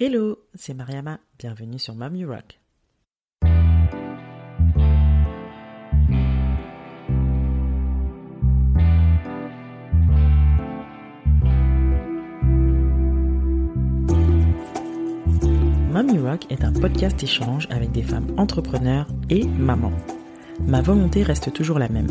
Hello, 0.00 0.38
c'est 0.54 0.74
Mariama, 0.74 1.18
bienvenue 1.40 1.80
sur 1.80 1.96
Mom 1.96 2.14
You 2.14 2.28
Rock. 2.28 2.60
Mom 15.90 16.08
You 16.14 16.24
Rock 16.24 16.46
est 16.48 16.62
un 16.62 16.72
podcast 16.72 17.20
échange 17.20 17.66
avec 17.70 17.90
des 17.90 18.04
femmes 18.04 18.32
entrepreneurs 18.36 19.08
et 19.30 19.46
mamans. 19.46 19.90
Ma 20.60 20.80
volonté 20.80 21.24
reste 21.24 21.52
toujours 21.52 21.80
la 21.80 21.88
même, 21.88 22.06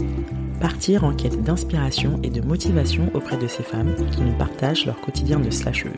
partir 0.60 1.06
en 1.06 1.16
quête 1.16 1.42
d'inspiration 1.42 2.20
et 2.22 2.30
de 2.30 2.42
motivation 2.42 3.10
auprès 3.14 3.38
de 3.38 3.48
ces 3.48 3.64
femmes 3.64 3.96
qui 4.12 4.20
nous 4.20 4.38
partagent 4.38 4.86
leur 4.86 5.00
quotidien 5.00 5.40
de 5.40 5.50
slasheuse. 5.50 5.94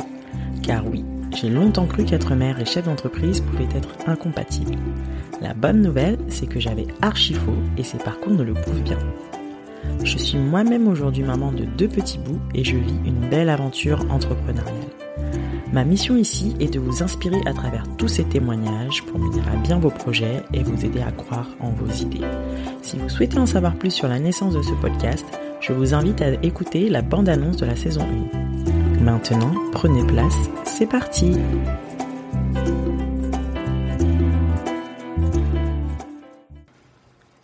Car 0.62 0.86
oui, 0.86 1.04
j'ai 1.36 1.50
longtemps 1.50 1.86
cru 1.86 2.04
qu'être 2.06 2.36
mère 2.36 2.60
et 2.60 2.66
chef 2.66 2.86
d'entreprise 2.86 3.42
pouvaient 3.42 3.70
être 3.76 3.90
incompatibles. 4.08 4.76
La 5.42 5.54
bonne 5.54 5.82
nouvelle, 5.82 6.18
c'est 6.28 6.48
que 6.48 6.60
j'avais 6.60 6.88
archi 7.02 7.34
faux 7.34 7.56
et 7.78 7.84
ces 7.84 7.98
parcours 7.98 8.34
ne 8.34 8.44
le 8.44 8.54
prouvent 8.54 8.82
bien. 8.82 8.98
Je 10.04 10.18
suis 10.18 10.38
moi-même 10.38 10.88
aujourd'hui 10.88 11.24
maman 11.24 11.52
de 11.52 11.64
deux 11.64 11.88
petits 11.88 12.18
bouts 12.18 12.40
et 12.54 12.64
je 12.64 12.78
vis 12.78 13.00
une 13.06 13.30
belle 13.30 13.50
aventure 13.50 14.06
entrepreneuriale. 14.10 14.76
Ma 15.72 15.84
mission 15.84 16.16
ici 16.16 16.56
est 16.60 16.74
de 16.74 16.80
vous 16.80 17.04
inspirer 17.04 17.40
à 17.46 17.54
travers 17.54 17.84
tous 17.98 18.08
ces 18.08 18.24
témoignages 18.24 19.04
pour 19.04 19.20
mener 19.20 19.42
à 19.52 19.56
bien 19.56 19.78
vos 19.78 19.92
projets 19.92 20.42
et 20.54 20.64
vous 20.64 20.84
aider 20.84 21.02
à 21.02 21.12
croire 21.12 21.48
en 21.60 21.70
vos 21.70 21.92
idées. 21.92 22.26
Si 22.82 22.98
vous 22.98 23.10
souhaitez 23.10 23.38
en 23.38 23.46
savoir 23.46 23.76
plus 23.76 23.92
sur 23.92 24.08
la 24.08 24.20
naissance 24.20 24.56
de 24.56 24.64
ce 24.64 24.74
podcast, 24.82 25.26
je 25.62 25.74
vous 25.74 25.94
invite 25.94 26.22
à 26.22 26.34
écouter 26.44 26.90
la 26.90 27.04
bande-annonce 27.04 27.58
de 27.58 27.66
la 27.66 27.76
saison 27.76 28.02
1. 28.34 28.49
Maintenant, 29.02 29.54
prenez 29.72 30.06
place, 30.06 30.50
c'est 30.66 30.86
parti 30.86 31.32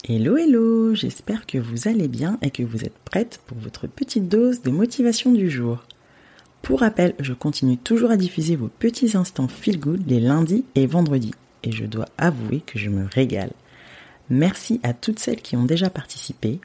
Hello 0.03 0.35
hello, 0.35 0.94
j'espère 0.94 1.45
que 1.45 1.57
vous 1.57 1.88
allez 1.88 2.09
bien 2.09 2.38
et 2.41 2.52
que 2.52 2.61
vous 2.61 2.83
êtes 2.83 2.97
prête 3.05 3.39
pour 3.47 3.57
votre 3.57 3.88
petite 3.88 4.27
dose 4.27 4.63
de 4.63 4.69
motivation 4.69 5.31
du 5.31 5.49
jour. 5.49 5.85
Pour 6.61 6.81
rappel, 6.81 7.16
je 7.19 7.31
continue 7.33 7.77
toujours 7.77 8.11
à 8.11 8.17
diffuser 8.17 8.57
vos 8.57 8.67
petits 8.67 9.16
instants 9.16 9.47
feel 9.47 9.79
good 9.79 10.03
les 10.07 10.19
lundis 10.19 10.66
et 10.75 10.88
vendredis 10.88 11.33
et 11.63 11.72
je 11.72 11.85
dois 11.85 12.07
avouer 12.17 12.59
que 12.66 12.77
je 12.77 12.89
me 12.89 13.05
régale. 13.05 13.51
Merci 14.29 14.81
à 14.83 14.94
toutes 14.94 15.19
celles 15.19 15.41
qui 15.41 15.55
ont 15.55 15.63
déjà 15.63 15.89
participé. 15.89 16.59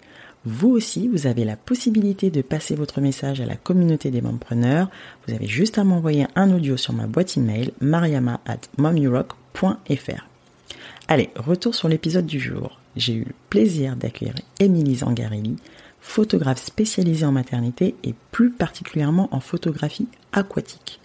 Vous 0.47 0.71
aussi, 0.71 1.07
vous 1.07 1.27
avez 1.27 1.45
la 1.45 1.57
possibilité 1.57 2.31
de 2.31 2.41
passer 2.41 2.75
votre 2.75 3.03
message 3.03 3.43
à 3.43 3.47
la 3.47 3.57
communauté 3.57 4.11
des 4.11 4.23
mompreneurs. 4.23 4.89
Vous 5.27 5.35
avez 5.35 5.47
juste 5.47 5.77
à 5.77 5.85
m'envoyer 5.85 6.27
un 6.35 6.51
audio 6.51 6.79
sur 6.79 6.95
ma 6.95 7.07
boîte 7.07 7.37
email 7.37 7.73
mariama 7.83 8.41
at 8.47 8.61
momurock.fr. 8.79 10.27
Allez, 11.09 11.29
retour 11.37 11.75
sur 11.75 11.89
l'épisode 11.89 12.25
du 12.25 12.41
jour. 12.41 12.79
J'ai 12.97 13.15
eu 13.15 13.25
le 13.25 13.35
plaisir 13.51 13.97
d'accueillir 13.97 14.35
Émilie 14.59 14.97
Zangarelli, 14.97 15.57
photographe 16.01 16.65
spécialisée 16.65 17.27
en 17.27 17.33
maternité 17.33 17.95
et 18.03 18.15
plus 18.31 18.51
particulièrement 18.51 19.29
en 19.33 19.41
photographie 19.41 20.09
aquatique. 20.33 21.01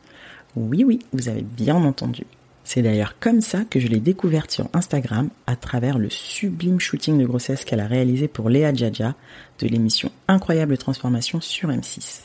Oui, 0.55 0.85
oui, 0.85 0.99
vous 1.11 1.27
avez 1.27 1.41
bien 1.41 1.75
entendu. 1.75 2.23
C'est 2.65 2.81
d'ailleurs 2.81 3.19
comme 3.19 3.41
ça 3.41 3.63
que 3.63 3.79
je 3.79 3.87
l'ai 3.87 3.99
découverte 3.99 4.49
sur 4.49 4.67
Instagram 4.73 5.29
à 5.45 5.55
travers 5.55 5.99
le 5.99 6.09
sublime 6.09 6.79
shooting 6.79 7.19
de 7.19 7.25
grossesse 7.25 7.63
qu'elle 7.63 7.79
a 7.79 7.85
réalisé 7.85 8.27
pour 8.27 8.49
Léa 8.49 8.73
Djadja 8.73 9.13
de 9.59 9.67
l'émission 9.67 10.11
Incroyable 10.27 10.75
Transformation 10.79 11.39
sur 11.41 11.69
M6. 11.69 12.21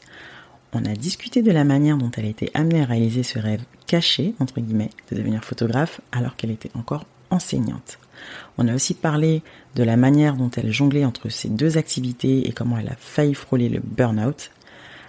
On 0.72 0.86
a 0.86 0.94
discuté 0.94 1.42
de 1.42 1.52
la 1.52 1.64
manière 1.64 1.98
dont 1.98 2.10
elle 2.16 2.24
a 2.24 2.30
été 2.30 2.50
amenée 2.54 2.80
à 2.80 2.86
réaliser 2.86 3.22
ce 3.22 3.38
rêve 3.38 3.62
caché, 3.86 4.34
entre 4.40 4.60
guillemets, 4.60 4.90
de 5.10 5.16
devenir 5.16 5.44
photographe 5.44 6.00
alors 6.10 6.36
qu'elle 6.36 6.52
était 6.52 6.70
encore 6.74 7.04
enseignante. 7.28 7.98
On 8.56 8.66
a 8.66 8.74
aussi 8.74 8.94
parlé 8.94 9.42
de 9.74 9.82
la 9.82 9.98
manière 9.98 10.36
dont 10.36 10.50
elle 10.56 10.72
jonglait 10.72 11.04
entre 11.04 11.28
ces 11.28 11.50
deux 11.50 11.76
activités 11.76 12.48
et 12.48 12.52
comment 12.52 12.78
elle 12.78 12.88
a 12.88 12.96
failli 12.98 13.34
frôler 13.34 13.68
le 13.68 13.80
burn-out, 13.84 14.52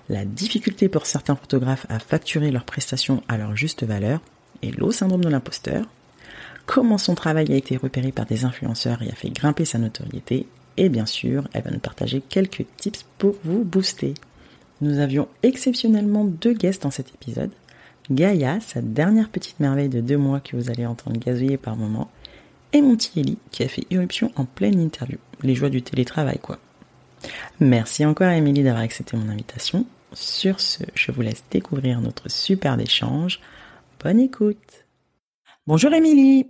la 0.09 0.25
difficulté 0.25 0.89
pour 0.89 1.05
certains 1.05 1.37
photographes 1.37 1.85
à 1.87 1.99
facturer 1.99 2.51
leurs 2.51 2.65
prestations 2.65 3.23
à 3.29 3.37
leur 3.37 3.55
juste 3.55 3.83
valeur, 3.83 4.19
et 4.61 4.71
le 4.71 4.91
syndrome 4.91 5.23
de 5.23 5.29
l'imposteur, 5.29 5.85
comment 6.65 6.97
son 6.97 7.15
travail 7.15 7.51
a 7.51 7.55
été 7.55 7.77
repéré 7.77 8.11
par 8.11 8.25
des 8.25 8.45
influenceurs 8.45 9.01
et 9.01 9.09
a 9.09 9.15
fait 9.15 9.29
grimper 9.29 9.65
sa 9.65 9.77
notoriété, 9.77 10.47
et 10.77 10.89
bien 10.89 11.05
sûr, 11.05 11.47
elle 11.53 11.63
va 11.63 11.71
nous 11.71 11.79
partager 11.79 12.21
quelques 12.21 12.65
tips 12.77 13.05
pour 13.17 13.35
vous 13.43 13.63
booster. 13.63 14.13
Nous 14.81 14.99
avions 14.99 15.27
exceptionnellement 15.43 16.25
deux 16.25 16.53
guests 16.53 16.83
dans 16.83 16.91
cet 16.91 17.13
épisode. 17.13 17.51
Gaïa, 18.09 18.59
sa 18.61 18.81
dernière 18.81 19.29
petite 19.29 19.59
merveille 19.59 19.89
de 19.89 20.01
deux 20.01 20.17
mois 20.17 20.39
que 20.39 20.55
vous 20.55 20.69
allez 20.69 20.85
entendre 20.85 21.19
gazouiller 21.19 21.57
par 21.57 21.75
moments, 21.75 22.09
et 22.73 22.81
mon 22.81 22.95
petit 22.95 23.19
Ellie 23.19 23.37
qui 23.51 23.63
a 23.63 23.67
fait 23.67 23.85
irruption 23.89 24.31
en 24.35 24.45
pleine 24.45 24.79
interview. 24.79 25.17
Les 25.43 25.55
joies 25.55 25.69
du 25.69 25.81
télétravail, 25.81 26.39
quoi. 26.39 26.57
Merci 27.59 28.05
encore 28.05 28.27
à 28.27 28.35
Émilie 28.35 28.63
d'avoir 28.63 28.83
accepté 28.83 29.17
mon 29.17 29.29
invitation. 29.29 29.85
Sur 30.13 30.59
ce, 30.59 30.83
je 30.95 31.11
vous 31.11 31.21
laisse 31.21 31.43
découvrir 31.51 32.01
notre 32.01 32.29
superbe 32.29 32.81
échange. 32.81 33.39
Bonne 34.03 34.19
écoute. 34.19 34.87
Bonjour 35.67 35.93
Émilie. 35.93 36.47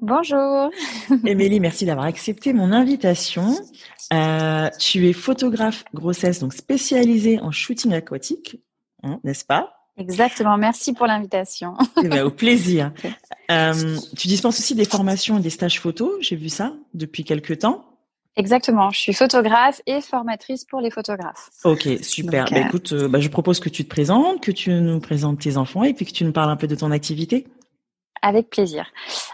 Bonjour. 0.00 0.70
Émilie, 1.26 1.60
merci 1.60 1.84
d'avoir 1.84 2.06
accepté 2.06 2.54
mon 2.54 2.72
invitation. 2.72 3.54
Euh, 4.14 4.70
tu 4.78 5.06
es 5.06 5.12
photographe 5.12 5.84
grossesse, 5.92 6.40
donc 6.40 6.54
spécialisée 6.54 7.38
en 7.40 7.50
shooting 7.50 7.92
aquatique, 7.92 8.62
hein, 9.02 9.20
n'est-ce 9.24 9.44
pas? 9.44 9.74
Exactement, 9.98 10.56
merci 10.56 10.94
pour 10.94 11.06
l'invitation. 11.06 11.74
Eh 12.02 12.08
ben, 12.08 12.24
au 12.24 12.30
plaisir. 12.30 12.92
Euh, 13.50 13.96
tu 14.16 14.28
dispenses 14.28 14.60
aussi 14.60 14.76
des 14.76 14.84
formations 14.84 15.38
et 15.38 15.40
des 15.40 15.50
stages 15.50 15.80
photo, 15.80 16.16
j'ai 16.20 16.36
vu 16.36 16.48
ça 16.48 16.72
depuis 16.94 17.24
quelques 17.24 17.58
temps. 17.58 17.89
Exactement, 18.40 18.88
je 18.88 18.98
suis 18.98 19.12
photographe 19.12 19.82
et 19.86 20.00
formatrice 20.00 20.64
pour 20.64 20.80
les 20.80 20.90
photographes. 20.90 21.50
Ok, 21.64 21.86
super. 22.00 22.46
bah, 22.50 22.60
écoute, 22.60 22.92
euh, 22.92 23.06
bah, 23.06 23.20
je 23.20 23.28
propose 23.28 23.60
que 23.60 23.68
tu 23.68 23.84
te 23.84 23.90
présentes, 23.90 24.40
que 24.40 24.50
tu 24.50 24.70
nous 24.70 24.98
présentes 24.98 25.40
tes 25.40 25.58
enfants 25.58 25.84
et 25.84 25.92
puis 25.92 26.06
que 26.06 26.12
tu 26.12 26.24
nous 26.24 26.32
parles 26.32 26.50
un 26.50 26.56
peu 26.56 26.66
de 26.66 26.74
ton 26.74 26.90
activité. 26.90 27.46
Avec 28.22 28.48
plaisir. 28.48 28.86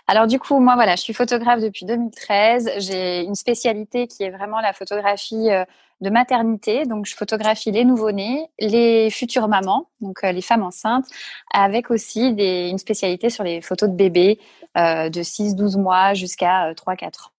Alors 0.09 0.27
du 0.27 0.41
coup, 0.41 0.59
moi 0.59 0.75
voilà, 0.75 0.97
je 0.97 1.03
suis 1.03 1.13
photographe 1.13 1.61
depuis 1.61 1.87
2013. 1.87 2.71
J'ai 2.79 3.23
une 3.23 3.37
spécialité 3.37 4.09
qui 4.09 4.25
est 4.25 4.31
vraiment 4.31 4.61
la 4.61 4.73
photographie 4.73 5.51
euh, 5.51 5.65
de 6.01 6.11
maternité. 6.11 6.85
Donc 6.85 7.07
je 7.07 7.15
photographie 7.15 7.71
les 7.71 7.85
nouveau-nés, 7.85 8.49
les 8.59 9.11
futures 9.11 9.47
mamans, 9.47 9.89
donc 10.01 10.19
euh, 10.25 10.33
les 10.33 10.43
femmes 10.43 10.63
enceintes, 10.63 11.07
avec 11.53 11.91
aussi 11.93 12.33
des, 12.35 12.69
une 12.71 12.79
spécialité 12.79 13.31
sur 13.31 13.45
les 13.45 13.61
photos 13.61 13.89
de 13.89 13.95
bébés 13.95 14.41
euh, 14.77 15.11
de 15.11 15.21
6-12 15.21 15.81
mois 15.81 16.15
jusqu'à 16.15 16.73
3-4 16.73 17.05
ans. 17.07 17.31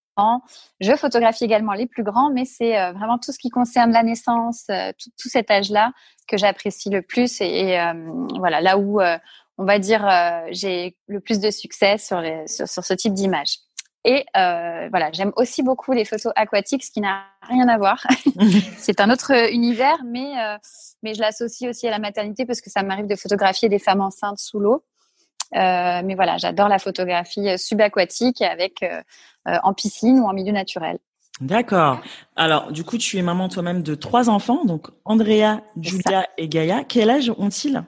Je 0.80 0.96
photographie 0.96 1.44
également 1.44 1.74
les 1.74 1.88
plus 1.88 2.04
grands, 2.04 2.32
mais 2.32 2.46
c'est 2.46 2.92
vraiment 2.94 3.18
tout 3.18 3.32
ce 3.32 3.40
qui 3.40 3.50
concerne 3.50 3.92
la 3.92 4.04
naissance, 4.04 4.66
tout, 4.68 5.10
tout, 5.22 5.30
cet 5.30 5.52
âge-là 5.52 5.92
que 6.28 6.38
j'apprécie 6.38 6.90
le 6.90 7.02
plus 7.02 7.40
et, 7.42 7.46
et 7.46 7.92
voilà 8.40 8.62
là 8.62 8.78
où 8.78 9.00
on 9.58 9.66
va 9.66 9.80
dire, 9.80 10.08
euh, 10.08 10.48
j'ai 10.52 10.96
le 11.08 11.20
plus 11.20 11.40
de 11.40 11.50
succès 11.50 11.98
sur, 11.98 12.22
les, 12.22 12.48
sur, 12.48 12.68
ce 12.68 12.94
type 12.94 13.14
d'image. 13.14 13.58
Et 14.06 14.24
euh, 14.38 14.88
voilà, 14.90 15.12
j'aime 15.12 15.34
aussi 15.36 15.64
beaucoup 15.64 15.92
les 15.92 16.06
photos 16.06 16.32
aquatiques, 16.36 16.84
ce 16.84 16.92
qui 16.92 17.02
n'a 17.02 17.26
rien 17.42 17.68
à 17.68 17.78
voir. 17.78 18.06
c'est 18.78 19.02
un 19.02 19.10
autre 19.10 19.34
univers, 19.52 19.98
mais 20.06 20.32
euh, 20.40 20.58
mais 21.04 21.14
je 21.14 21.20
l'associe 21.20 21.70
aussi 21.70 21.88
à 21.88 21.92
la 21.92 22.00
maternité 22.00 22.46
parce 22.46 22.62
que 22.62 22.70
ça 22.70 22.84
m'arrive 22.84 23.08
de 23.08 23.16
photographier 23.16 23.68
des 23.68 23.80
femmes 23.80 24.02
enceintes 24.02 24.40
sous 24.40 24.60
l'eau. 24.60 24.84
mais 25.52 26.16
voilà, 26.16 26.38
j'adore 26.38 26.70
la 26.70 26.80
photographie 26.80 27.58
subaquatique 27.58 28.42
avec 28.42 28.86
en 29.64 29.74
piscine 29.74 30.20
ou 30.20 30.26
en 30.26 30.34
milieu 30.34 30.52
naturel. 30.52 31.00
D'accord. 31.40 32.02
Alors, 32.36 32.72
du 32.72 32.84
coup, 32.84 32.98
tu 32.98 33.18
es 33.18 33.22
maman 33.22 33.48
toi-même 33.48 33.84
de 33.84 33.96
trois 33.96 34.30
enfants, 34.30 34.66
donc 34.66 34.88
Andrea, 35.06 35.62
Julia 35.80 36.28
et 36.38 36.48
Gaïa. 36.48 36.84
Quel 36.84 37.10
âge 37.10 37.32
ont-ils? 37.38 37.84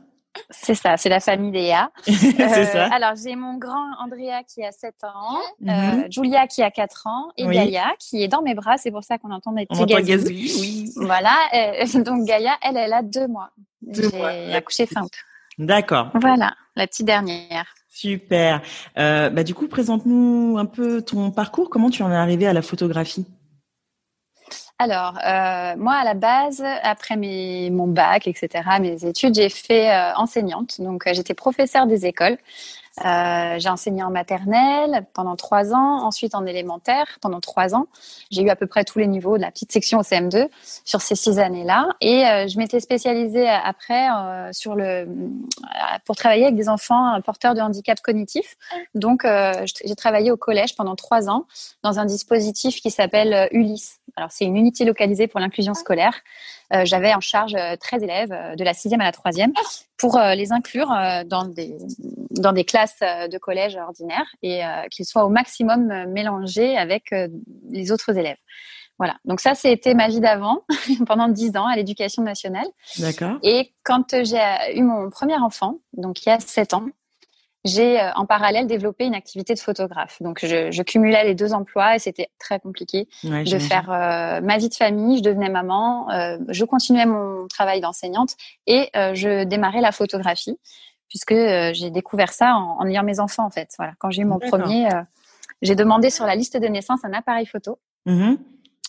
C'est 0.51 0.75
ça, 0.75 0.95
c'est 0.95 1.09
la 1.09 1.19
famille 1.19 1.51
c'est 2.03 2.39
euh, 2.39 2.65
ça. 2.65 2.85
Alors, 2.93 3.13
j'ai 3.15 3.35
mon 3.35 3.57
grand 3.57 3.87
Andrea 3.99 4.43
qui 4.47 4.63
a 4.63 4.71
7 4.71 4.93
ans, 5.03 5.39
euh, 5.67 5.71
mhm. 5.71 6.11
Julia 6.11 6.47
qui 6.47 6.61
a 6.61 6.69
4 6.69 7.07
ans 7.07 7.31
et 7.35 7.45
Gaïa 7.45 7.93
qui 7.99 8.23
est 8.23 8.27
dans 8.27 8.43
mes 8.43 8.53
bras. 8.53 8.77
C'est 8.77 8.91
pour 8.91 9.03
ça 9.03 9.17
qu'on 9.17 9.31
entend 9.31 9.51
des 9.51 9.65
petits 9.65 9.83
oui. 10.59 10.91
Voilà. 10.95 11.35
Euh, 11.53 12.03
donc, 12.03 12.25
Gaïa, 12.25 12.55
elle, 12.61 12.77
elle 12.77 12.93
a 12.93 13.01
2 13.01 13.27
mois. 13.27 13.49
J'ai 13.91 14.53
accouché 14.53 14.85
fin 14.85 15.01
août. 15.01 15.11
D'accord. 15.57 16.11
Voilà, 16.13 16.53
la 16.75 16.87
petite 16.87 17.05
dernière. 17.05 17.65
Super. 17.99 18.61
bah, 18.95 19.43
du 19.43 19.53
coup, 19.53 19.67
présente-nous 19.67 20.57
un 20.57 20.65
peu 20.65 21.01
ton 21.01 21.31
parcours. 21.31 21.69
Comment 21.69 21.89
tu 21.89 22.03
en 22.03 22.11
es 22.11 22.15
arrivée 22.15 22.47
à 22.47 22.53
la 22.53 22.61
photographie? 22.61 23.25
Alors, 24.81 25.19
euh, 25.25 25.75
moi, 25.75 25.95
à 25.95 26.05
la 26.05 26.13
base, 26.13 26.63
après 26.83 27.17
mon 27.17 27.87
bac, 27.87 28.27
etc., 28.27 28.63
mes 28.79 29.03
études, 29.05 29.35
j'ai 29.35 29.49
fait 29.49 29.91
euh, 29.91 30.13
enseignante. 30.15 30.79
Donc, 30.79 31.05
euh, 31.05 31.11
j'étais 31.13 31.33
professeure 31.33 31.85
des 31.85 32.05
écoles. 32.05 32.37
Euh, 33.05 33.59
j'ai 33.59 33.69
enseigné 33.69 34.03
en 34.03 34.09
maternelle 34.09 35.05
pendant 35.13 35.35
trois 35.35 35.73
ans, 35.73 36.03
ensuite 36.03 36.35
en 36.35 36.45
élémentaire 36.45 37.17
pendant 37.21 37.39
trois 37.39 37.75
ans. 37.75 37.87
J'ai 38.29 38.41
eu 38.41 38.49
à 38.49 38.55
peu 38.55 38.67
près 38.67 38.83
tous 38.83 38.99
les 38.99 39.07
niveaux 39.07 39.37
de 39.37 39.41
la 39.41 39.51
petite 39.51 39.71
section 39.71 39.99
au 39.99 40.01
CM2 40.01 40.49
sur 40.83 41.01
ces 41.01 41.15
six 41.15 41.39
années-là. 41.39 41.87
Et 42.01 42.25
euh, 42.25 42.47
je 42.47 42.57
m'étais 42.57 42.79
spécialisée 42.79 43.47
après 43.47 44.09
euh, 44.09 44.49
sur 44.51 44.75
le 44.75 45.07
pour 46.05 46.15
travailler 46.15 46.43
avec 46.43 46.55
des 46.55 46.69
enfants 46.69 47.19
porteurs 47.21 47.53
de 47.53 47.61
handicap 47.61 47.99
cognitif. 48.01 48.55
Donc, 48.95 49.25
j'ai 49.85 49.95
travaillé 49.95 50.31
au 50.31 50.37
collège 50.37 50.75
pendant 50.75 50.95
trois 50.95 51.29
ans 51.29 51.45
dans 51.83 51.99
un 51.99 52.05
dispositif 52.05 52.81
qui 52.81 52.91
s'appelle 52.91 53.47
Ulysse. 53.51 53.99
Alors, 54.15 54.31
c'est 54.31 54.45
une 54.45 54.55
unité 54.55 54.85
localisée 54.85 55.27
pour 55.27 55.39
l'inclusion 55.39 55.73
scolaire. 55.73 56.13
Euh, 56.73 56.85
j'avais 56.85 57.13
en 57.13 57.21
charge 57.21 57.55
13 57.79 58.03
élèves 58.03 58.55
de 58.57 58.63
la 58.63 58.73
sixième 58.73 59.01
à 59.01 59.05
la 59.05 59.11
troisième 59.11 59.53
pour 59.97 60.19
les 60.19 60.51
inclure 60.51 60.89
dans 61.25 61.45
des 61.45 61.77
dans 62.31 62.53
des 62.53 62.63
classes 62.63 62.99
de 62.99 63.37
collège 63.37 63.75
ordinaire 63.75 64.25
et 64.41 64.61
qu'ils 64.91 65.05
soient 65.05 65.25
au 65.25 65.29
maximum 65.29 65.87
mélangés 66.07 66.77
avec 66.77 67.13
les 67.69 67.91
autres 67.91 68.17
élèves. 68.17 68.37
Voilà. 68.99 69.15
Donc 69.23 69.39
ça, 69.39 69.55
c'était 69.55 69.93
ma 69.93 70.09
vie 70.09 70.19
d'avant, 70.19 70.63
pendant 71.07 71.29
dix 71.29 71.55
ans 71.55 71.65
à 71.65 71.75
l'éducation 71.75 72.21
nationale. 72.21 72.67
D'accord. 72.99 73.37
Et 73.43 73.73
quand 73.83 74.13
j'ai 74.23 74.75
eu 74.75 74.81
mon 74.81 75.09
premier 75.09 75.37
enfant, 75.37 75.79
donc 75.93 76.25
il 76.25 76.29
y 76.29 76.31
a 76.31 76.39
sept 76.39 76.73
ans, 76.73 76.85
j'ai 77.65 77.99
euh, 77.99 78.11
en 78.15 78.25
parallèle 78.25 78.67
développé 78.67 79.05
une 79.05 79.15
activité 79.15 79.53
de 79.53 79.59
photographe. 79.59 80.21
Donc, 80.21 80.39
je, 80.41 80.71
je 80.71 80.83
cumulais 80.83 81.25
les 81.25 81.35
deux 81.35 81.53
emplois 81.53 81.95
et 81.95 81.99
c'était 81.99 82.29
très 82.39 82.59
compliqué 82.59 83.07
de 83.23 83.59
faire 83.59 83.91
euh, 83.91 84.41
ma 84.41 84.57
vie 84.57 84.69
de 84.69 84.73
famille. 84.73 85.17
Je 85.17 85.23
devenais 85.23 85.49
maman, 85.49 86.09
euh, 86.11 86.37
je 86.49 86.63
continuais 86.63 87.05
mon 87.05 87.47
travail 87.47 87.81
d'enseignante 87.81 88.35
et 88.65 88.89
je 88.93 89.43
démarrais 89.43 89.81
la 89.81 89.91
photographie 89.91 90.57
puisque 91.09 91.33
j'ai 91.33 91.89
découvert 91.89 92.31
ça 92.31 92.55
en, 92.55 92.79
en, 92.79 92.87
ayant 92.87 93.03
mes 93.03 93.19
enfants 93.19 93.45
en 93.45 93.49
fait. 93.49 93.73
Voilà, 93.77 93.93
quand 93.99 94.09
j'ai 94.11 94.21
eu 94.21 94.25
mon 94.25 94.39
premier, 94.39 94.87
j'ai 95.61 95.75
demandé 95.75 96.09
sur 96.09 96.25
la 96.25 96.35
liste 96.35 96.55
de 96.57 96.67
naissance 96.67 97.03
un 97.03 97.13
appareil 97.13 97.45
photo. 97.45 97.79
Mmh 98.05 98.35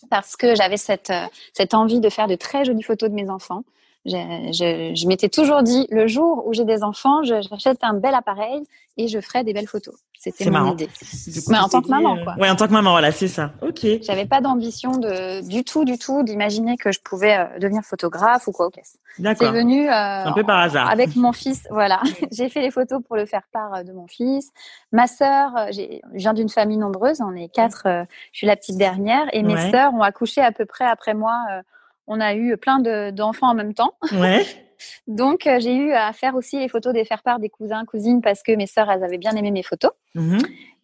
parce 0.08 0.36
que 0.36 0.54
j'avais 0.54 0.76
cette, 0.76 1.12
cette 1.52 1.74
envie 1.74 2.00
de 2.00 2.08
faire 2.08 2.26
de 2.26 2.34
très 2.34 2.64
jolies 2.64 2.82
photos 2.82 3.10
de 3.10 3.14
mes 3.14 3.28
enfants. 3.28 3.64
Je, 4.06 4.12
je, 4.12 4.94
je 4.94 5.06
m'étais 5.06 5.28
toujours 5.28 5.62
dit, 5.62 5.86
le 5.90 6.06
jour 6.06 6.46
où 6.46 6.54
j'ai 6.54 6.64
des 6.64 6.82
enfants, 6.82 7.22
j'achète 7.22 7.78
un 7.82 7.94
bel 7.94 8.14
appareil 8.14 8.62
et 8.96 9.08
je 9.08 9.20
ferai 9.20 9.44
des 9.44 9.52
belles 9.52 9.66
photos. 9.66 9.94
C'était 10.18 10.44
mon 10.46 10.50
marrant. 10.50 10.72
idée. 10.72 10.88
Mais 11.48 11.58
en 11.58 11.68
tant 11.68 11.80
que 11.80 11.88
maman, 11.88 12.22
quoi. 12.22 12.34
Ouais, 12.38 12.50
en 12.50 12.56
tant 12.56 12.66
que 12.66 12.72
maman, 12.72 12.90
voilà, 12.90 13.10
c'est 13.10 13.28
ça. 13.28 13.52
Ok. 13.62 13.86
J'avais 14.02 14.26
pas 14.26 14.42
d'ambition 14.42 14.92
de, 14.98 15.46
du 15.48 15.64
tout, 15.64 15.86
du 15.86 15.96
tout, 15.96 16.22
d'imaginer 16.22 16.76
que 16.76 16.92
je 16.92 17.00
pouvais 17.00 17.38
euh, 17.38 17.58
devenir 17.58 17.82
photographe 17.82 18.46
ou 18.46 18.52
quoi 18.52 18.66
au 18.66 18.70
caisse. 18.70 18.98
D'accord. 19.18 19.48
C'est 19.48 19.58
venu 19.58 19.88
euh, 19.88 19.92
un 19.92 20.32
peu 20.32 20.44
par 20.44 20.58
hasard. 20.58 20.90
Avec 20.90 21.16
mon 21.16 21.32
fils, 21.42 21.66
voilà. 21.70 22.02
j'ai 22.32 22.50
fait 22.50 22.60
les 22.60 22.70
photos 22.70 23.02
pour 23.02 23.16
le 23.16 23.24
faire 23.24 23.44
part 23.52 23.74
euh, 23.74 23.82
de 23.82 23.92
mon 23.92 24.06
fils. 24.06 24.50
Ma 24.92 25.06
sœur, 25.06 25.56
euh, 25.56 25.66
j'ai, 25.70 26.02
je 26.12 26.18
viens 26.18 26.34
d'une 26.34 26.50
famille 26.50 26.76
nombreuse, 26.76 27.22
on 27.22 27.34
est 27.34 27.48
quatre. 27.48 27.86
je 28.32 28.36
suis 28.36 28.46
la 28.46 28.56
petite 28.56 28.76
dernière 28.76 29.26
et 29.32 29.42
mes 29.42 29.54
ouais. 29.54 29.70
sœurs 29.70 29.94
ont 29.94 30.02
accouché 30.02 30.42
à 30.42 30.52
peu 30.52 30.66
près 30.66 30.84
après 30.84 31.14
moi 31.14 31.34
on 32.10 32.20
a 32.20 32.34
eu 32.34 32.56
plein 32.56 32.80
d'enfants 33.12 33.48
en 33.48 33.54
même 33.54 33.72
temps. 33.72 33.94
Ouais. 34.12 34.44
Donc, 35.06 35.46
euh, 35.46 35.60
j'ai 35.60 35.74
eu 35.74 35.92
à 35.92 36.12
faire 36.12 36.34
aussi 36.34 36.58
les 36.58 36.68
photos 36.68 36.92
des 36.92 37.04
faire-part 37.04 37.38
des 37.38 37.48
cousins, 37.48 37.84
cousines, 37.84 38.20
parce 38.20 38.42
que 38.42 38.52
mes 38.52 38.66
sœurs, 38.66 38.90
elles 38.90 39.04
avaient 39.04 39.18
bien 39.18 39.32
aimé 39.36 39.50
mes 39.50 39.62
photos. 39.62 39.92
Mmh. 40.14 40.38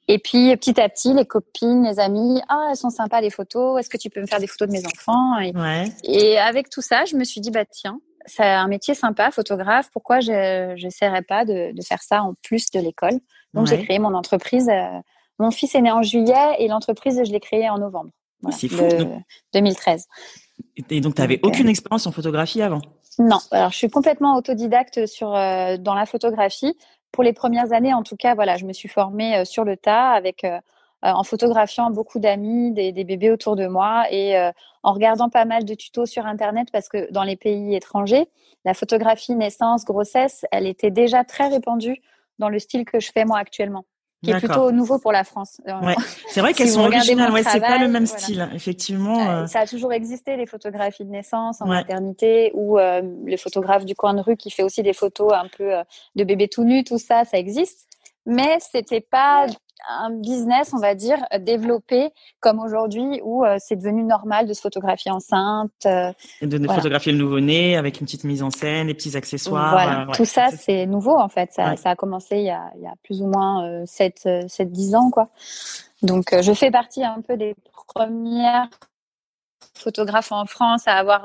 Et 0.08 0.18
puis, 0.18 0.56
petit 0.56 0.80
à 0.80 0.88
petit, 0.88 1.12
les 1.14 1.24
copines, 1.24 1.84
les 1.84 1.98
amis, 1.98 2.40
ah, 2.48 2.68
elles 2.70 2.76
sont 2.76 2.90
sympas 2.90 3.20
les 3.20 3.30
photos, 3.30 3.80
est-ce 3.80 3.90
que 3.90 3.96
tu 3.96 4.08
peux 4.08 4.20
me 4.20 4.26
faire 4.26 4.38
des 4.38 4.46
photos 4.46 4.68
de 4.68 4.72
mes 4.72 4.86
enfants? 4.86 5.38
Et, 5.40 5.52
ouais. 5.52 5.84
et 6.04 6.38
avec 6.38 6.70
tout 6.70 6.82
ça, 6.82 7.04
je 7.06 7.16
me 7.16 7.24
suis 7.24 7.40
dit, 7.40 7.50
bah 7.50 7.64
tiens, 7.64 8.00
c'est 8.24 8.44
un 8.44 8.68
métier 8.68 8.94
sympa, 8.94 9.32
photographe, 9.32 9.90
pourquoi 9.92 10.20
je 10.20 10.80
n'essaierais 10.80 11.22
pas 11.22 11.44
de, 11.44 11.72
de, 11.72 11.82
faire 11.82 12.02
ça 12.02 12.22
en 12.22 12.34
plus 12.42 12.70
de 12.70 12.78
l'école? 12.78 13.18
Donc, 13.52 13.66
ouais. 13.66 13.76
j'ai 13.76 13.84
créé 13.84 13.98
mon 13.98 14.14
entreprise. 14.14 14.68
Euh, 14.68 15.00
mon 15.40 15.50
fils 15.50 15.74
est 15.74 15.80
né 15.80 15.90
en 15.90 16.02
juillet 16.02 16.56
et 16.60 16.68
l'entreprise, 16.68 17.20
je 17.24 17.32
l'ai 17.32 17.40
créée 17.40 17.68
en 17.68 17.78
novembre. 17.78 18.10
Voilà, 18.42 18.56
c'est 18.56 18.68
fou. 18.68 18.84
Le, 18.84 19.04
donc... 19.04 19.22
2013. 19.54 20.06
Et 20.90 21.00
donc, 21.00 21.14
tu 21.14 21.20
n'avais 21.20 21.40
aucune 21.42 21.68
expérience 21.68 22.06
en 22.06 22.12
photographie 22.12 22.62
avant? 22.62 22.80
Non. 23.18 23.38
Alors, 23.50 23.70
je 23.70 23.76
suis 23.76 23.90
complètement 23.90 24.36
autodidacte 24.36 25.06
sur, 25.06 25.34
euh, 25.34 25.76
dans 25.78 25.94
la 25.94 26.06
photographie. 26.06 26.76
Pour 27.12 27.24
les 27.24 27.32
premières 27.32 27.72
années, 27.72 27.94
en 27.94 28.02
tout 28.02 28.16
cas, 28.16 28.34
voilà, 28.34 28.56
je 28.56 28.66
me 28.66 28.72
suis 28.72 28.88
formée 28.88 29.36
euh, 29.36 29.44
sur 29.44 29.64
le 29.64 29.76
tas 29.76 30.10
avec, 30.10 30.44
euh, 30.44 30.58
en 31.02 31.24
photographiant 31.24 31.90
beaucoup 31.90 32.18
d'amis, 32.18 32.72
des, 32.72 32.92
des, 32.92 33.04
bébés 33.04 33.30
autour 33.30 33.56
de 33.56 33.66
moi 33.66 34.04
et 34.10 34.34
en 34.82 34.92
regardant 34.92 35.28
pas 35.28 35.44
mal 35.44 35.64
de 35.64 35.74
tutos 35.74 36.06
sur 36.06 36.26
Internet 36.26 36.68
parce 36.72 36.88
que 36.88 37.12
dans 37.12 37.22
les 37.22 37.36
pays 37.36 37.76
étrangers, 37.76 38.26
la 38.64 38.74
photographie 38.74 39.36
naissance, 39.36 39.84
grossesse, 39.84 40.46
elle 40.50 40.66
était 40.66 40.90
déjà 40.90 41.22
très 41.22 41.48
répandue 41.48 42.02
dans 42.40 42.48
le 42.48 42.58
style 42.58 42.84
que 42.84 42.98
je 42.98 43.12
fais 43.12 43.24
moi 43.24 43.38
actuellement 43.38 43.84
qui 44.22 44.30
est 44.30 44.38
plutôt 44.38 44.72
nouveau 44.72 44.98
pour 44.98 45.12
la 45.12 45.24
France. 45.24 45.60
Ouais. 45.66 45.94
C'est 46.28 46.40
vrai 46.40 46.54
qu'elles 46.54 46.68
si 46.68 46.74
sont 46.74 46.84
originales, 46.84 47.32
ouais, 47.32 47.42
c'est 47.42 47.60
pas 47.60 47.78
le 47.78 47.88
même 47.88 48.04
voilà. 48.04 48.18
style, 48.18 48.48
effectivement. 48.54 49.30
Euh... 49.30 49.46
Ça 49.46 49.60
a 49.60 49.66
toujours 49.66 49.92
existé 49.92 50.36
les 50.36 50.46
photographies 50.46 51.04
de 51.04 51.10
naissance 51.10 51.60
en 51.60 51.66
ouais. 51.68 51.76
maternité 51.76 52.50
ou 52.54 52.78
euh, 52.78 53.02
le 53.24 53.36
photographe 53.36 53.84
du 53.84 53.94
coin 53.94 54.14
de 54.14 54.20
rue 54.20 54.36
qui 54.36 54.50
fait 54.50 54.62
aussi 54.62 54.82
des 54.82 54.92
photos 54.92 55.32
un 55.32 55.48
peu 55.48 55.74
euh, 55.74 55.82
de 56.14 56.24
bébés 56.24 56.48
tout 56.48 56.64
nus, 56.64 56.84
tout 56.84 56.98
ça, 56.98 57.24
ça 57.24 57.38
existe. 57.38 57.86
Mais 58.26 58.58
c'était 58.60 59.00
pas 59.00 59.46
un 59.88 60.10
business, 60.10 60.72
on 60.74 60.78
va 60.78 60.94
dire, 60.94 61.18
développé 61.40 62.10
comme 62.40 62.58
aujourd'hui 62.58 63.20
où 63.22 63.44
euh, 63.44 63.56
c'est 63.58 63.76
devenu 63.76 64.02
normal 64.02 64.46
de 64.46 64.52
se 64.52 64.60
photographier 64.60 65.10
enceinte. 65.10 65.70
Euh, 65.84 66.12
et 66.40 66.46
de, 66.46 66.58
voilà. 66.58 66.74
photographier 66.74 67.12
le 67.12 67.18
nouveau-né 67.18 67.76
avec 67.76 68.00
une 68.00 68.06
petite 68.06 68.24
mise 68.24 68.42
en 68.42 68.50
scène, 68.50 68.88
des 68.88 68.94
petits 68.94 69.16
accessoires. 69.16 69.72
Voilà, 69.72 70.02
euh, 70.02 70.12
tout 70.12 70.24
ça, 70.24 70.48
c'est 70.50 70.86
nouveau 70.86 71.16
en 71.16 71.28
fait. 71.28 71.52
Ça, 71.52 71.76
ça, 71.76 71.90
a 71.90 71.96
commencé 71.96 72.38
il 72.38 72.44
y 72.44 72.50
a, 72.50 72.70
il 72.76 72.82
y 72.82 72.86
a 72.86 72.94
plus 73.02 73.22
ou 73.22 73.26
moins 73.26 73.84
7, 73.86 74.28
7, 74.48 74.72
10 74.72 74.94
ans. 74.94 75.10
quoi. 75.10 75.28
Donc, 76.02 76.34
je 76.40 76.52
fais 76.52 76.70
partie 76.70 77.04
un 77.04 77.20
peu 77.20 77.36
des 77.36 77.54
premières 77.94 78.68
photographes 79.74 80.32
en 80.32 80.46
France 80.46 80.82
à 80.86 80.94
avoir 80.94 81.22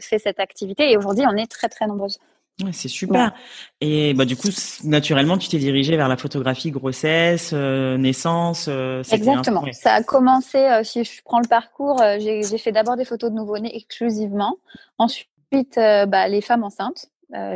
fait 0.00 0.18
cette 0.18 0.40
activité 0.40 0.90
et 0.90 0.96
aujourd'hui, 0.96 1.24
on 1.26 1.36
est 1.36 1.50
très, 1.50 1.68
très 1.68 1.86
nombreuses. 1.86 2.18
Ouais, 2.60 2.72
c'est 2.72 2.88
super. 2.88 3.32
Ouais. 3.32 3.38
Et 3.80 4.14
bah 4.14 4.24
du 4.24 4.36
coup, 4.36 4.48
naturellement, 4.84 5.38
tu 5.38 5.48
t'es 5.48 5.58
dirigée 5.58 5.96
vers 5.96 6.08
la 6.08 6.16
photographie 6.16 6.70
grossesse, 6.70 7.50
euh, 7.54 7.96
naissance. 7.96 8.66
Euh, 8.68 9.02
Exactement. 9.10 9.64
Un... 9.66 9.72
Ça 9.72 9.94
a 9.94 10.02
commencé. 10.02 10.58
Euh, 10.58 10.84
si 10.84 11.02
je 11.02 11.22
prends 11.24 11.40
le 11.40 11.48
parcours, 11.48 12.00
euh, 12.02 12.18
j'ai 12.18 12.58
fait 12.58 12.72
d'abord 12.72 12.96
des 12.96 13.04
photos 13.04 13.30
de 13.30 13.36
nouveau-nés 13.36 13.74
exclusivement. 13.74 14.58
Ensuite, 14.98 15.76
bah, 15.76 16.28
les 16.28 16.40
femmes 16.40 16.64
enceintes. 16.64 17.06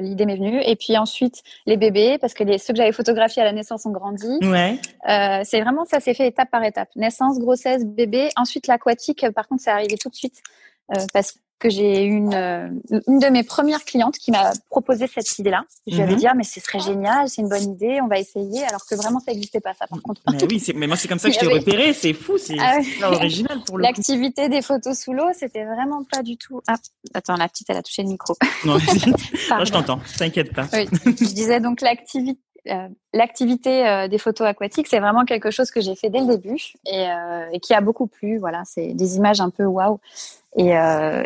L'idée 0.00 0.24
m'est 0.24 0.36
venue. 0.36 0.62
Et 0.64 0.74
puis 0.74 0.96
ensuite, 0.96 1.42
les 1.66 1.76
bébés, 1.76 2.16
parce 2.18 2.32
que 2.32 2.42
les, 2.44 2.56
ceux 2.56 2.72
que 2.72 2.78
j'avais 2.78 2.92
photographiés 2.92 3.42
à 3.42 3.44
la 3.44 3.52
naissance 3.52 3.84
ont 3.84 3.90
grandi. 3.90 4.38
Ouais. 4.40 4.80
c'est 5.44 5.60
vraiment 5.60 5.84
ça 5.84 6.00
s'est 6.00 6.14
fait 6.14 6.26
étape 6.26 6.50
par 6.50 6.64
étape. 6.64 6.88
Naissance, 6.96 7.38
grossesse, 7.38 7.84
bébé. 7.84 8.30
Ensuite, 8.36 8.68
l'aquatique, 8.68 9.26
par 9.34 9.46
contre, 9.46 9.62
c'est 9.62 9.70
arrivé 9.70 9.98
tout 9.98 10.08
de 10.08 10.14
suite. 10.14 10.40
parce 11.12 11.34
que 11.58 11.70
j'ai 11.70 12.02
une, 12.02 12.34
euh, 12.34 12.68
une 13.08 13.18
de 13.18 13.28
mes 13.28 13.42
premières 13.42 13.84
clientes 13.84 14.18
qui 14.18 14.30
m'a 14.30 14.52
proposé 14.70 15.06
cette 15.06 15.38
idée-là. 15.38 15.64
Je 15.86 15.94
lui 15.94 16.02
avais 16.02 16.12
mm 16.12 16.16
-hmm. 16.16 16.18
dit, 16.18 16.26
ah, 16.26 16.34
mais 16.34 16.44
ce 16.44 16.60
serait 16.60 16.80
génial, 16.80 17.28
c'est 17.28 17.42
une 17.42 17.48
bonne 17.48 17.70
idée, 17.74 17.98
on 18.02 18.08
va 18.08 18.18
essayer, 18.18 18.62
alors 18.64 18.84
que 18.88 18.94
vraiment, 18.94 19.20
ça 19.20 19.32
n'existait 19.32 19.60
pas, 19.60 19.74
ça, 19.74 19.86
par 19.86 20.00
contre. 20.02 20.20
Mais 20.30 20.44
oui, 20.44 20.62
mais 20.74 20.86
moi, 20.86 20.96
c'est 20.96 21.08
comme 21.08 21.18
ça 21.18 21.28
que 21.28 21.34
je 21.34 21.40
t'ai 21.40 21.46
avait... 21.50 21.58
repéré, 21.60 21.92
c'est 21.92 22.12
fou, 22.12 22.34
c'est 22.38 22.58
ah, 22.60 22.78
original 23.10 23.58
pour 23.66 23.78
le 23.78 23.82
L'activité 23.84 24.48
des 24.48 24.62
photos 24.62 24.94
sous 25.02 25.12
l'eau, 25.12 25.30
c'était 25.40 25.64
vraiment 25.64 26.02
pas 26.12 26.22
du 26.22 26.36
tout. 26.36 26.60
Ah, 26.68 26.76
attends, 27.14 27.36
la 27.36 27.48
petite, 27.48 27.68
elle 27.70 27.80
a 27.82 27.82
touché 27.82 28.02
le 28.02 28.08
micro. 28.08 28.34
Non, 28.64 28.78
je 29.68 29.72
t'entends, 29.72 30.00
t'inquiète 30.18 30.52
pas. 30.52 30.66
Oui. 30.72 30.84
Je 31.04 31.32
disais 31.40 31.60
donc 31.60 31.80
l'activité 31.80 32.45
l'activité 33.12 33.86
euh, 33.86 34.08
des 34.08 34.18
photos 34.18 34.46
aquatiques, 34.46 34.86
c'est 34.88 35.00
vraiment 35.00 35.24
quelque 35.24 35.50
chose 35.50 35.70
que 35.70 35.80
j'ai 35.80 35.94
fait 35.94 36.10
dès 36.10 36.20
le 36.20 36.26
début 36.26 36.60
et, 36.86 37.08
euh, 37.08 37.48
et, 37.52 37.60
qui 37.60 37.74
a 37.74 37.80
beaucoup 37.80 38.06
plu. 38.06 38.38
Voilà, 38.38 38.62
c'est 38.64 38.94
des 38.94 39.16
images 39.16 39.40
un 39.40 39.50
peu 39.50 39.64
waouh 39.64 39.98
et, 40.56 40.72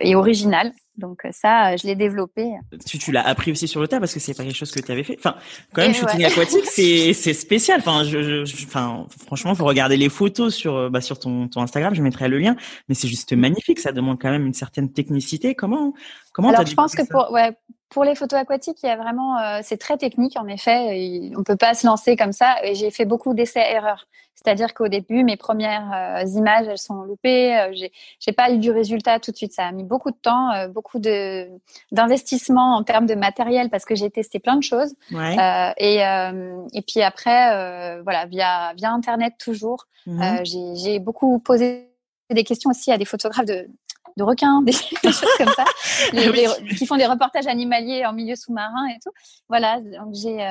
et 0.02 0.14
originales. 0.14 0.72
Donc 0.96 1.22
ça, 1.30 1.76
je 1.76 1.86
l'ai 1.86 1.94
développé. 1.94 2.50
Tu, 2.84 2.98
tu 2.98 3.10
l'as 3.10 3.26
appris 3.26 3.52
aussi 3.52 3.66
sur 3.66 3.80
le 3.80 3.88
tas 3.88 4.00
parce 4.00 4.12
que 4.12 4.20
c'est 4.20 4.34
pas 4.34 4.42
quelque 4.42 4.56
chose 4.56 4.70
que 4.70 4.80
tu 4.80 4.92
avais 4.92 5.02
fait. 5.02 5.16
Enfin, 5.18 5.36
quand 5.72 5.80
même, 5.80 5.92
et 5.92 5.94
shooting 5.94 6.18
ouais. 6.18 6.26
aquatique, 6.26 6.66
c'est 6.66 7.32
spécial. 7.32 7.80
Enfin, 7.80 8.04
je, 8.04 8.44
je, 8.44 8.66
enfin, 8.66 9.06
franchement, 9.24 9.54
faut 9.54 9.64
regarder 9.64 9.96
les 9.96 10.10
photos 10.10 10.54
sur 10.54 10.90
bah, 10.90 11.00
sur 11.00 11.18
ton, 11.18 11.48
ton 11.48 11.62
Instagram. 11.62 11.94
Je 11.94 12.02
mettrai 12.02 12.28
le 12.28 12.38
lien, 12.38 12.54
mais 12.88 12.94
c'est 12.94 13.08
juste 13.08 13.32
magnifique. 13.32 13.80
Ça 13.80 13.92
demande 13.92 14.20
quand 14.20 14.30
même 14.30 14.46
une 14.46 14.52
certaine 14.52 14.92
technicité. 14.92 15.54
Comment 15.54 15.94
comment 16.32 16.50
Alors, 16.50 16.66
je 16.66 16.74
pense 16.74 16.94
que 16.94 17.06
pour 17.08 17.30
ouais 17.32 17.56
pour 17.90 18.04
les 18.04 18.14
photos 18.14 18.38
aquatiques, 18.38 18.78
il 18.82 18.86
y 18.86 18.90
a 18.90 18.96
vraiment, 18.96 19.38
euh, 19.38 19.60
c'est 19.62 19.76
très 19.76 19.96
technique 19.98 20.36
en 20.38 20.46
effet. 20.46 20.98
Et 20.98 21.32
on 21.36 21.42
peut 21.42 21.56
pas 21.56 21.74
se 21.74 21.86
lancer 21.86 22.16
comme 22.16 22.32
ça. 22.32 22.56
Et 22.64 22.74
j'ai 22.74 22.90
fait 22.90 23.04
beaucoup 23.04 23.34
d'essais-erreurs. 23.34 24.06
C'est-à-dire 24.36 24.72
qu'au 24.72 24.88
début, 24.88 25.22
mes 25.22 25.36
premières 25.36 25.92
euh, 25.92 26.38
images, 26.38 26.66
elles 26.66 26.78
sont 26.78 27.02
loupées. 27.02 27.54
Euh, 27.54 27.70
j'ai, 27.72 27.92
j'ai 28.20 28.32
pas 28.32 28.50
eu 28.50 28.56
du 28.56 28.70
résultat 28.70 29.20
tout 29.20 29.32
de 29.32 29.36
suite. 29.36 29.52
Ça 29.52 29.66
a 29.66 29.72
mis 29.72 29.84
beaucoup 29.84 30.10
de 30.10 30.16
temps, 30.16 30.50
euh, 30.52 30.68
beaucoup 30.68 30.98
de 30.98 31.46
d'investissement 31.92 32.76
en 32.76 32.82
termes 32.82 33.06
de 33.06 33.14
matériel 33.14 33.68
parce 33.68 33.84
que 33.84 33.94
j'ai 33.94 34.08
testé 34.08 34.38
plein 34.38 34.56
de 34.56 34.62
choses. 34.62 34.94
Ouais. 35.12 35.36
Euh, 35.38 35.72
et 35.76 36.06
euh, 36.06 36.62
et 36.72 36.80
puis 36.80 37.02
après, 37.02 38.00
voilà, 38.02 38.24
via 38.26 38.72
via 38.76 38.90
internet 38.92 39.34
toujours, 39.38 39.86
Mhm. 40.06 40.44
j'ai, 40.44 40.74
j'ai 40.76 40.98
beaucoup 40.98 41.38
posé 41.40 41.90
des 42.30 42.44
questions 42.44 42.70
aussi 42.70 42.90
à 42.90 42.96
des 42.96 43.04
photographes 43.04 43.44
de 43.44 43.68
de 44.16 44.22
requins, 44.22 44.62
des, 44.66 44.72
choses 44.72 45.28
comme 45.38 45.48
ça, 45.48 45.64
qui 46.76 46.86
font 46.86 46.96
des 46.96 47.06
reportages 47.06 47.46
animaliers 47.46 48.04
en 48.06 48.12
milieu 48.12 48.36
sous-marin 48.36 48.86
et 48.88 48.98
tout. 49.02 49.10
Voilà, 49.48 49.80
donc 49.80 50.14
j'ai 50.14 50.46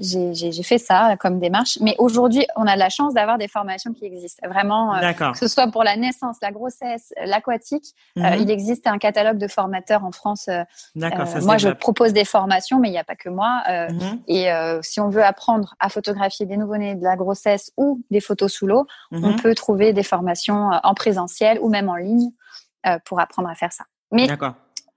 j'ai 0.00 0.62
fait 0.62 0.78
ça 0.78 1.16
comme 1.18 1.38
démarche. 1.38 1.78
Mais 1.80 1.94
aujourd'hui, 1.98 2.46
on 2.56 2.66
a 2.66 2.76
la 2.76 2.88
chance 2.88 3.14
d'avoir 3.14 3.38
des 3.38 3.48
formations 3.48 3.92
qui 3.92 4.04
existent. 4.04 4.48
Vraiment, 4.48 4.98
que 5.32 5.38
ce 5.38 5.48
soit 5.48 5.68
pour 5.70 5.84
la 5.84 5.96
naissance, 5.96 6.36
la 6.42 6.52
grossesse, 6.52 7.12
l'aquatique, 7.24 7.94
mhm. 8.16 8.36
il 8.40 8.50
existe 8.50 8.86
un 8.86 8.98
catalogue 8.98 9.38
de 9.38 9.48
formateurs 9.48 10.04
en 10.04 10.12
France. 10.12 10.48
moi, 10.94 11.58
je 11.58 11.70
propose 11.70 12.12
des 12.12 12.24
formations, 12.24 12.78
mais 12.78 12.88
il 12.88 12.92
n'y 12.92 12.98
a 12.98 13.04
pas 13.04 13.16
que 13.16 13.28
moi. 13.28 13.62
Mhm. 13.68 14.20
Et 14.28 14.48
si 14.82 15.00
on 15.00 15.08
veut 15.08 15.24
apprendre 15.24 15.74
à 15.80 15.88
photographier 15.88 16.46
des 16.46 16.56
nouveau-nés, 16.56 16.94
de 16.94 17.04
la 17.04 17.16
grossesse 17.16 17.72
ou 17.76 18.00
des 18.10 18.20
photos 18.20 18.52
sous 18.52 18.66
l'eau, 18.66 18.86
on 19.12 19.32
mhm. 19.32 19.40
peut 19.40 19.54
trouver 19.54 19.92
des 19.92 20.02
formations 20.02 20.70
en 20.82 20.94
présentiel 20.94 21.58
ou 21.60 21.68
même 21.68 21.88
en 21.88 21.96
ligne 21.96 22.30
pour 23.04 23.20
apprendre 23.20 23.48
à 23.48 23.54
faire 23.54 23.72
ça. 23.72 23.84
Mais 24.12 24.26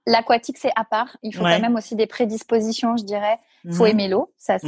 l'aquatique, 0.06 0.58
c'est 0.58 0.72
à 0.76 0.84
part. 0.84 1.16
Il 1.22 1.34
faut 1.34 1.42
quand 1.42 1.60
même 1.60 1.76
aussi 1.76 1.94
des 1.96 2.06
prédispositions, 2.06 2.96
je 2.96 3.04
dirais. 3.04 3.38
Il 3.64 3.74
faut 3.74 3.86
aimer 3.86 4.08
l'eau. 4.08 4.32
Ça, 4.38 4.58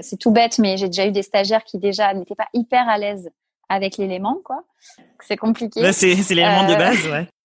c'est 0.00 0.16
tout 0.16 0.30
bête, 0.30 0.58
mais 0.58 0.76
j'ai 0.76 0.86
déjà 0.86 1.06
eu 1.06 1.12
des 1.12 1.22
stagiaires 1.22 1.64
qui 1.64 1.78
déjà 1.78 2.14
n'étaient 2.14 2.34
pas 2.34 2.48
hyper 2.52 2.88
à 2.88 2.98
l'aise 2.98 3.30
avec 3.68 3.96
l'élément, 3.96 4.38
quoi. 4.44 4.62
C'est 5.20 5.36
compliqué. 5.36 5.92
c'est 5.92 6.14
l'élément 6.30 6.68
de 6.68 6.74
base, 6.74 7.06
ouais. 7.06 7.26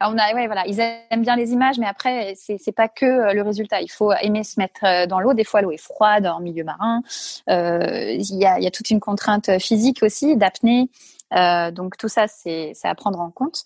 On 0.00 0.16
a, 0.18 0.34
ouais, 0.34 0.46
voilà, 0.46 0.66
ils 0.66 0.78
aiment 0.78 1.22
bien 1.22 1.36
les 1.36 1.52
images, 1.52 1.78
mais 1.78 1.86
après, 1.86 2.34
c'est, 2.36 2.72
pas 2.72 2.88
que 2.88 3.06
euh, 3.06 3.32
le 3.32 3.42
résultat. 3.42 3.80
Il 3.80 3.90
faut 3.90 4.12
aimer 4.12 4.44
se 4.44 4.60
mettre 4.60 4.84
euh, 4.84 5.06
dans 5.06 5.20
l'eau. 5.20 5.32
Des 5.32 5.44
fois, 5.44 5.62
l'eau 5.62 5.70
est 5.70 5.82
froide 5.82 6.26
en 6.26 6.40
milieu 6.40 6.64
marin. 6.64 7.00
Euh, 7.48 8.10
il 8.10 8.36
y, 8.36 8.44
a, 8.44 8.60
y 8.60 8.66
a 8.66 8.70
toute 8.70 8.90
une 8.90 9.00
contrainte 9.00 9.58
physique 9.58 10.02
aussi, 10.02 10.36
d'apnée. 10.36 10.90
Euh, 11.34 11.70
donc 11.70 11.96
tout 11.96 12.08
ça, 12.08 12.26
c'est, 12.28 12.72
à 12.84 12.94
prendre 12.94 13.20
en 13.20 13.30
compte. 13.30 13.64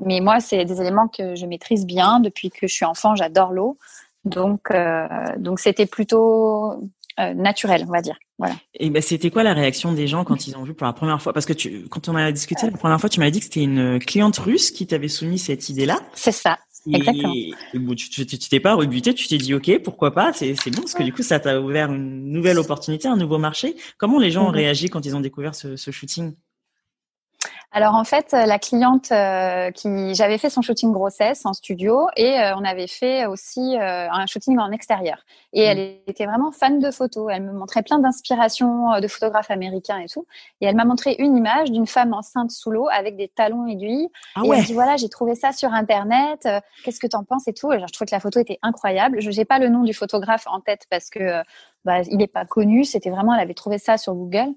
Mais 0.00 0.20
moi, 0.20 0.40
c'est 0.40 0.64
des 0.64 0.80
éléments 0.80 1.08
que 1.08 1.34
je 1.34 1.46
maîtrise 1.46 1.86
bien 1.86 2.20
depuis 2.20 2.50
que 2.50 2.66
je 2.66 2.72
suis 2.72 2.84
enfant. 2.84 3.14
J'adore 3.14 3.52
l'eau. 3.52 3.78
Donc, 4.24 4.70
euh, 4.70 5.06
donc 5.38 5.58
c'était 5.58 5.86
plutôt 5.86 6.72
euh, 7.20 7.34
naturel, 7.34 7.84
on 7.88 7.92
va 7.92 8.00
dire. 8.00 8.16
Voilà. 8.38 8.54
Et 8.74 8.90
ben, 8.90 9.02
c'était 9.02 9.30
quoi 9.30 9.42
la 9.42 9.52
réaction 9.52 9.92
des 9.92 10.06
gens 10.06 10.24
quand 10.24 10.46
ils 10.46 10.56
ont 10.56 10.62
vu 10.62 10.74
pour 10.74 10.86
la 10.86 10.92
première 10.92 11.20
fois? 11.20 11.32
Parce 11.32 11.46
que 11.46 11.52
tu, 11.52 11.88
quand 11.88 12.08
on 12.08 12.16
a 12.16 12.32
discuté 12.32 12.66
la 12.66 12.76
première 12.76 13.00
fois, 13.00 13.08
tu 13.08 13.20
m'avais 13.20 13.30
dit 13.30 13.40
que 13.40 13.44
c'était 13.44 13.62
une 13.62 13.98
cliente 13.98 14.38
russe 14.38 14.70
qui 14.70 14.86
t'avait 14.86 15.08
soumis 15.08 15.38
cette 15.38 15.68
idée-là. 15.68 16.00
C'est 16.14 16.32
ça. 16.32 16.58
Exactement. 16.90 17.32
Et, 17.34 17.94
tu, 17.94 18.26
tu, 18.26 18.38
t'es 18.38 18.60
pas 18.60 18.74
rebuté, 18.74 19.14
tu 19.14 19.28
t'es 19.28 19.38
dit 19.38 19.54
ok, 19.54 19.82
pourquoi 19.84 20.12
pas, 20.12 20.32
c'est, 20.32 20.54
bon 20.70 20.82
parce 20.82 20.94
que 20.94 21.04
du 21.04 21.12
coup 21.12 21.22
ça 21.22 21.38
t'a 21.38 21.60
ouvert 21.60 21.92
une 21.92 22.32
nouvelle 22.32 22.58
opportunité, 22.58 23.06
un 23.06 23.16
nouveau 23.16 23.38
marché. 23.38 23.76
Comment 23.98 24.18
les 24.18 24.30
gens 24.30 24.46
ont 24.46 24.48
mhm. 24.48 24.56
réagi 24.56 24.88
quand 24.88 25.04
ils 25.06 25.14
ont 25.14 25.20
découvert 25.20 25.54
ce, 25.54 25.76
ce 25.76 25.90
shooting? 25.92 26.34
Alors 27.74 27.94
en 27.94 28.04
fait, 28.04 28.32
la 28.32 28.58
cliente 28.58 29.10
euh, 29.12 29.70
qui 29.70 30.14
j'avais 30.14 30.36
fait 30.36 30.50
son 30.50 30.60
shooting 30.60 30.92
grossesse 30.92 31.46
en 31.46 31.54
studio 31.54 32.06
et 32.16 32.38
euh, 32.38 32.54
on 32.56 32.64
avait 32.64 32.86
fait 32.86 33.24
aussi 33.24 33.78
euh, 33.78 34.10
un 34.10 34.26
shooting 34.26 34.58
en 34.58 34.70
extérieur. 34.72 35.24
Et 35.54 35.62
elle 35.62 35.78
mmh. 35.78 36.10
était 36.10 36.26
vraiment 36.26 36.52
fan 36.52 36.80
de 36.80 36.90
photos. 36.90 37.30
Elle 37.32 37.44
me 37.44 37.52
montrait 37.52 37.82
plein 37.82 37.98
d'inspirations 37.98 39.00
de 39.00 39.08
photographes 39.08 39.50
américains 39.50 39.98
et 39.98 40.06
tout. 40.06 40.26
Et 40.60 40.66
elle 40.66 40.76
m'a 40.76 40.84
montré 40.84 41.16
une 41.18 41.34
image 41.34 41.70
d'une 41.70 41.86
femme 41.86 42.12
enceinte 42.12 42.50
sous 42.50 42.70
l'eau 42.70 42.88
avec 42.90 43.16
des 43.16 43.28
talons 43.28 43.66
aiguilles. 43.66 44.08
Ah 44.34 44.42
et 44.44 44.50
elle 44.50 44.64
dit 44.64 44.74
voilà, 44.74 44.96
j'ai 44.96 45.08
trouvé 45.08 45.34
ça 45.34 45.52
sur 45.52 45.72
internet. 45.72 46.46
Qu'est-ce 46.84 47.00
que 47.00 47.06
t'en 47.06 47.24
penses 47.24 47.48
et 47.48 47.54
tout. 47.54 47.72
Et 47.72 47.80
je 47.80 47.86
trouvais 47.86 48.06
que 48.06 48.14
la 48.14 48.20
photo 48.20 48.38
était 48.38 48.58
incroyable. 48.60 49.22
Je 49.22 49.30
n'ai 49.30 49.46
pas 49.46 49.58
le 49.58 49.70
nom 49.70 49.82
du 49.82 49.94
photographe 49.94 50.44
en 50.46 50.60
tête 50.60 50.82
parce 50.90 51.08
que 51.08 51.42
bah, 51.86 52.02
il 52.02 52.18
n'est 52.18 52.26
pas 52.26 52.44
connu. 52.44 52.84
C'était 52.84 53.10
vraiment, 53.10 53.34
elle 53.34 53.40
avait 53.40 53.54
trouvé 53.54 53.78
ça 53.78 53.96
sur 53.96 54.14
Google. 54.14 54.52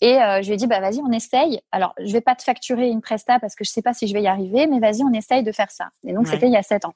Et 0.00 0.20
euh, 0.20 0.42
je 0.42 0.48
lui 0.48 0.54
ai 0.54 0.56
dit, 0.56 0.66
bah 0.66 0.80
vas-y, 0.80 1.00
on 1.00 1.10
essaye. 1.10 1.60
Alors, 1.72 1.94
je 1.98 2.12
vais 2.12 2.20
pas 2.20 2.34
te 2.34 2.42
facturer 2.42 2.88
une 2.88 3.00
presta 3.00 3.38
parce 3.40 3.54
que 3.54 3.64
je 3.64 3.70
sais 3.70 3.82
pas 3.82 3.94
si 3.94 4.06
je 4.06 4.12
vais 4.12 4.22
y 4.22 4.26
arriver, 4.26 4.66
mais 4.66 4.78
vas-y, 4.78 5.02
on 5.02 5.12
essaye 5.12 5.42
de 5.42 5.52
faire 5.52 5.70
ça. 5.70 5.88
Et 6.04 6.12
donc, 6.12 6.28
c'était 6.28 6.46
il 6.46 6.52
y 6.52 6.56
a 6.56 6.62
sept 6.62 6.84
ans. 6.84 6.94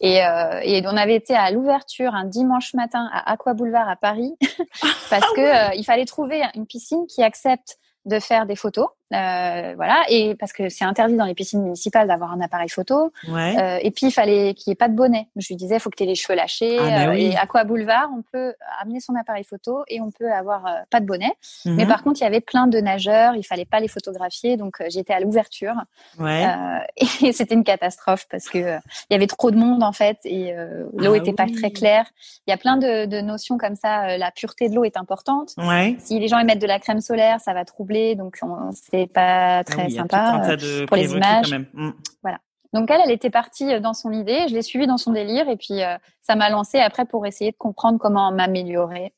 Et, 0.00 0.24
euh, 0.24 0.60
et, 0.62 0.82
on 0.86 0.96
avait 0.96 1.14
été 1.14 1.34
à 1.34 1.50
l'ouverture 1.50 2.14
un 2.14 2.24
dimanche 2.24 2.72
matin 2.72 3.08
à 3.12 3.32
Aqua 3.32 3.52
Boulevard 3.52 3.88
à 3.88 3.96
Paris 3.96 4.34
parce 5.10 5.30
que 5.34 5.40
euh, 5.40 5.74
il 5.74 5.84
fallait 5.84 6.06
trouver 6.06 6.42
une 6.54 6.66
piscine 6.66 7.06
qui 7.06 7.22
accepte 7.22 7.78
de 8.06 8.18
faire 8.18 8.46
des 8.46 8.56
photos, 8.56 8.88
euh, 9.12 9.72
voilà, 9.74 10.04
et 10.08 10.34
parce 10.36 10.52
que 10.52 10.68
c'est 10.68 10.84
interdit 10.84 11.16
dans 11.16 11.24
les 11.24 11.34
piscines 11.34 11.62
municipales 11.62 12.06
d'avoir 12.06 12.32
un 12.32 12.40
appareil 12.40 12.68
photo. 12.68 13.12
Euh, 13.28 13.78
et 13.82 13.90
puis 13.90 14.06
il 14.06 14.12
fallait 14.12 14.54
qu'il 14.54 14.70
n'y 14.70 14.72
ait 14.72 14.76
pas 14.76 14.88
de 14.88 14.94
bonnet. 14.94 15.28
Je 15.36 15.48
lui 15.48 15.56
disais, 15.56 15.76
il 15.76 15.80
faut 15.80 15.90
que 15.90 15.96
tu 15.96 16.04
aies 16.04 16.06
les 16.06 16.14
cheveux 16.14 16.36
lâchés. 16.36 16.78
Ah, 16.78 17.06
bah 17.06 17.10
euh, 17.10 17.12
et 17.12 17.36
à 17.36 17.46
quoi 17.46 17.64
boulevard, 17.64 18.08
on 18.16 18.22
peut 18.22 18.54
amener 18.80 19.00
son 19.00 19.14
appareil 19.16 19.44
photo 19.44 19.82
et 19.88 20.00
on 20.00 20.10
peut 20.10 20.30
avoir 20.32 20.64
pas 20.90 21.00
de 21.00 21.06
bonnet. 21.06 21.32
Mhm. 21.64 21.74
Mais 21.74 21.86
par 21.86 22.02
contre, 22.04 22.20
il 22.20 22.24
y 22.24 22.26
avait 22.26 22.40
plein 22.40 22.66
de 22.66 22.78
nageurs, 22.78 23.34
il 23.34 23.42
fallait 23.42 23.64
pas 23.64 23.80
les 23.80 23.88
photographier, 23.88 24.56
donc 24.56 24.76
j'étais 24.88 25.12
à 25.12 25.20
l'ouverture. 25.20 25.74
et 27.22 27.32
c'était 27.32 27.54
une 27.54 27.64
catastrophe 27.64 28.26
parce 28.30 28.48
que 28.48 28.58
il 28.58 29.12
y 29.12 29.14
avait 29.14 29.26
trop 29.26 29.50
de 29.50 29.56
monde 29.56 29.82
en 29.82 29.92
fait 29.92 30.18
et 30.24 30.54
l'eau 30.96 31.14
était 31.14 31.32
pas 31.32 31.46
très 31.46 31.70
claire. 31.70 32.06
Il 32.46 32.50
y 32.50 32.54
a 32.54 32.56
plein 32.56 32.76
de, 32.76 33.06
de 33.06 33.20
notions 33.20 33.58
comme 33.58 33.74
ça. 33.74 34.16
la 34.18 34.30
pureté 34.30 34.68
de 34.68 34.74
l'eau 34.74 34.84
est 34.84 34.96
importante. 34.96 35.54
Si 35.98 36.18
les 36.18 36.28
gens 36.28 36.38
émettent 36.38 36.60
de 36.60 36.66
la 36.66 36.78
crème 36.78 37.00
solaire, 37.00 37.40
ça 37.40 37.52
va 37.54 37.64
troubler, 37.64 38.14
donc 38.14 38.38
c'est 38.72 38.99
pas 39.06 39.58
ah 39.58 39.64
très 39.64 39.90
sympa 39.90 40.42
euh, 40.50 40.86
pour 40.86 40.96
les 40.96 41.12
images. 41.12 41.54
Mm. 41.72 41.90
Voilà. 42.22 42.38
Donc 42.72 42.90
elle, 42.90 43.00
elle 43.04 43.10
était 43.10 43.30
partie 43.30 43.72
euh, 43.72 43.80
dans 43.80 43.94
son 43.94 44.12
idée, 44.12 44.46
je 44.48 44.54
l'ai 44.54 44.62
suivie 44.62 44.86
dans 44.86 44.98
son 44.98 45.12
délire 45.12 45.48
et 45.48 45.56
puis 45.56 45.82
euh, 45.82 45.96
ça 46.22 46.36
m'a 46.36 46.50
lancé 46.50 46.78
après 46.78 47.04
pour 47.04 47.26
essayer 47.26 47.50
de 47.50 47.56
comprendre 47.56 47.98
comment 47.98 48.30
m'améliorer. 48.30 49.12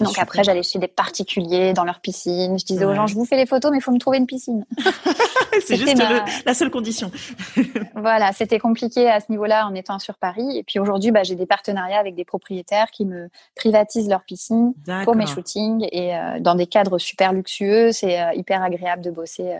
Donc 0.00 0.18
après, 0.18 0.44
j'allais 0.44 0.62
chez 0.62 0.78
des 0.78 0.88
particuliers 0.88 1.72
dans 1.72 1.84
leur 1.84 2.00
piscine. 2.00 2.58
Je 2.58 2.64
disais 2.64 2.84
aux 2.84 2.94
gens, 2.94 3.06
je 3.06 3.14
vous 3.14 3.24
fais 3.24 3.36
les 3.36 3.46
photos, 3.46 3.70
mais 3.70 3.78
il 3.78 3.80
faut 3.80 3.92
me 3.92 3.98
trouver 3.98 4.18
une 4.18 4.26
piscine. 4.26 4.64
c'est 5.64 5.76
juste 5.76 6.02
la 6.44 6.54
seule 6.54 6.70
condition. 6.70 7.10
voilà, 7.94 8.32
c'était 8.32 8.58
compliqué 8.58 9.08
à 9.08 9.20
ce 9.20 9.26
niveau-là 9.30 9.66
en 9.66 9.74
étant 9.74 9.98
sur 9.98 10.16
Paris. 10.16 10.58
Et 10.58 10.62
puis 10.62 10.78
aujourd'hui, 10.78 11.10
bah, 11.10 11.22
j'ai 11.22 11.36
des 11.36 11.46
partenariats 11.46 11.98
avec 11.98 12.14
des 12.14 12.24
propriétaires 12.24 12.90
qui 12.90 13.04
me 13.04 13.28
privatisent 13.54 14.08
leur 14.08 14.24
piscine 14.24 14.74
pour 15.04 15.14
mes 15.14 15.26
shootings 15.26 15.86
et 15.92 16.12
dans 16.40 16.54
des 16.54 16.66
cadres 16.66 16.98
super 16.98 17.32
luxueux. 17.32 17.92
C'est 17.92 18.18
hyper 18.34 18.62
agréable 18.62 19.02
de 19.02 19.10
bosser 19.10 19.54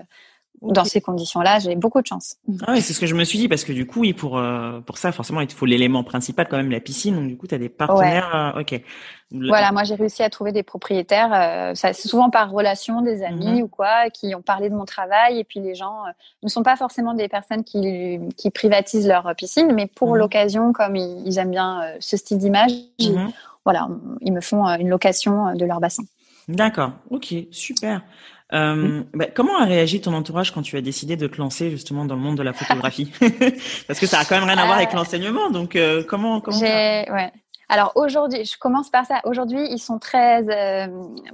dans 0.62 0.84
ces 0.84 1.00
conditions-là, 1.00 1.58
j'ai 1.58 1.74
beaucoup 1.76 2.00
de 2.00 2.06
chance. 2.06 2.36
Ah 2.66 2.72
oui, 2.72 2.80
c'est 2.80 2.92
ce 2.92 3.00
que 3.00 3.06
je 3.06 3.14
me 3.14 3.24
suis 3.24 3.38
dit 3.38 3.48
parce 3.48 3.64
que 3.64 3.72
du 3.72 3.86
coup, 3.86 4.04
pour 4.16 4.38
euh, 4.38 4.80
pour 4.80 4.98
ça, 4.98 5.12
forcément, 5.12 5.40
il 5.40 5.50
faut 5.50 5.66
l'élément 5.66 6.04
principal 6.04 6.48
quand 6.48 6.56
même, 6.56 6.70
la 6.70 6.80
piscine. 6.80 7.14
Donc 7.16 7.28
du 7.28 7.36
coup, 7.36 7.46
tu 7.46 7.54
as 7.54 7.58
des 7.58 7.68
partenaires. 7.68 8.54
Euh, 8.56 8.60
ok. 8.60 8.80
Voilà, 9.30 9.72
moi 9.72 9.82
j'ai 9.84 9.96
réussi 9.96 10.22
à 10.22 10.30
trouver 10.30 10.52
des 10.52 10.62
propriétaires. 10.62 11.32
Euh, 11.34 11.74
ça, 11.74 11.92
souvent 11.92 12.30
par 12.30 12.50
relation, 12.50 13.02
des 13.02 13.22
amis 13.22 13.58
mhm. 13.58 13.62
ou 13.62 13.68
quoi, 13.68 14.10
qui 14.10 14.34
ont 14.34 14.42
parlé 14.42 14.70
de 14.70 14.74
mon 14.74 14.84
travail. 14.84 15.38
Et 15.38 15.44
puis 15.44 15.60
les 15.60 15.74
gens 15.74 16.04
ne 16.42 16.48
sont 16.48 16.62
pas 16.62 16.76
forcément 16.76 17.14
des 17.14 17.28
personnes 17.28 17.64
qui 17.64 18.20
qui 18.36 18.50
privatisent 18.50 19.08
leur 19.08 19.34
piscine, 19.36 19.72
mais 19.72 19.86
pour 19.86 20.12
mhm. 20.12 20.16
l'occasion, 20.16 20.72
comme 20.72 20.96
ils, 20.96 21.38
aiment 21.38 21.50
bien 21.50 21.82
ce 22.00 22.16
style 22.16 22.38
d'image, 22.38 22.72
mhm. 23.00 23.32
voilà, 23.64 23.88
ils 24.20 24.32
me 24.32 24.40
font 24.40 24.64
une 24.64 24.88
location 24.88 25.54
de 25.54 25.64
leur 25.64 25.80
bassin. 25.80 26.04
D'accord. 26.48 26.92
Ok, 27.10 27.34
super. 27.50 28.02
Euh, 28.54 29.02
bah, 29.12 29.26
comment 29.34 29.58
a 29.58 29.64
réagi 29.64 30.00
ton 30.00 30.14
entourage 30.14 30.52
quand 30.52 30.62
tu 30.62 30.76
as 30.76 30.80
décidé 30.80 31.16
de 31.16 31.26
te 31.26 31.38
lancer 31.38 31.70
justement 31.70 32.04
dans 32.04 32.14
le 32.14 32.20
monde 32.20 32.36
de 32.36 32.42
la 32.42 32.52
photographie 32.52 33.10
Parce 33.86 33.98
que 33.98 34.06
ça 34.06 34.20
a 34.20 34.24
quand 34.24 34.36
même 34.36 34.48
rien 34.48 34.58
à 34.58 34.66
voir 34.66 34.76
avec 34.76 34.94
euh, 34.94 34.96
l'enseignement. 34.96 35.50
Donc 35.50 35.74
euh, 35.74 36.04
comment 36.06 36.40
comment 36.40 36.58
ouais. 36.58 37.32
Alors 37.68 37.92
aujourd'hui, 37.96 38.44
je 38.44 38.58
commence 38.58 38.90
par 38.90 39.06
ça. 39.06 39.20
Aujourd'hui, 39.24 39.66
ils 39.70 39.78
sont 39.78 39.98
très. 39.98 40.48
Euh, 40.48 40.88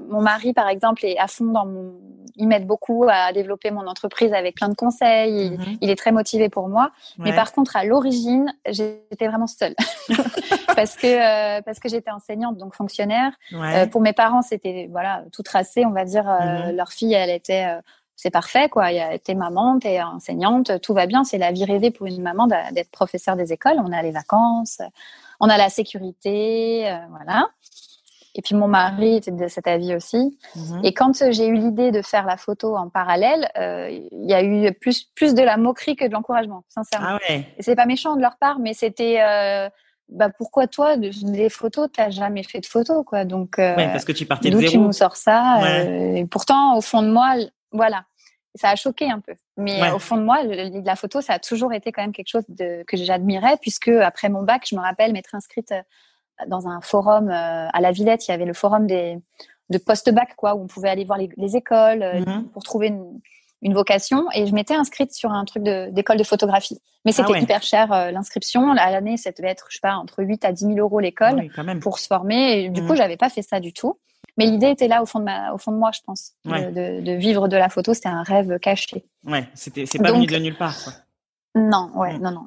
mon 0.08 0.22
mari, 0.22 0.52
par 0.52 0.68
exemple, 0.68 1.04
est 1.04 1.18
à 1.18 1.26
fond 1.26 1.46
dans 1.46 1.66
mon. 1.66 1.94
Il 2.36 2.48
m'aide 2.48 2.66
beaucoup 2.66 3.06
à 3.08 3.32
développer 3.32 3.70
mon 3.70 3.86
entreprise 3.86 4.32
avec 4.32 4.56
plein 4.56 4.68
de 4.68 4.74
conseils. 4.74 5.46
Il, 5.46 5.58
mhm. 5.58 5.90
est 5.90 5.96
très 5.96 6.12
motivé 6.12 6.48
pour 6.48 6.68
moi. 6.68 6.90
Mais 7.18 7.34
par 7.34 7.52
contre, 7.52 7.76
à 7.76 7.84
l'origine, 7.84 8.52
j'étais 8.66 9.28
vraiment 9.28 9.46
seule 9.46 9.74
parce 10.74 10.96
que 10.96 11.06
euh, 11.06 11.62
parce 11.62 11.78
que 11.78 11.88
j'étais 11.88 12.10
enseignante, 12.10 12.56
donc 12.56 12.74
fonctionnaire. 12.74 13.32
Euh, 13.52 13.86
pour 13.86 14.00
mes 14.00 14.12
parents, 14.12 14.42
c'était 14.42 14.88
voilà 14.90 15.24
tout 15.32 15.42
tracé. 15.42 15.84
On 15.84 15.90
va 15.90 16.04
dire 16.04 16.24
mhm. 16.24 16.76
leur 16.76 16.90
fille, 16.90 17.14
elle 17.14 17.30
était 17.30 17.66
c'est 18.22 18.30
parfait, 18.30 18.68
quoi. 18.68 18.88
T'es 19.24 19.34
maman, 19.34 19.78
t'es 19.78 20.02
enseignante, 20.02 20.78
tout 20.82 20.92
va 20.92 21.06
bien. 21.06 21.24
C'est 21.24 21.38
la 21.38 21.52
vie 21.52 21.64
rêvée 21.64 21.90
pour 21.90 22.06
une 22.06 22.20
maman 22.20 22.46
d'être 22.46 22.90
professeur 22.90 23.34
des 23.34 23.50
écoles. 23.50 23.76
On 23.78 23.92
a 23.92 24.02
les 24.02 24.10
vacances, 24.10 24.82
on 25.40 25.48
a 25.48 25.56
la 25.56 25.70
sécurité, 25.70 26.90
euh, 26.90 26.98
voilà. 27.08 27.48
Et 28.34 28.42
puis 28.42 28.54
mon 28.54 28.68
mari 28.68 29.16
était 29.16 29.30
de 29.30 29.48
cet 29.48 29.66
avis 29.66 29.94
aussi. 29.94 30.38
Mhm. 30.54 30.80
Et 30.84 30.94
quand 30.94 31.12
j'ai 31.32 31.46
eu 31.46 31.54
l'idée 31.54 31.90
de 31.90 32.02
faire 32.02 32.26
la 32.26 32.36
photo 32.36 32.76
en 32.76 32.88
parallèle, 32.88 33.50
euh, 33.58 33.88
il 33.90 34.28
y 34.28 34.34
a 34.34 34.42
eu 34.42 34.72
plus 34.72 35.04
plus 35.14 35.34
de 35.34 35.42
la 35.42 35.56
moquerie 35.56 35.96
que 35.96 36.06
de 36.06 36.12
l'encouragement, 36.12 36.64
sincèrement. 36.68 37.08
Ah 37.10 37.18
ouais. 37.28 37.46
C'est 37.58 37.76
pas 37.76 37.86
méchant 37.86 38.16
de 38.16 38.20
leur 38.20 38.36
part, 38.38 38.58
mais 38.58 38.74
c'était 38.74 39.20
euh, 39.20 39.68
bah 40.08 40.28
pourquoi 40.36 40.66
toi 40.66 40.96
des 40.96 41.48
photos 41.48 41.88
t'as 41.92 42.10
jamais 42.10 42.42
fait 42.42 42.60
de 42.60 42.66
photos 42.66 43.04
quoi? 43.04 43.24
Donc 43.24 43.56
parce 43.56 44.04
que 44.04 44.12
tu 44.12 44.26
partais 44.26 44.50
de 44.50 44.58
zéro. 44.58 44.70
tu 44.70 44.78
nous 44.78 44.92
sors 44.92 45.16
ça 45.16 45.60
et 45.80 46.26
pourtant 46.26 46.76
au 46.76 46.80
fond 46.80 47.02
de 47.02 47.10
moi 47.10 47.34
voilà 47.70 48.04
ça 48.54 48.70
a 48.70 48.76
choqué 48.76 49.10
un 49.10 49.20
peu. 49.20 49.34
Mais 49.56 49.90
au 49.92 49.98
fond 49.98 50.16
de 50.16 50.22
moi, 50.22 50.42
la 50.42 50.96
photo, 50.96 51.20
ça 51.20 51.34
a 51.34 51.38
toujours 51.38 51.72
été 51.72 51.92
quand 51.92 52.02
même 52.02 52.12
quelque 52.12 52.28
chose 52.28 52.44
de, 52.48 52.82
que 52.86 52.96
j'admirais, 52.96 53.56
puisque 53.60 53.88
après 53.88 54.28
mon 54.28 54.42
bac, 54.42 54.66
je 54.68 54.74
me 54.74 54.80
rappelle 54.80 55.12
m'être 55.12 55.34
inscrite 55.34 55.72
euh, 55.72 55.82
dans 56.48 56.68
un 56.68 56.80
forum 56.80 57.28
euh, 57.28 57.68
à 57.72 57.80
la 57.80 57.90
Villette. 57.92 58.26
Il 58.28 58.30
y 58.30 58.34
avait 58.34 58.44
le 58.44 58.54
forum 58.54 58.86
des 58.86 59.18
de 59.70 59.78
post-bac, 59.78 60.34
quoi, 60.34 60.56
où 60.56 60.62
on 60.62 60.66
pouvait 60.66 60.88
aller 60.88 61.04
voir 61.04 61.16
les, 61.18 61.56
écoles 61.56 62.02
euh, 62.02 62.20
mm-hmm. 62.20 62.48
pour 62.48 62.64
trouver 62.64 62.88
une, 62.88 63.20
une 63.62 63.72
vocation 63.72 64.26
et 64.34 64.46
je 64.46 64.52
m'étais 64.52 64.74
inscrite 64.74 65.12
sur 65.12 65.30
un 65.30 65.44
truc 65.44 65.62
d'école 65.62 66.16
de, 66.16 66.24
photographie. 66.24 66.80
Mais 67.04 67.12
c'était 67.12 67.34
ah 67.36 67.38
hyper 67.38 67.62
cher 67.62 67.88
l'inscription. 68.12 68.72
À 68.72 68.90
l'année, 68.90 69.16
ça 69.16 69.30
devait 69.30 69.48
être, 69.48 69.66
je 69.70 69.76
sais 69.76 69.80
pas, 69.80 69.94
entre 69.94 70.24
8 70.24 70.44
à 70.44 70.52
10 70.52 70.66
000 70.74 70.78
euros 70.78 70.98
l'école 70.98 71.48
pour 71.80 72.00
se 72.00 72.08
former. 72.08 72.64
Et 72.64 72.68
du 72.68 72.82
coup, 72.82 72.94
mmh. 72.94 72.96
j'avais 72.96 73.16
pas 73.16 73.30
fait 73.30 73.42
ça 73.42 73.60
du 73.60 73.72
tout. 73.72 73.96
Mais 74.36 74.46
l'idée 74.46 74.70
était 74.70 74.88
là 74.88 75.02
au 75.02 75.06
fond 75.06 75.18
de 75.18 75.24
ma, 75.24 75.52
au 75.52 75.58
fond 75.58 75.72
de 75.72 75.76
moi, 75.76 75.90
je 75.92 76.00
pense, 76.04 76.32
de, 76.44 77.00
de, 77.00 77.12
vivre 77.12 77.48
de 77.48 77.56
la 77.56 77.68
photo. 77.68 77.94
C'était 77.94 78.08
un 78.08 78.22
rêve 78.22 78.58
caché. 78.58 79.04
Ouais, 79.24 79.46
c'était, 79.54 79.86
c'est 79.86 79.98
pas 79.98 80.12
venu 80.12 80.26
de 80.26 80.36
nulle 80.36 80.56
part. 80.56 80.82
Quoi. 80.82 80.92
Non, 81.54 81.90
ouais, 81.94 82.18
mm. 82.18 82.22
non, 82.22 82.30
non. 82.30 82.46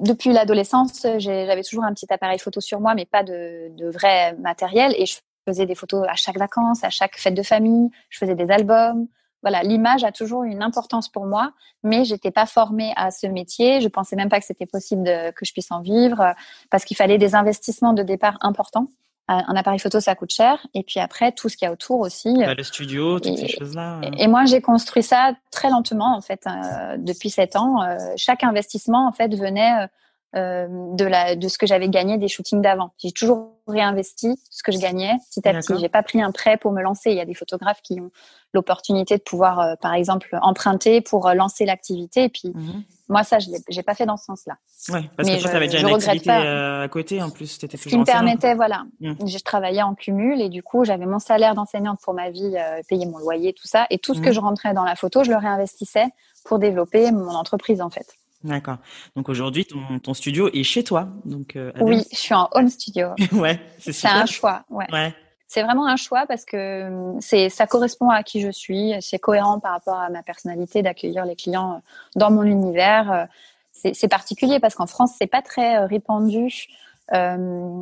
Depuis 0.00 0.32
l'adolescence, 0.32 1.06
j'avais 1.18 1.62
toujours 1.62 1.84
un 1.84 1.92
petit 1.92 2.12
appareil 2.12 2.38
photo 2.38 2.60
sur 2.60 2.80
moi, 2.80 2.94
mais 2.94 3.06
pas 3.06 3.22
de, 3.22 3.68
de 3.76 3.88
vrai 3.88 4.34
matériel. 4.34 4.94
Et 4.98 5.06
je 5.06 5.18
faisais 5.46 5.66
des 5.66 5.74
photos 5.74 6.06
à 6.08 6.14
chaque 6.14 6.38
vacances, 6.38 6.84
à 6.84 6.90
chaque 6.90 7.16
fête 7.16 7.34
de 7.34 7.42
famille. 7.42 7.90
Je 8.08 8.18
faisais 8.18 8.34
des 8.34 8.50
albums. 8.50 9.06
Voilà, 9.42 9.62
l'image 9.62 10.04
a 10.04 10.12
toujours 10.12 10.44
une 10.44 10.62
importance 10.62 11.08
pour 11.08 11.24
moi, 11.24 11.52
mais 11.82 12.04
j'étais 12.04 12.30
pas 12.30 12.44
formée 12.44 12.92
à 12.96 13.10
ce 13.10 13.26
métier. 13.26 13.80
Je 13.80 13.88
pensais 13.88 14.14
même 14.14 14.28
pas 14.28 14.38
que 14.38 14.44
c'était 14.44 14.66
possible 14.66 15.02
de, 15.02 15.30
que 15.30 15.46
je 15.46 15.52
puisse 15.52 15.70
en 15.70 15.80
vivre, 15.80 16.34
parce 16.70 16.84
qu'il 16.84 16.96
fallait 16.96 17.16
des 17.16 17.34
investissements 17.34 17.94
de 17.94 18.02
départ 18.02 18.36
importants 18.42 18.88
un 19.30 19.54
appareil 19.54 19.78
photo, 19.78 20.00
ça 20.00 20.14
coûte 20.14 20.32
cher. 20.32 20.66
Et 20.74 20.82
puis 20.82 20.98
après, 20.98 21.32
tout 21.32 21.48
ce 21.48 21.56
qu'il 21.56 21.66
y 21.66 21.68
a 21.68 21.72
autour 21.72 22.00
aussi. 22.00 22.34
Bah, 22.36 22.54
le 22.54 22.62
studio, 22.62 23.20
toutes 23.20 23.38
ces 23.38 23.48
choses-là. 23.48 24.00
Et, 24.18 24.26
moi, 24.26 24.44
j'ai 24.44 24.60
construit 24.60 25.02
ça 25.02 25.32
très 25.50 25.70
lentement, 25.70 26.16
en 26.16 26.20
fait, 26.20 26.42
euh, 26.46 26.96
depuis 26.98 27.30
sept 27.30 27.56
ans. 27.56 27.82
Euh, 27.82 27.96
chaque 28.16 28.42
investissement, 28.42 29.06
en 29.06 29.12
fait, 29.12 29.32
venait 29.34 29.86
euh, 30.34 30.66
de, 30.94 31.04
la, 31.04 31.36
de 31.36 31.48
ce 31.48 31.58
que 31.58 31.66
j'avais 31.66 31.88
gagné 31.88 32.18
des 32.18 32.28
shootings 32.28 32.60
d'avant. 32.60 32.90
J'ai 32.98 33.12
toujours 33.12 33.52
réinvesti 33.68 34.36
ce 34.50 34.62
que 34.62 34.72
je 34.72 34.78
gagnais 34.78 35.12
petit 35.30 35.48
à 35.48 35.52
petit. 35.52 35.74
J'ai 35.78 35.88
pas 35.88 36.02
pris 36.02 36.20
un 36.20 36.32
prêt 36.32 36.56
pour 36.56 36.72
me 36.72 36.82
lancer. 36.82 37.10
Il 37.10 37.16
y 37.16 37.20
a 37.20 37.24
des 37.24 37.34
photographes 37.34 37.82
qui 37.82 38.00
ont 38.00 38.10
l'opportunité 38.52 39.16
de 39.16 39.22
pouvoir, 39.22 39.76
par 39.78 39.94
exemple, 39.94 40.36
emprunter 40.42 41.00
pour 41.00 41.30
lancer 41.34 41.66
l'activité. 41.66 42.24
Et 42.24 42.28
puis, 42.28 42.50
mhm. 42.52 42.82
Moi, 43.10 43.24
ça, 43.24 43.40
je 43.40 43.48
n'ai 43.50 43.82
pas 43.82 43.96
fait 43.96 44.06
dans 44.06 44.16
ce 44.16 44.26
sens-là. 44.26 44.54
Oui, 44.90 45.10
parce 45.16 45.28
que 45.28 45.40
tu 45.40 45.48
avais 45.48 45.66
déjà 45.66 45.80
une 45.80 45.94
activité 45.94 46.30
euh, 46.30 46.84
à 46.84 46.88
côté 46.88 47.20
en 47.20 47.30
plus. 47.30 47.58
Ce 47.60 47.66
qui 47.66 47.98
me 47.98 48.04
permettait, 48.04 48.54
voilà. 48.54 48.84
Mmh. 49.00 49.26
Je 49.26 49.38
travaillais 49.38 49.82
en 49.82 49.96
cumul 49.96 50.40
et 50.40 50.48
du 50.48 50.62
coup, 50.62 50.84
j'avais 50.84 51.06
mon 51.06 51.18
salaire 51.18 51.56
d'enseignante 51.56 51.98
pour 52.04 52.14
ma 52.14 52.30
vie, 52.30 52.56
euh, 52.56 52.80
payer 52.88 53.06
mon 53.06 53.18
loyer, 53.18 53.52
tout 53.52 53.66
ça. 53.66 53.88
Et 53.90 53.98
tout 53.98 54.14
ce 54.14 54.20
que 54.20 54.30
mmh. 54.30 54.32
je 54.32 54.40
rentrais 54.40 54.74
dans 54.74 54.84
la 54.84 54.94
photo, 54.94 55.24
je 55.24 55.30
le 55.30 55.36
réinvestissais 55.36 56.06
pour 56.44 56.60
développer 56.60 57.10
mon 57.10 57.34
entreprise, 57.34 57.82
en 57.82 57.90
fait. 57.90 58.06
D'accord. 58.44 58.76
Donc 59.16 59.28
aujourd'hui, 59.28 59.66
ton, 59.66 60.14
studio 60.14 60.48
est 60.52 60.62
chez 60.62 60.84
toi. 60.84 61.08
Donc, 61.24 61.56
euh, 61.56 61.72
oui, 61.80 62.04
je 62.12 62.16
suis 62.16 62.34
en 62.34 62.48
home 62.52 62.68
studio. 62.68 63.08
ouais, 63.32 63.60
c'est 63.80 63.92
C'est 63.92 64.06
un 64.06 64.24
choix. 64.24 64.62
Ouais. 64.70 64.86
ouais 64.92 65.12
c'est 65.50 65.64
vraiment 65.64 65.88
un 65.88 65.96
choix 65.96 66.26
parce 66.28 66.44
que 66.44 66.86
hum, 66.86 67.20
c'est 67.20 67.48
ça 67.48 67.66
correspond 67.66 68.08
à 68.08 68.22
qui 68.22 68.40
je 68.40 68.50
suis, 68.50 68.94
c'est 69.00 69.18
cohérent 69.18 69.58
par 69.58 69.72
rapport 69.72 69.98
à 69.98 70.08
ma 70.08 70.22
personnalité 70.22 70.80
d'accueillir 70.80 71.24
les 71.24 71.34
clients 71.34 71.72
euh, 71.72 71.78
dans 72.14 72.30
mon 72.30 72.44
univers. 72.44 73.10
Euh, 73.10 73.24
c'est 73.72 74.08
particulier 74.08 74.60
parce 74.60 74.76
qu'en 74.76 74.86
France 74.86 75.12
c'est 75.18 75.26
pas 75.26 75.42
très 75.42 75.76
euh, 75.76 75.86
répandu 75.86 76.68
euh, 77.12 77.36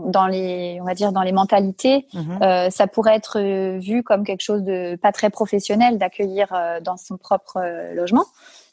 dans 0.07 0.27
les 0.27 0.79
on 0.81 0.85
va 0.85 0.95
dire 0.95 1.13
dans 1.13 1.21
les 1.21 1.33
mentalités. 1.33 2.07
Mhm. 2.15 2.39
euh, 2.43 2.71
ça 2.71 2.87
pourrait 2.87 3.17
être 3.17 3.39
vu 3.79 4.03
comme 4.03 4.25
quelque 4.25 4.41
chose 4.41 4.63
de 4.63 4.97
pas 4.97 5.13
très 5.13 5.29
professionnel 5.29 5.99
d'accueillir 5.99 6.49
dans 6.83 6.97
son 6.97 7.19
propre 7.19 7.61
logement. 7.95 8.25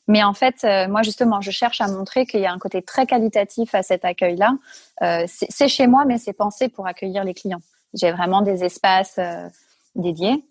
Mais 0.07 0.23
en 0.23 0.33
fait, 0.33 0.65
moi 0.87 1.01
justement, 1.01 1.41
je 1.41 1.51
cherche 1.51 1.81
à 1.81 1.87
montrer 1.87 2.27
qu'il 2.27 2.39
y 2.39 2.45
a 2.45 2.53
un 2.53 2.59
côté 2.59 2.83
très 2.83 3.07
qualitatif 3.07 3.73
à 3.73 3.81
cet 3.81 4.05
accueil-là. 4.05 4.53
C'est 5.27 5.67
chez 5.67 5.87
moi, 5.87 6.05
mais 6.05 6.19
c'est 6.19 6.33
pensé 6.33 6.69
pour 6.69 6.85
accueillir 6.85 7.23
les 7.23 7.33
clients. 7.33 7.61
J'ai 7.93 8.11
vraiment 8.11 8.41
des 8.41 8.63
espaces 8.63 9.15
euh, 9.17 9.47
dédiés. 9.95 10.43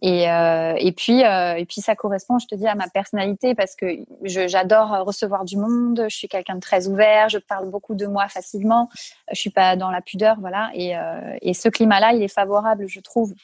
Et, 0.00 0.30
euh, 0.30 0.74
et 0.78 0.92
puis 0.92 1.24
euh, 1.24 1.54
et 1.56 1.66
puis 1.66 1.80
ça 1.80 1.96
correspond, 1.96 2.38
je 2.38 2.46
te 2.46 2.54
dis, 2.54 2.68
à 2.68 2.76
ma 2.76 2.86
personnalité 2.88 3.56
parce 3.56 3.74
que 3.74 3.86
j'adore 4.22 4.90
recevoir 5.04 5.44
du 5.44 5.56
monde. 5.56 6.06
Je 6.08 6.14
suis 6.14 6.28
quelqu'un 6.28 6.54
de 6.54 6.60
très 6.60 6.86
ouvert. 6.86 7.28
Je 7.28 7.38
parle 7.38 7.68
beaucoup 7.68 7.96
de 7.96 8.06
moi 8.06 8.28
facilement. 8.28 8.88
Je 9.32 9.40
suis 9.40 9.50
pas 9.50 9.74
dans 9.74 9.90
la 9.90 10.00
pudeur, 10.00 10.36
voilà. 10.38 10.70
Et, 10.74 10.94
et 11.42 11.52
ce 11.52 11.68
climat-là, 11.68 12.12
il 12.12 12.22
est 12.22 12.32
favorable, 12.32 12.86
je 12.86 13.00
trouve, 13.00 13.34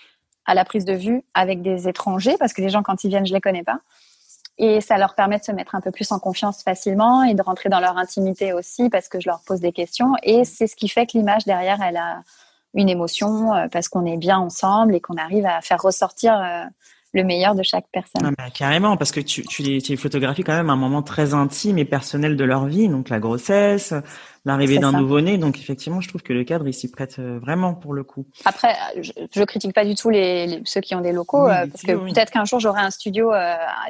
à 0.46 0.54
la 0.54 0.64
prise 0.64 0.84
de 0.84 0.92
vue 0.92 1.24
avec 1.34 1.60
des 1.60 1.88
étrangers 1.88 2.36
parce 2.38 2.52
que 2.52 2.60
les 2.60 2.68
gens 2.68 2.84
quand 2.84 3.02
ils 3.02 3.08
viennent, 3.08 3.26
je 3.26 3.34
les 3.34 3.40
connais 3.40 3.64
pas. 3.64 3.80
Et 4.56 4.80
ça 4.80 4.98
leur 4.98 5.14
permet 5.14 5.38
de 5.38 5.44
se 5.44 5.52
mettre 5.52 5.74
un 5.74 5.80
peu 5.80 5.90
plus 5.90 6.12
en 6.12 6.18
confiance 6.20 6.62
facilement 6.62 7.24
et 7.24 7.34
de 7.34 7.42
rentrer 7.42 7.68
dans 7.68 7.80
leur 7.80 7.98
intimité 7.98 8.52
aussi 8.52 8.88
parce 8.88 9.08
que 9.08 9.18
je 9.18 9.28
leur 9.28 9.40
pose 9.40 9.60
des 9.60 9.72
questions. 9.72 10.12
Et 10.22 10.44
c'est 10.44 10.68
ce 10.68 10.76
qui 10.76 10.88
fait 10.88 11.06
que 11.06 11.18
l'image 11.18 11.44
derrière, 11.44 11.82
elle 11.82 11.96
a, 11.96 12.22
une 12.74 12.88
émotion 12.88 13.54
euh, 13.54 13.66
parce 13.70 13.88
qu'on 13.88 14.04
est 14.04 14.16
bien 14.16 14.38
ensemble 14.38 14.94
et 14.94 15.00
qu'on 15.00 15.16
arrive 15.16 15.46
à 15.46 15.60
faire 15.60 15.80
ressortir 15.80 16.34
euh, 16.34 16.64
le 17.12 17.22
meilleur 17.22 17.54
de 17.54 17.62
chaque 17.62 17.86
personne. 17.92 18.34
Ah, 18.38 18.50
carrément, 18.50 18.96
parce 18.96 19.12
que 19.12 19.20
tu, 19.20 19.42
tu, 19.44 19.62
les, 19.62 19.80
tu 19.80 19.96
photographies 19.96 20.42
quand 20.42 20.56
même 20.56 20.70
un 20.70 20.76
moment 20.76 21.00
très 21.00 21.32
intime 21.32 21.78
et 21.78 21.84
personnel 21.84 22.36
de 22.36 22.42
leur 22.42 22.64
vie, 22.64 22.88
donc 22.88 23.08
la 23.08 23.20
grossesse, 23.20 23.94
l'arrivée 24.44 24.78
d'un 24.78 24.90
nouveau-né. 24.90 25.38
Donc 25.38 25.58
effectivement, 25.58 26.00
je 26.00 26.08
trouve 26.08 26.22
que 26.22 26.32
le 26.32 26.42
cadre 26.42 26.66
il 26.66 26.74
s'y 26.74 26.90
prête 26.90 27.20
euh, 27.20 27.38
vraiment 27.40 27.74
pour 27.74 27.94
le 27.94 28.02
coup. 28.02 28.26
Après, 28.44 28.74
je, 29.00 29.12
je 29.32 29.44
critique 29.44 29.72
pas 29.72 29.84
du 29.84 29.94
tout 29.94 30.10
les, 30.10 30.60
ceux 30.64 30.80
qui 30.80 30.96
ont 30.96 31.00
des 31.02 31.12
locaux, 31.12 31.46
parce 31.46 31.82
que 31.82 31.92
peut-être 31.92 32.32
qu'un 32.32 32.44
jour 32.44 32.58
j'aurai 32.58 32.80
un 32.80 32.90
studio 32.90 33.30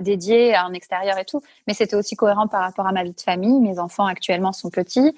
dédié 0.00 0.54
à 0.54 0.66
un 0.66 0.74
extérieur 0.74 1.16
et 1.16 1.24
tout, 1.24 1.40
mais 1.66 1.72
c'était 1.72 1.96
aussi 1.96 2.16
cohérent 2.16 2.46
par 2.46 2.60
rapport 2.60 2.86
à 2.86 2.92
ma 2.92 3.04
vie 3.04 3.14
de 3.14 3.20
famille. 3.20 3.58
Mes 3.60 3.78
enfants 3.78 4.04
actuellement 4.04 4.52
sont 4.52 4.68
petits, 4.68 5.14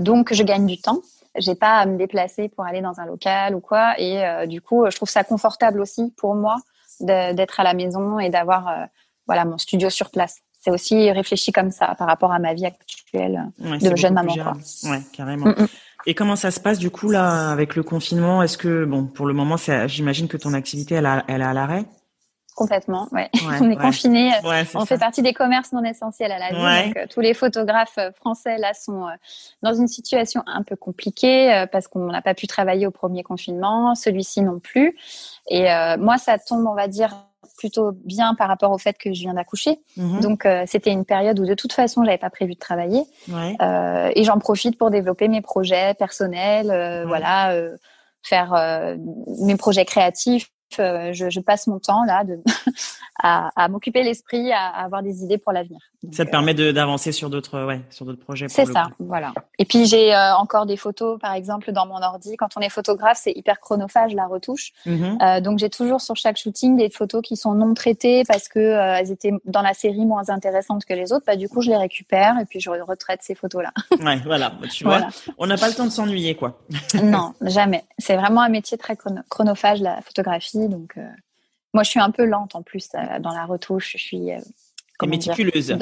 donc 0.00 0.34
je 0.34 0.42
gagne 0.42 0.66
du 0.66 0.78
temps 0.78 0.98
j'ai 1.36 1.54
pas 1.54 1.78
à 1.78 1.86
me 1.86 1.96
déplacer 1.96 2.48
pour 2.48 2.64
aller 2.64 2.80
dans 2.80 3.00
un 3.00 3.06
local 3.06 3.54
ou 3.54 3.60
quoi. 3.60 3.98
Et 3.98 4.24
euh, 4.24 4.46
du 4.46 4.60
coup, 4.60 4.84
je 4.90 4.96
trouve 4.96 5.08
ça 5.08 5.24
confortable 5.24 5.80
aussi 5.80 6.12
pour 6.16 6.34
moi 6.34 6.56
d'être 7.00 7.60
à 7.60 7.64
la 7.64 7.72
maison 7.72 8.18
et 8.18 8.28
d'avoir 8.28 8.68
euh, 8.68 8.84
voilà 9.26 9.44
mon 9.44 9.58
studio 9.58 9.90
sur 9.90 10.10
place. 10.10 10.38
C'est 10.58 10.70
aussi 10.70 11.10
réfléchi 11.10 11.52
comme 11.52 11.70
ça 11.70 11.94
par 11.98 12.06
rapport 12.06 12.32
à 12.32 12.38
ma 12.38 12.52
vie 12.52 12.66
actuelle 12.66 13.50
de 13.58 13.96
jeune 13.96 14.12
maman. 14.12 14.34
Quoi. 14.34 14.52
Ouais, 14.90 15.00
carrément. 15.12 15.46
Mm, 15.46 15.62
mm. 15.62 15.68
Et 16.06 16.14
comment 16.14 16.36
ça 16.36 16.50
se 16.50 16.60
passe 16.60 16.78
du 16.78 16.90
coup 16.90 17.10
là 17.10 17.50
avec 17.50 17.76
le 17.76 17.82
confinement? 17.82 18.42
Est-ce 18.42 18.58
que 18.58 18.84
bon 18.84 19.06
pour 19.06 19.26
le 19.26 19.32
moment, 19.32 19.56
j'imagine 19.86 20.28
que 20.28 20.36
ton 20.36 20.52
activité 20.52 20.96
elle, 20.96 21.06
a, 21.06 21.24
elle 21.28 21.40
est 21.40 21.44
à 21.44 21.54
l'arrêt? 21.54 21.84
Complètement, 22.56 23.08
ouais. 23.12 23.30
on 23.60 23.70
est 23.70 23.76
confinés. 23.76 24.32
on 24.74 24.84
fait 24.84 24.98
partie 24.98 25.22
des 25.22 25.32
commerces 25.32 25.72
non 25.72 25.84
essentiels 25.84 26.32
à 26.32 26.38
la 26.38 26.48
vie. 26.50 26.86
Donc, 26.86 26.96
euh, 26.96 27.06
tous 27.08 27.20
les 27.20 27.34
photographes 27.34 27.98
euh, 27.98 28.10
français 28.12 28.58
là 28.58 28.74
sont 28.74 29.06
euh, 29.06 29.12
dans 29.62 29.72
une 29.72 29.88
situation 29.88 30.42
un 30.46 30.62
peu 30.62 30.76
compliquée 30.76 31.64
parce 31.72 31.88
qu'on 31.88 32.06
n'a 32.06 32.22
pas 32.22 32.34
pu 32.34 32.46
travailler 32.46 32.86
au 32.86 32.90
premier 32.90 33.22
confinement, 33.22 33.94
celui-ci 33.94 34.42
non 34.42 34.58
plus. 34.58 34.96
Et 35.48 35.68
moi, 35.98 36.18
ça 36.18 36.38
tombe, 36.38 36.66
on 36.66 36.74
va 36.74 36.88
dire, 36.88 37.14
plutôt 37.56 37.92
bien 37.92 38.34
par 38.34 38.48
rapport 38.48 38.70
au 38.72 38.78
fait 38.78 38.96
que 38.96 39.12
je 39.12 39.20
viens 39.20 39.34
d'accoucher. 39.34 39.80
Mhm. 39.96 40.20
Donc 40.20 40.48
c'était 40.66 40.92
une 40.92 41.04
période 41.04 41.38
où 41.40 41.46
de 41.46 41.54
toute 41.54 41.72
façon 41.72 42.04
j'avais 42.04 42.18
pas 42.18 42.30
prévu 42.30 42.54
de 42.54 42.58
travailler 42.58 43.02
euh, 43.30 44.10
et 44.14 44.24
j'en 44.24 44.38
profite 44.38 44.78
pour 44.78 44.90
développer 44.90 45.28
mes 45.28 45.42
projets 45.42 45.94
personnels, 45.94 47.04
voilà, 47.06 47.54
faire 48.22 48.96
mes 49.40 49.56
projets 49.56 49.84
créatifs, 49.84 50.48
euh, 50.48 50.59
je, 50.72 51.28
je, 51.30 51.40
passe 51.40 51.66
mon 51.66 51.78
temps 51.78 52.04
là 52.04 52.24
de, 52.24 52.38
à, 53.22 53.50
à 53.56 53.68
m'occuper 53.68 54.02
l'esprit, 54.02 54.52
à, 54.52 54.68
avoir 54.68 55.02
des 55.02 55.22
idées 55.24 55.38
pour 55.38 55.52
l'avenir. 55.52 55.80
Ça 56.12 56.24
te 56.24 56.30
permet 56.30 56.54
d'avancer 56.54 57.12
sur 57.12 57.28
d'autres 57.28 57.64
ouais, 57.64 57.82
sur 57.90 58.06
d'autres 58.06 58.22
projets. 58.22 58.48
C'est 58.48 58.66
ça, 58.66 58.88
voilà. 58.98 59.32
Et 59.58 59.64
puis 59.64 59.86
j'ai 59.86 60.14
euh, 60.14 60.34
encore 60.36 60.66
des 60.66 60.76
photos, 60.76 61.18
par 61.20 61.34
exemple, 61.34 61.72
dans 61.72 61.86
mon 61.86 62.00
ordi. 62.02 62.36
Quand 62.36 62.48
on 62.56 62.60
est 62.60 62.70
photographe, 62.70 63.18
c'est 63.20 63.32
hyper 63.32 63.60
chronophage 63.60 64.14
la 64.14 64.26
retouche. 64.26 64.72
Mhm. 64.86 65.18
euh, 65.20 65.40
donc 65.40 65.58
j'ai 65.58 65.70
toujours 65.70 66.00
sur 66.00 66.16
chaque 66.16 66.38
shooting 66.38 66.76
des 66.76 66.90
photos 66.90 67.22
qui 67.22 67.36
sont 67.36 67.54
non 67.54 67.74
traitées 67.74 68.22
parce 68.26 68.48
que 68.48 68.58
euh, 68.58 68.96
elles 68.98 69.10
étaient 69.10 69.32
dans 69.44 69.62
la 69.62 69.74
série 69.74 70.06
moins 70.06 70.28
intéressantes 70.28 70.84
que 70.84 70.94
les 70.94 71.12
autres. 71.12 71.24
Bah 71.26 71.36
du 71.36 71.48
coup 71.48 71.60
je 71.60 71.70
les 71.70 71.76
récupère 71.76 72.38
et 72.40 72.44
puis 72.46 72.60
je 72.60 72.70
retraite 72.70 73.20
ces 73.22 73.34
photos 73.34 73.62
là. 73.62 73.72
ouais, 74.04 74.20
voilà. 74.24 74.52
Tu 74.72 74.84
vois, 74.84 75.00
on 75.38 75.46
n'a 75.46 75.56
pas 75.56 75.68
le 75.68 75.74
temps 75.74 75.86
de 75.86 75.90
s'ennuyer 75.90 76.34
quoi. 76.34 76.60
non, 77.02 77.34
jamais. 77.42 77.84
C'est 77.98 78.16
vraiment 78.16 78.40
un 78.40 78.48
métier 78.48 78.78
très 78.78 78.96
chronophage 79.28 79.80
la 79.80 80.00
photographie 80.00 80.68
donc, 80.68 80.94
euh, 80.96 81.06
moi, 81.72 81.82
je 81.84 81.90
suis 81.90 82.00
un 82.00 82.10
peu 82.10 82.24
lente 82.24 82.54
en 82.54 82.62
plus 82.62 82.88
euh, 82.94 83.20
dans 83.20 83.32
la 83.32 83.44
retouche. 83.44 83.92
Je 83.96 84.02
suis 84.02 84.30
euh, 85.06 85.10
méticuleuse. 85.10 85.76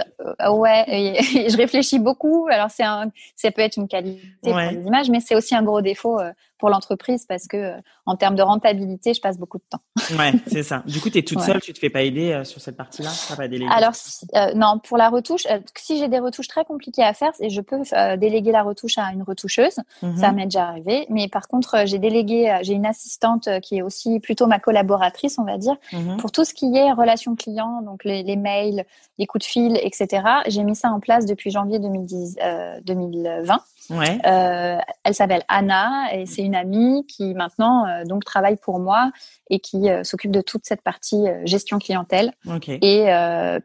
ouais, 0.50 0.84
et, 0.88 1.48
je 1.50 1.56
réfléchis 1.56 1.98
beaucoup. 1.98 2.46
Alors 2.50 2.70
c'est 2.70 2.84
un, 2.84 3.10
ça 3.36 3.50
peut 3.50 3.62
être 3.62 3.76
une 3.76 3.88
qualité 3.88 4.20
pour 4.42 4.58
les 4.58 4.74
images, 4.74 5.10
mais 5.10 5.20
c'est 5.20 5.34
aussi 5.34 5.54
un 5.54 5.62
gros 5.62 5.80
défaut 5.80 6.18
pour 6.58 6.70
l'entreprise 6.70 7.24
parce 7.26 7.46
que 7.46 7.74
en 8.06 8.16
termes 8.16 8.36
de 8.36 8.42
rentabilité, 8.42 9.14
je 9.14 9.20
passe 9.20 9.38
beaucoup 9.38 9.58
de 9.58 9.64
temps. 9.68 9.80
ouais, 10.18 10.32
c'est 10.46 10.62
ça. 10.62 10.82
Du 10.86 11.00
coup, 11.00 11.10
tu 11.10 11.18
es 11.18 11.22
toute 11.22 11.40
seule, 11.40 11.60
tu 11.60 11.72
te 11.72 11.78
fais 11.78 11.90
pas 11.90 12.02
aider 12.02 12.32
euh, 12.32 12.44
sur 12.44 12.60
cette 12.60 12.76
partie-là? 12.76 13.10
Pas 13.36 13.48
déléguer 13.48 13.70
Alors, 13.70 13.92
euh, 14.34 14.54
non, 14.54 14.78
pour 14.78 14.96
la 14.96 15.08
retouche, 15.08 15.46
euh, 15.50 15.60
si 15.76 15.98
j'ai 15.98 16.08
des 16.08 16.18
retouches 16.18 16.48
très 16.48 16.64
compliquées 16.64 17.04
à 17.04 17.12
faire, 17.12 17.32
je 17.40 17.60
peux 17.60 17.76
déléguer 18.16 18.50
la 18.50 18.62
retouche 18.62 18.98
à 18.98 19.12
une 19.12 19.22
retoucheuse. 19.22 19.76
Ça 20.00 20.30
mhm. 20.30 20.34
m'est 20.34 20.44
déjà 20.44 20.68
arrivé. 20.68 21.06
Mais 21.10 21.28
par 21.28 21.48
contre, 21.48 21.86
j'ai 21.86 21.98
délégué, 21.98 22.58
j'ai 22.62 22.72
une 22.72 22.86
assistante 22.86 23.48
qui 23.62 23.76
est 23.76 23.82
aussi 23.82 24.20
plutôt 24.20 24.46
ma 24.46 24.58
collaboratrice, 24.58 25.38
on 25.38 25.44
va 25.44 25.58
dire, 25.58 25.76
mhm. 25.92 26.16
pour 26.16 26.32
tout 26.32 26.44
ce 26.44 26.54
qui 26.54 26.76
est 26.76 26.92
relation 26.92 27.36
client, 27.36 27.82
donc 27.82 28.04
les, 28.04 28.22
les, 28.22 28.36
mails, 28.36 28.84
les 29.18 29.26
coups 29.26 29.44
de 29.44 29.50
fil, 29.50 29.78
etc. 29.82 30.22
J'ai 30.46 30.64
mis 30.64 30.74
ça 30.74 30.90
en 30.90 31.00
place 31.00 31.26
depuis 31.26 31.50
janvier 31.50 31.78
2010, 31.78 32.36
2020. 32.84 33.60
Ouais. 33.90 34.18
Euh, 34.26 34.78
elle 35.04 35.14
s'appelle 35.14 35.42
Anna 35.48 36.14
et 36.14 36.26
c'est 36.26 36.42
une 36.42 36.54
amie 36.54 37.06
qui 37.06 37.34
maintenant 37.34 37.86
euh, 37.86 38.04
donc 38.04 38.24
travaille 38.24 38.56
pour 38.56 38.78
moi 38.78 39.10
et 39.50 39.60
qui 39.60 39.88
euh, 39.88 40.04
s'occupe 40.04 40.30
de 40.30 40.40
toute 40.40 40.66
cette 40.66 40.82
partie 40.82 41.24
gestion 41.44 41.78
clientèle. 41.78 42.32
Okay. 42.46 42.78
Et 42.82 43.06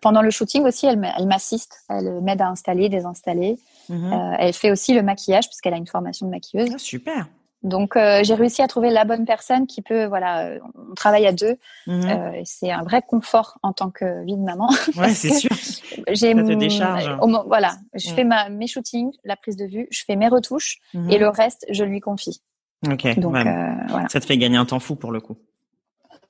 pendant 0.01 0.21
le 0.21 0.31
shooting 0.31 0.63
aussi, 0.65 0.85
elle, 0.85 0.99
m'assiste, 1.27 1.83
elle 1.89 2.21
m'aide 2.21 2.41
à 2.41 2.47
installer, 2.47 2.89
désinstaller. 2.89 3.57
Mhm. 3.89 4.35
elle 4.39 4.53
fait 4.53 4.71
aussi 4.71 4.93
le 4.93 5.01
maquillage 5.01 5.49
puisqu'elle 5.49 5.73
a 5.73 5.77
une 5.77 5.87
formation 5.87 6.25
de 6.25 6.31
maquilleuse. 6.31 6.69
Ah, 6.73 6.77
super. 6.77 7.27
Donc 7.63 7.95
euh, 7.95 8.19
j'ai 8.23 8.33
réussi 8.33 8.61
à 8.61 8.67
trouver 8.67 8.89
la 8.89 9.05
bonne 9.05 9.25
personne 9.25 9.67
qui 9.67 9.81
peut, 9.81 10.05
voilà, 10.05 10.47
euh, 10.47 10.59
on 10.91 10.93
travaille 10.95 11.25
à 11.25 11.31
deux. 11.31 11.55
Mhm. 11.87 12.09
Euh, 12.09 12.41
c'est 12.43 12.71
un 12.71 12.83
vrai 12.83 13.01
confort 13.01 13.57
en 13.63 13.71
tant 13.71 13.89
que 13.89 14.23
vie 14.25 14.35
de 14.35 14.43
maman. 14.43 14.69
Ouais, 14.97 15.09
c'est 15.09 15.33
sûr. 15.33 15.49
J'ai 16.09 16.33
Ça 16.33 16.43
te 16.43 16.53
décharge. 16.53 17.09
voilà, 17.47 17.75
je 17.93 18.09
fais 18.09 18.25
ma, 18.25 18.49
mes 18.49 18.67
shootings, 18.67 19.11
la 19.23 19.35
prise 19.35 19.55
de 19.55 19.65
vue, 19.65 19.87
je 19.91 20.03
fais 20.05 20.15
mes 20.15 20.27
retouches 20.27 20.79
mhm. 20.93 21.09
et 21.09 21.17
le 21.17 21.29
reste, 21.29 21.65
je 21.69 21.83
lui 21.83 22.01
confie. 22.01 22.41
Ok. 22.85 23.17
Donc 23.17 23.31
voilà. 23.31 24.09
Ça 24.09 24.19
te 24.19 24.25
fait 24.25 24.37
gagner 24.37 24.57
un 24.57 24.65
temps 24.65 24.79
fou 24.79 24.95
pour 24.95 25.11
le 25.11 25.21
coup. 25.21 25.37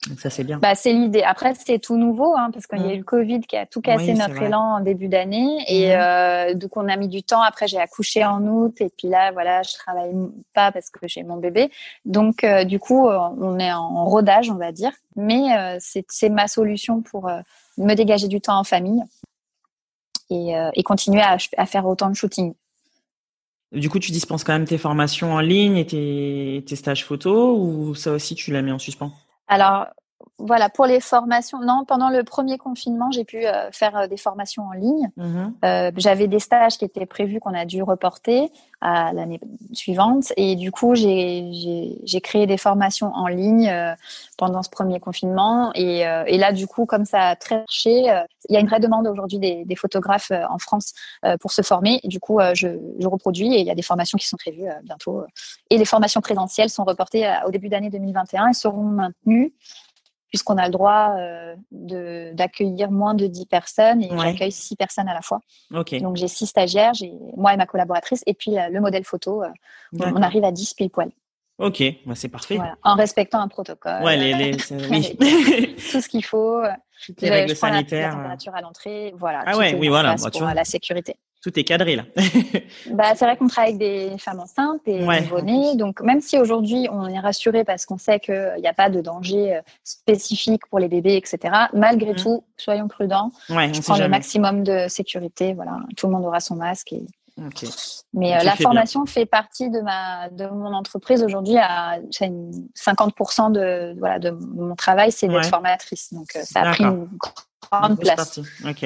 Donc 0.09 0.19
ça 0.19 0.29
c'est 0.29 0.43
bien. 0.43 0.57
Bah 0.57 0.75
c'est 0.75 0.91
l'idée. 0.91 1.23
Après 1.23 1.53
c'est 1.53 1.79
tout 1.79 1.95
nouveau 1.95 2.35
hein, 2.35 2.49
parce 2.51 2.67
qu'il 2.67 2.81
y 2.81 2.89
a 2.89 2.93
eu 2.93 2.97
le 2.97 3.03
Covid 3.03 3.41
qui 3.41 3.55
a 3.55 3.65
tout 3.65 3.81
cassé 3.81 4.13
notre 4.13 4.41
élan 4.41 4.77
en 4.77 4.79
début 4.81 5.07
d'année 5.07 5.63
et 5.67 5.87
mhm. 5.87 6.01
euh, 6.01 6.53
donc 6.55 6.75
on 6.75 6.87
a 6.89 6.97
mis 6.97 7.07
du 7.07 7.23
temps. 7.23 7.41
Après 7.41 7.67
j'ai 7.67 7.79
accouché 7.79 8.25
en 8.25 8.45
août 8.45 8.75
et 8.81 8.89
puis 8.97 9.07
là 9.07 9.31
voilà 9.31 9.61
je 9.63 9.73
travaille 9.73 10.13
pas 10.53 10.71
parce 10.71 10.89
que 10.89 11.07
j'ai 11.07 11.23
mon 11.23 11.37
bébé. 11.37 11.71
Donc 12.05 12.43
euh, 12.43 12.65
du 12.65 12.79
coup 12.79 13.07
euh, 13.07 13.17
on 13.39 13.59
est 13.59 13.71
en 13.71 14.05
rodage 14.05 14.49
on 14.49 14.55
va 14.55 14.71
dire. 14.71 14.91
Mais 15.15 15.55
euh, 15.57 15.77
c'est 15.79 16.29
ma 16.29 16.47
solution 16.47 17.01
pour 17.01 17.29
me 17.77 17.93
dégager 17.93 18.27
du 18.27 18.41
temps 18.41 18.57
en 18.57 18.63
famille 18.63 19.03
et, 20.29 20.53
et 20.73 20.83
continuer 20.83 21.21
à, 21.21 21.37
à, 21.57 21.65
faire 21.65 21.85
autant 21.85 22.09
de 22.09 22.15
shooting. 22.15 22.53
Du 23.71 23.89
coup, 23.89 23.99
tu 23.99 24.11
dispenses 24.11 24.43
quand 24.43 24.53
même 24.53 24.65
tes 24.65 24.77
formations 24.77 25.33
en 25.33 25.39
ligne 25.39 25.77
et 25.77 25.85
tes, 25.85 26.63
tes 26.67 26.75
stages 26.75 27.03
photo 27.05 27.57
ou 27.57 27.95
ça 27.95 28.11
aussi 28.11 28.35
tu 28.35 28.51
l'as 28.51 28.61
mis 28.61 28.71
en 28.71 28.79
suspens? 28.79 29.11
Alors, 29.47 29.93
voilà, 30.39 30.69
pour 30.69 30.85
les 30.85 30.99
formations, 30.99 31.59
non, 31.61 31.85
pendant 31.87 32.09
le 32.09 32.23
premier 32.23 32.57
confinement, 32.57 33.11
j'ai 33.11 33.23
pu 33.23 33.45
euh, 33.45 33.71
faire 33.71 33.95
euh, 33.95 34.07
des 34.07 34.17
formations 34.17 34.63
en 34.63 34.73
ligne. 34.73 35.09
Mhm. 35.15 35.53
Euh, 35.63 35.91
j'avais 35.95 36.27
des 36.27 36.39
stages 36.39 36.77
qui 36.77 36.85
étaient 36.85 37.05
prévus 37.05 37.39
qu'on 37.39 37.53
a 37.53 37.65
dû 37.65 37.81
reporter 37.81 38.51
à 38.81 39.13
l'année 39.13 39.39
suivante. 39.71 40.33
Et 40.35 40.55
du 40.55 40.71
coup, 40.71 40.95
j'ai 40.95 42.21
créé 42.21 42.45
des 42.45 42.57
formations 42.57 43.13
en 43.13 43.27
ligne 43.27 43.73
pendant 44.37 44.61
ce 44.61 44.69
premier 44.69 44.99
confinement. 44.99 45.71
Et, 45.73 45.99
et, 45.99 46.37
là, 46.37 46.51
du 46.51 46.67
coup, 46.67 46.85
comme 46.85 47.05
ça 47.05 47.29
a 47.29 47.35
très 47.37 47.59
marché, 47.59 48.01
il 48.49 48.53
y 48.53 48.57
a 48.57 48.59
une 48.59 48.67
vraie 48.67 48.81
demande 48.81 49.07
aujourd'hui 49.07 49.39
des, 49.39 49.63
des, 49.63 49.75
photographes 49.77 50.33
en 50.49 50.57
France 50.57 50.93
pour 51.39 51.53
se 51.53 51.61
former. 51.61 52.01
Et 52.03 52.09
du 52.09 52.19
coup, 52.19 52.39
je, 52.53 52.77
je, 52.99 53.07
reproduis 53.07 53.55
et 53.55 53.61
il 53.61 53.65
y 53.65 53.71
a 53.71 53.75
des 53.75 53.81
formations 53.81 54.17
qui 54.17 54.27
sont 54.27 54.35
prévues 54.35 54.67
bientôt. 54.83 55.23
Et 55.69 55.77
les 55.77 55.85
formations 55.85 56.19
présentielles 56.19 56.69
sont 56.69 56.83
reportées 56.83 57.33
au 57.47 57.51
début 57.51 57.69
d'année 57.69 57.89
2021 57.89 58.49
et 58.49 58.53
seront 58.53 58.83
maintenues 58.83 59.53
puisqu'on 60.33 60.57
a 60.57 60.65
le 60.65 60.71
droit 60.71 61.15
euh, 61.19 62.33
d'accueillir 62.33 62.89
moins 62.89 63.13
de 63.13 63.27
10 63.27 63.45
personnes 63.45 64.01
et 64.01 64.09
j'accueille 64.17 64.51
6 64.51 64.75
personnes 64.75 65.07
à 65.07 65.13
la 65.13 65.21
fois. 65.21 65.41
Donc 65.69 66.15
j'ai 66.15 66.27
6 66.27 66.47
stagiaires, 66.47 66.93
moi 67.37 67.53
et 67.53 67.57
ma 67.57 67.67
collaboratrice, 67.67 68.23
et 68.25 68.33
puis 68.33 68.57
euh, 68.57 68.67
le 68.69 68.81
modèle 68.81 69.03
photo, 69.03 69.43
euh, 69.43 69.49
on 69.99 70.23
arrive 70.23 70.43
à 70.43 70.51
10 70.51 70.73
pile 70.73 70.89
poil. 70.89 71.11
Ok, 71.59 71.83
bah, 72.07 72.15
c'est 72.15 72.29
parfait. 72.29 72.57
En 72.81 72.95
respectant 72.95 73.41
un 73.41 73.47
protocole. 73.47 74.01
Ouais, 74.01 74.17
les, 74.17 74.57
tout 74.57 76.01
ce 76.01 76.09
qu'il 76.09 76.25
faut. 76.25 76.63
les 77.21 77.29
règles 77.29 77.55
sanitaires. 77.55 78.09
La, 78.09 78.15
température 78.15 78.55
à 78.55 78.61
l'entrée, 78.61 79.13
voilà. 79.15 79.43
Ah 79.45 79.55
ouais, 79.55 79.75
oui, 79.75 79.87
voilà. 79.87 80.15
Bah, 80.15 80.31
pour 80.31 80.47
la 80.47 80.65
sécurité 80.65 81.15
tout 81.43 81.59
est 81.59 81.63
cadré 81.65 81.97
là. 81.97 82.05
bah, 82.91 83.13
c'est 83.15 83.25
vrai 83.25 83.35
qu'on 83.35 83.47
travaille 83.47 83.75
avec 83.75 83.79
des 83.79 84.17
femmes 84.17 84.39
enceintes 84.39 84.81
et 84.87 85.03
ouais, 85.03 85.21
nouveau 85.21 85.41
Donc, 85.75 86.01
même 86.01 86.21
si 86.21 86.39
aujourd'hui 86.39 86.87
on 86.89 87.07
est 87.07 87.19
rassuré 87.19 87.65
parce 87.65 87.85
qu'on 87.85 87.97
sait 87.97 88.19
qu'il 88.19 88.55
n'y 88.59 88.67
a 88.67 88.73
pas 88.73 88.89
de 88.89 89.01
danger 89.01 89.57
euh, 89.57 89.61
spécifique 89.83 90.65
pour 90.67 90.79
les 90.79 90.87
bébés, 90.87 91.17
etc., 91.17 91.53
malgré 91.73 92.13
mm. 92.13 92.15
tout, 92.15 92.45
soyons 92.55 92.87
prudents. 92.87 93.31
Ouais, 93.49 93.73
je 93.73 93.81
prends 93.81 93.97
le 93.97 94.07
maximum 94.07 94.63
de 94.63 94.87
sécurité. 94.87 95.53
Voilà, 95.53 95.79
tout 95.97 96.07
le 96.07 96.13
monde 96.13 96.25
aura 96.25 96.39
son 96.39 96.55
masque. 96.55 96.93
Et... 96.93 97.05
Mais 98.13 98.35
euh, 98.35 98.43
la 98.43 98.55
formation 98.55 99.05
fait 99.05 99.25
partie 99.25 99.69
de 99.69 99.81
ma 99.81 100.29
de 100.29 100.45
mon 100.45 100.73
entreprise 100.73 101.23
aujourd'hui. 101.23 101.57
À 101.57 101.97
50% 101.99 103.51
de 103.51 103.95
voilà 103.99 104.19
de 104.19 104.29
mon 104.29 104.75
travail, 104.75 105.11
c'est 105.11 105.27
d'être 105.27 105.49
formatrice. 105.49 106.13
Donc, 106.13 106.29
euh, 106.37 106.43
ça 106.43 106.61
a 106.61 106.71
pris 106.71 106.85
une 106.85 107.09
grande 107.69 107.99
place. 107.99 108.39
Ok, 108.65 108.85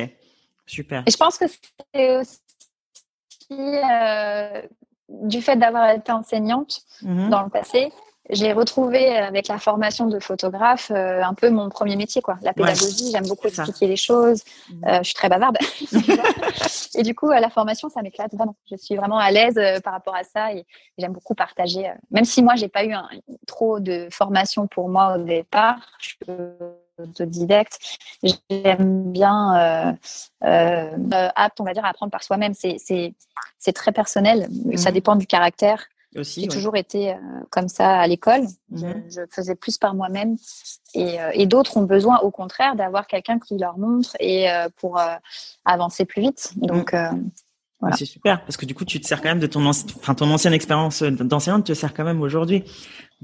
super. 0.65 1.03
Et 1.05 1.11
je 1.11 1.17
pense 1.17 1.37
que 1.37 1.45
c'est 1.93 2.17
aussi 2.17 2.39
euh, 3.51 4.61
du 5.09 5.41
fait 5.41 5.55
d'avoir 5.55 5.89
été 5.91 6.11
enseignante 6.11 6.81
mhm. 7.01 7.29
dans 7.29 7.43
le 7.43 7.49
passé, 7.49 7.91
j'ai 8.29 8.51
retrouvé 8.51 9.15
avec 9.15 9.47
la 9.47 9.57
formation 9.57 10.07
de 10.07 10.19
photographe 10.19 10.91
euh, 10.91 11.23
un 11.23 11.33
peu 11.33 11.49
mon 11.49 11.69
premier 11.69 11.95
métier, 11.95 12.21
quoi. 12.21 12.37
La 12.41 12.51
pédagogie, 12.51 13.11
j'aime 13.11 13.25
beaucoup 13.25 13.47
expliquer 13.47 13.87
les 13.87 13.95
choses. 13.95 14.43
Mhm. 14.69 14.83
Euh, 14.85 14.97
je 14.97 15.03
suis 15.03 15.13
très 15.13 15.29
bavarde. 15.29 15.57
et 16.95 17.03
du 17.03 17.15
coup, 17.15 17.29
la 17.29 17.49
formation, 17.49 17.87
ça 17.87 18.01
m'éclate 18.01 18.33
vraiment. 18.33 18.57
Je 18.69 18.75
suis 18.75 18.97
vraiment 18.97 19.17
à 19.17 19.31
l'aise 19.31 19.57
par 19.81 19.93
rapport 19.93 20.15
à 20.15 20.25
ça 20.25 20.51
et, 20.51 20.65
j'aime 20.97 21.13
beaucoup 21.13 21.35
partager. 21.35 21.89
même 22.11 22.25
si 22.25 22.43
moi, 22.43 22.55
j'ai 22.55 22.67
pas 22.67 22.83
eu 22.83 22.93
trop 23.45 23.79
de 23.79 24.09
formation 24.11 24.67
pour 24.67 24.89
moi 24.89 25.15
au 25.15 25.23
départ, 25.23 25.77
je 25.99 26.15
autodidacte. 26.99 27.79
J'aime 28.49 29.11
bien 29.11 29.55
euh, 29.55 29.93
euh, 30.43 31.29
apte, 31.35 31.59
on 31.61 31.63
va 31.63 31.73
dire, 31.73 31.85
à 31.85 31.89
apprendre 31.89 32.11
par 32.11 32.23
soi-même. 32.23 32.53
C'est 32.53 33.73
très 33.73 33.91
personnel. 33.91 34.47
Ça 34.75 34.89
mhm. 34.89 34.93
dépend 34.93 35.15
du 35.15 35.27
caractère. 35.27 35.87
J'ai 36.23 36.47
toujours 36.47 36.75
été 36.75 37.11
euh, 37.11 37.15
comme 37.49 37.67
ça 37.67 37.99
à 37.99 38.07
l'école. 38.07 38.41
Mhm. 38.69 39.03
je, 39.09 39.21
faisais 39.29 39.55
plus 39.55 39.77
par 39.77 39.93
moi-même. 39.93 40.37
Et, 40.93 41.19
euh, 41.21 41.31
et 41.33 41.45
d'autres 41.45 41.77
ont 41.77 41.83
besoin, 41.83 42.19
au 42.19 42.31
contraire, 42.31 42.75
d'avoir 42.75 43.07
quelqu'un 43.07 43.39
qui 43.39 43.57
leur 43.57 43.77
montre 43.77 44.15
et 44.19 44.49
euh, 44.49 44.69
pour 44.77 44.99
avancer 45.65 46.05
plus 46.05 46.21
vite. 46.21 46.53
Donc, 46.55 46.93
mhm. 46.93 47.29
C'est 47.95 48.05
super 48.05 48.41
parce 48.41 48.57
que 48.57 48.65
du 48.65 48.73
coup, 48.73 48.85
tu 48.85 48.99
te 48.99 49.05
sers 49.05 49.21
quand 49.21 49.29
même 49.29 49.39
de 49.39 49.45
ton, 49.45 49.63
enfin, 49.63 50.15
ton 50.15 50.31
ancienne 50.31 50.53
expérience 50.53 51.03
d'enseignante 51.03 51.67
te 51.67 51.73
sert 51.75 51.93
quand 51.93 52.03
même 52.03 52.21
aujourd'hui. 52.21 52.63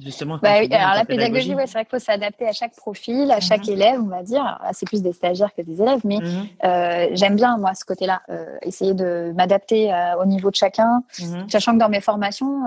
Justement. 0.02 0.40
Bah, 0.42 0.56
oui, 0.60 0.74
alors 0.74 0.96
la 0.96 1.06
pédagogie, 1.06 1.54
ouais, 1.54 1.68
c'est 1.68 1.74
vrai 1.74 1.86
qu'il 1.86 2.00
faut 2.00 2.04
s'adapter 2.04 2.48
à 2.48 2.52
chaque 2.52 2.76
profil, 2.76 3.30
à 3.32 3.40
chaque 3.40 3.68
mhm. 3.68 3.74
élève, 3.74 4.00
on 4.02 4.08
va 4.08 4.24
dire. 4.24 4.60
C'est 4.74 4.88
plus 4.88 5.04
des 5.04 5.14
stagiaires 5.14 5.54
que 5.56 5.62
des 5.62 5.82
élèves, 5.82 6.02
mais 6.04 6.18
mhm. 6.18 6.48
euh, 6.64 7.08
j'aime 7.12 7.36
bien 7.36 7.58
moi 7.58 7.76
ce 7.76 7.86
côté-là, 7.86 8.24
euh, 8.30 8.58
essayer 8.64 8.96
de 8.96 9.32
m'adapter 9.36 9.94
euh, 9.94 10.16
au 10.20 10.26
niveau 10.26 10.50
de 10.50 10.56
chacun, 10.56 11.04
mhm. 11.20 11.48
sachant 11.48 11.74
que 11.74 11.78
dans 11.78 11.90
mes 11.90 12.02
formations, 12.02 12.64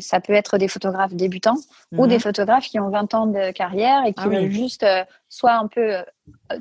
ça 0.00 0.20
peut 0.20 0.34
être 0.34 0.58
des 0.58 0.68
photographes 0.68 1.14
débutants 1.14 1.56
ou 1.92 2.06
des 2.06 2.18
photographes 2.18 2.66
qui 2.66 2.78
ont 2.78 2.90
20 2.90 3.14
ans 3.14 3.26
de 3.26 3.52
carrière 3.52 4.04
et 4.04 4.12
qui 4.12 4.24
ah 4.24 4.28
veulent 4.28 4.50
juste 4.50 4.84
soit 5.28 5.54
un 5.54 5.66
peu 5.66 5.94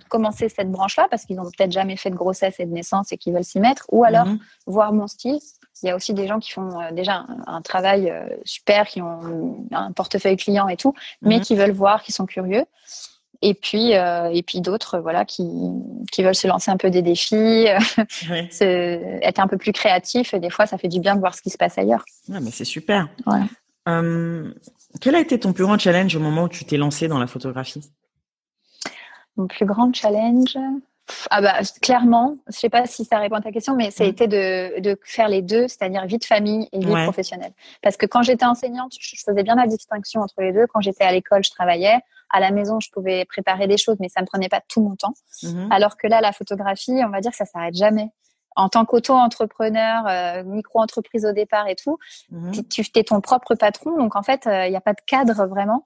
commencer 0.07 0.47
cette 0.47 0.71
branche-là 0.71 1.07
parce 1.09 1.25
qu'ils 1.25 1.35
n'ont 1.35 1.43
peut-être 1.43 1.71
jamais 1.71 1.97
fait 1.97 2.09
de 2.09 2.15
grossesse 2.15 2.59
et 2.59 2.65
de 2.65 2.71
naissance 2.71 3.11
et 3.11 3.17
qui 3.17 3.31
veulent 3.31 3.43
s'y 3.43 3.59
mettre, 3.59 3.85
ou 3.91 4.05
alors 4.05 4.27
voir 4.65 4.93
mon 4.93 5.07
style 5.07 5.39
il 5.83 5.87
y 5.87 5.91
a 5.91 5.95
aussi 5.95 6.13
des 6.13 6.27
gens 6.27 6.39
qui 6.39 6.51
font 6.51 6.79
euh, 6.79 6.91
déjà 6.91 7.25
un, 7.47 7.61
travail 7.61 8.09
euh, 8.09 8.27
super, 8.43 8.87
qui 8.87 9.01
ont 9.01 9.67
un 9.71 9.91
portefeuille 9.91 10.37
client 10.37 10.67
et 10.67 10.77
tout, 10.77 10.93
mais 11.21 11.37
mhm. 11.37 11.41
qui 11.41 11.55
veulent 11.55 11.71
voir, 11.71 12.03
qui 12.03 12.11
sont 12.11 12.25
curieux. 12.25 12.65
Et 13.41 13.53
puis, 13.53 13.95
euh, 13.95 14.29
et 14.33 14.41
puis 14.43 14.61
d'autres, 14.61 14.97
voilà, 14.99 15.25
qui, 15.25 15.45
qui 16.11 16.23
veulent 16.23 16.35
se 16.35 16.47
lancer 16.47 16.71
un 16.71 16.77
peu 16.77 16.89
des 16.89 17.01
défis, 17.01 17.67
être 18.61 19.39
un 19.39 19.47
peu 19.47 19.57
plus 19.57 19.73
créatif. 19.73 20.33
Et 20.33 20.39
des 20.39 20.49
fois, 20.49 20.65
ça 20.65 20.77
fait 20.77 20.87
du 20.87 20.99
bien 20.99 21.15
de 21.15 21.19
voir 21.19 21.35
ce 21.35 21.41
qui 21.41 21.49
se 21.49 21.57
passe 21.57 21.77
ailleurs. 21.77 22.05
Ouais, 22.29 22.39
mais 22.39 22.51
c'est 22.51 22.65
super. 22.65 23.09
quel 23.85 25.15
a 25.15 25.19
été 25.19 25.39
ton 25.39 25.51
plus 25.51 25.65
grand 25.65 25.77
challenge 25.77 26.15
au 26.15 26.21
moment 26.21 26.43
où 26.43 26.49
tu 26.49 26.63
t'es 26.63 26.77
lancé 26.77 27.07
dans 27.07 27.19
la 27.19 27.27
photographie? 27.27 27.81
Mon 29.35 29.47
plus 29.47 29.65
grand 29.65 29.93
challenge, 29.93 30.57
ah 31.29 31.41
bah 31.41 31.59
clairement, 31.81 32.37
je 32.47 32.57
sais 32.57 32.69
pas 32.69 32.85
si 32.85 33.05
ça 33.05 33.19
répond 33.19 33.35
à 33.35 33.41
ta 33.41 33.51
question, 33.51 33.75
mais 33.75 33.91
ça 33.91 34.03
a 34.03 34.07
mm. 34.07 34.09
été 34.09 34.27
de, 34.27 34.79
de 34.79 34.99
faire 35.03 35.27
les 35.27 35.41
deux, 35.41 35.67
c'est-à-dire 35.67 36.05
vie 36.05 36.17
de 36.17 36.23
famille 36.23 36.67
et 36.71 36.79
vie 36.79 37.03
professionnelle. 37.03 37.53
Parce 37.81 37.97
que 37.97 38.05
quand 38.05 38.23
j'étais 38.23 38.45
enseignante, 38.45 38.93
je 38.99 39.15
faisais 39.23 39.43
bien 39.43 39.55
la 39.55 39.67
distinction 39.67 40.21
entre 40.21 40.35
les 40.39 40.51
deux. 40.51 40.65
Quand 40.73 40.81
j'étais 40.81 41.03
à 41.03 41.11
l'école, 41.11 41.43
je 41.43 41.51
travaillais. 41.51 41.99
À 42.31 42.39
la 42.39 42.51
maison, 42.51 42.79
je 42.79 42.89
pouvais 42.89 43.25
préparer 43.25 43.67
des 43.67 43.77
choses, 43.77 43.97
mais 43.99 44.09
ça 44.09 44.21
me 44.21 44.25
prenait 44.25 44.49
pas 44.49 44.61
tout 44.67 44.81
mon 44.81 44.95
temps. 44.95 45.13
Mm-hmm. 45.43 45.71
Alors 45.71 45.95
que 45.95 46.07
là, 46.07 46.21
la 46.21 46.31
photographie, 46.31 46.99
on 47.05 47.09
va 47.09 47.21
dire 47.21 47.31
que 47.31 47.37
ça 47.37 47.45
s'arrête 47.45 47.75
jamais 47.75 48.09
en 48.55 48.69
tant 48.69 48.85
qu'auto-entrepreneur, 48.85 50.05
euh, 50.07 50.43
micro-entreprise 50.43 51.25
au 51.25 51.31
départ 51.31 51.67
et 51.67 51.75
tout, 51.75 51.97
mhm. 52.31 52.51
tu 52.69 52.83
es 52.95 53.03
ton 53.03 53.21
propre 53.21 53.55
patron. 53.55 53.97
Donc 53.97 54.15
en 54.15 54.23
fait, 54.23 54.43
il 54.45 54.51
euh, 54.51 54.69
n'y 54.69 54.75
a 54.75 54.81
pas 54.81 54.93
de 54.93 55.01
cadre 55.05 55.45
vraiment. 55.45 55.83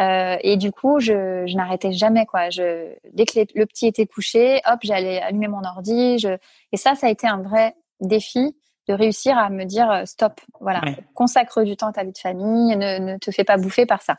Euh, 0.00 0.36
et 0.42 0.56
du 0.56 0.72
coup, 0.72 1.00
je, 1.00 1.44
je 1.46 1.56
n'arrêtais 1.56 1.92
jamais 1.92 2.26
quoi. 2.26 2.50
Je, 2.50 2.94
dès 3.12 3.24
que 3.24 3.40
le 3.54 3.66
petit 3.66 3.86
était 3.86 4.06
couché, 4.06 4.60
hop, 4.66 4.80
j'allais 4.82 5.20
allumer 5.20 5.48
mon 5.48 5.64
ordi. 5.64 6.18
Je... 6.18 6.36
Et 6.72 6.76
ça, 6.76 6.94
ça 6.94 7.06
a 7.06 7.10
été 7.10 7.26
un 7.26 7.42
vrai 7.42 7.74
défi 8.00 8.56
de 8.88 8.94
réussir 8.94 9.36
à 9.38 9.50
me 9.50 9.64
dire 9.64 9.90
euh, 9.90 10.04
stop. 10.04 10.40
Voilà, 10.60 10.82
consacre 11.14 11.62
du 11.62 11.76
temps 11.76 11.88
à 11.88 11.92
ta 11.92 12.04
vie 12.04 12.12
de 12.12 12.18
famille. 12.18 12.76
Ne, 12.76 12.98
ne 12.98 13.18
te 13.18 13.30
fais 13.30 13.44
pas 13.44 13.56
bouffer 13.56 13.86
par 13.86 14.02
ça. 14.02 14.16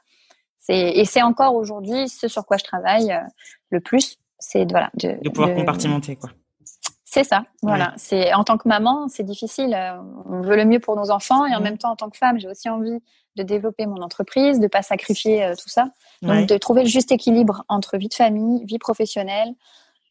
Et 0.70 1.06
c'est 1.06 1.24
encore 1.24 1.56
aujourd'hui 1.56 2.08
ce 2.08 2.28
sur 2.28 2.46
quoi 2.46 2.58
je 2.58 2.64
travaille 2.64 3.12
euh, 3.12 3.20
le 3.70 3.80
plus. 3.80 4.18
C'est 4.40 4.70
voilà 4.70 4.90
de, 4.96 5.18
de 5.22 5.30
pouvoir 5.30 5.54
compartimenter 5.56 6.16
quoi 6.16 6.30
C'est 7.13 7.26
ça, 7.26 7.43
voilà. 7.62 7.93
C'est 7.97 8.34
en 8.34 8.45
tant 8.45 8.58
que 8.58 8.69
maman, 8.69 9.10
c'est 9.10 9.24
difficile. 9.24 9.78
On 10.30 10.41
veut 10.41 10.56
le 10.56 10.63
mieux 10.63 10.80
pour 10.80 10.95
nos 10.95 11.12
enfants 11.12 11.45
et 11.45 11.54
en 11.54 11.60
mmh. 11.60 11.63
même 11.63 11.78
temps, 11.78 11.91
en 11.91 11.95
tant 11.97 12.10
que 12.10 12.17
femme, 12.17 12.39
j'ai 12.39 12.47
aussi 12.47 12.69
envie 12.69 13.00
de 13.36 13.43
développer 13.43 13.86
mon 13.86 14.02
entreprise, 14.02 14.60
de 14.60 14.67
pas 14.67 14.82
sacrifier 14.82 15.52
tout 15.62 15.67
ça. 15.67 15.89
Donc 16.21 16.47
de 16.47 16.58
trouver 16.58 16.84
le 16.84 16.88
juste 16.88 17.12
équilibre 17.12 17.65
entre 17.67 17.97
vie 17.97 18.08
de 18.08 18.13
famille, 18.13 18.63
vie 18.63 18.80
professionnelle. 18.80 19.50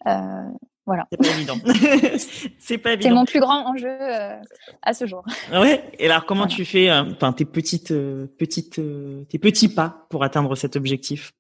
Euh, 0.06 0.42
voilà. 0.90 1.06
C'est 1.12 1.18
pas 1.18 1.36
évident. 1.36 1.54
c'est 2.58 2.78
pas 2.78 2.92
évident. 2.94 3.08
C'est 3.08 3.14
mon 3.14 3.24
plus 3.24 3.38
grand 3.38 3.64
enjeu 3.66 3.96
euh, 4.00 4.36
à 4.82 4.92
ce 4.92 5.06
jour. 5.06 5.24
Ouais. 5.52 5.84
Et 6.00 6.10
alors, 6.10 6.26
comment 6.26 6.48
tu 6.48 6.64
fais, 6.64 6.90
euh, 6.90 7.04
enfin, 7.12 7.32
tes 7.32 7.44
petites, 7.44 7.92
euh, 7.92 8.26
petites, 8.38 8.80
tes 9.28 9.38
petits 9.38 9.68
pas 9.68 10.06
pour 10.10 10.24
atteindre 10.24 10.56
cet 10.56 10.74
objectif? 10.74 11.32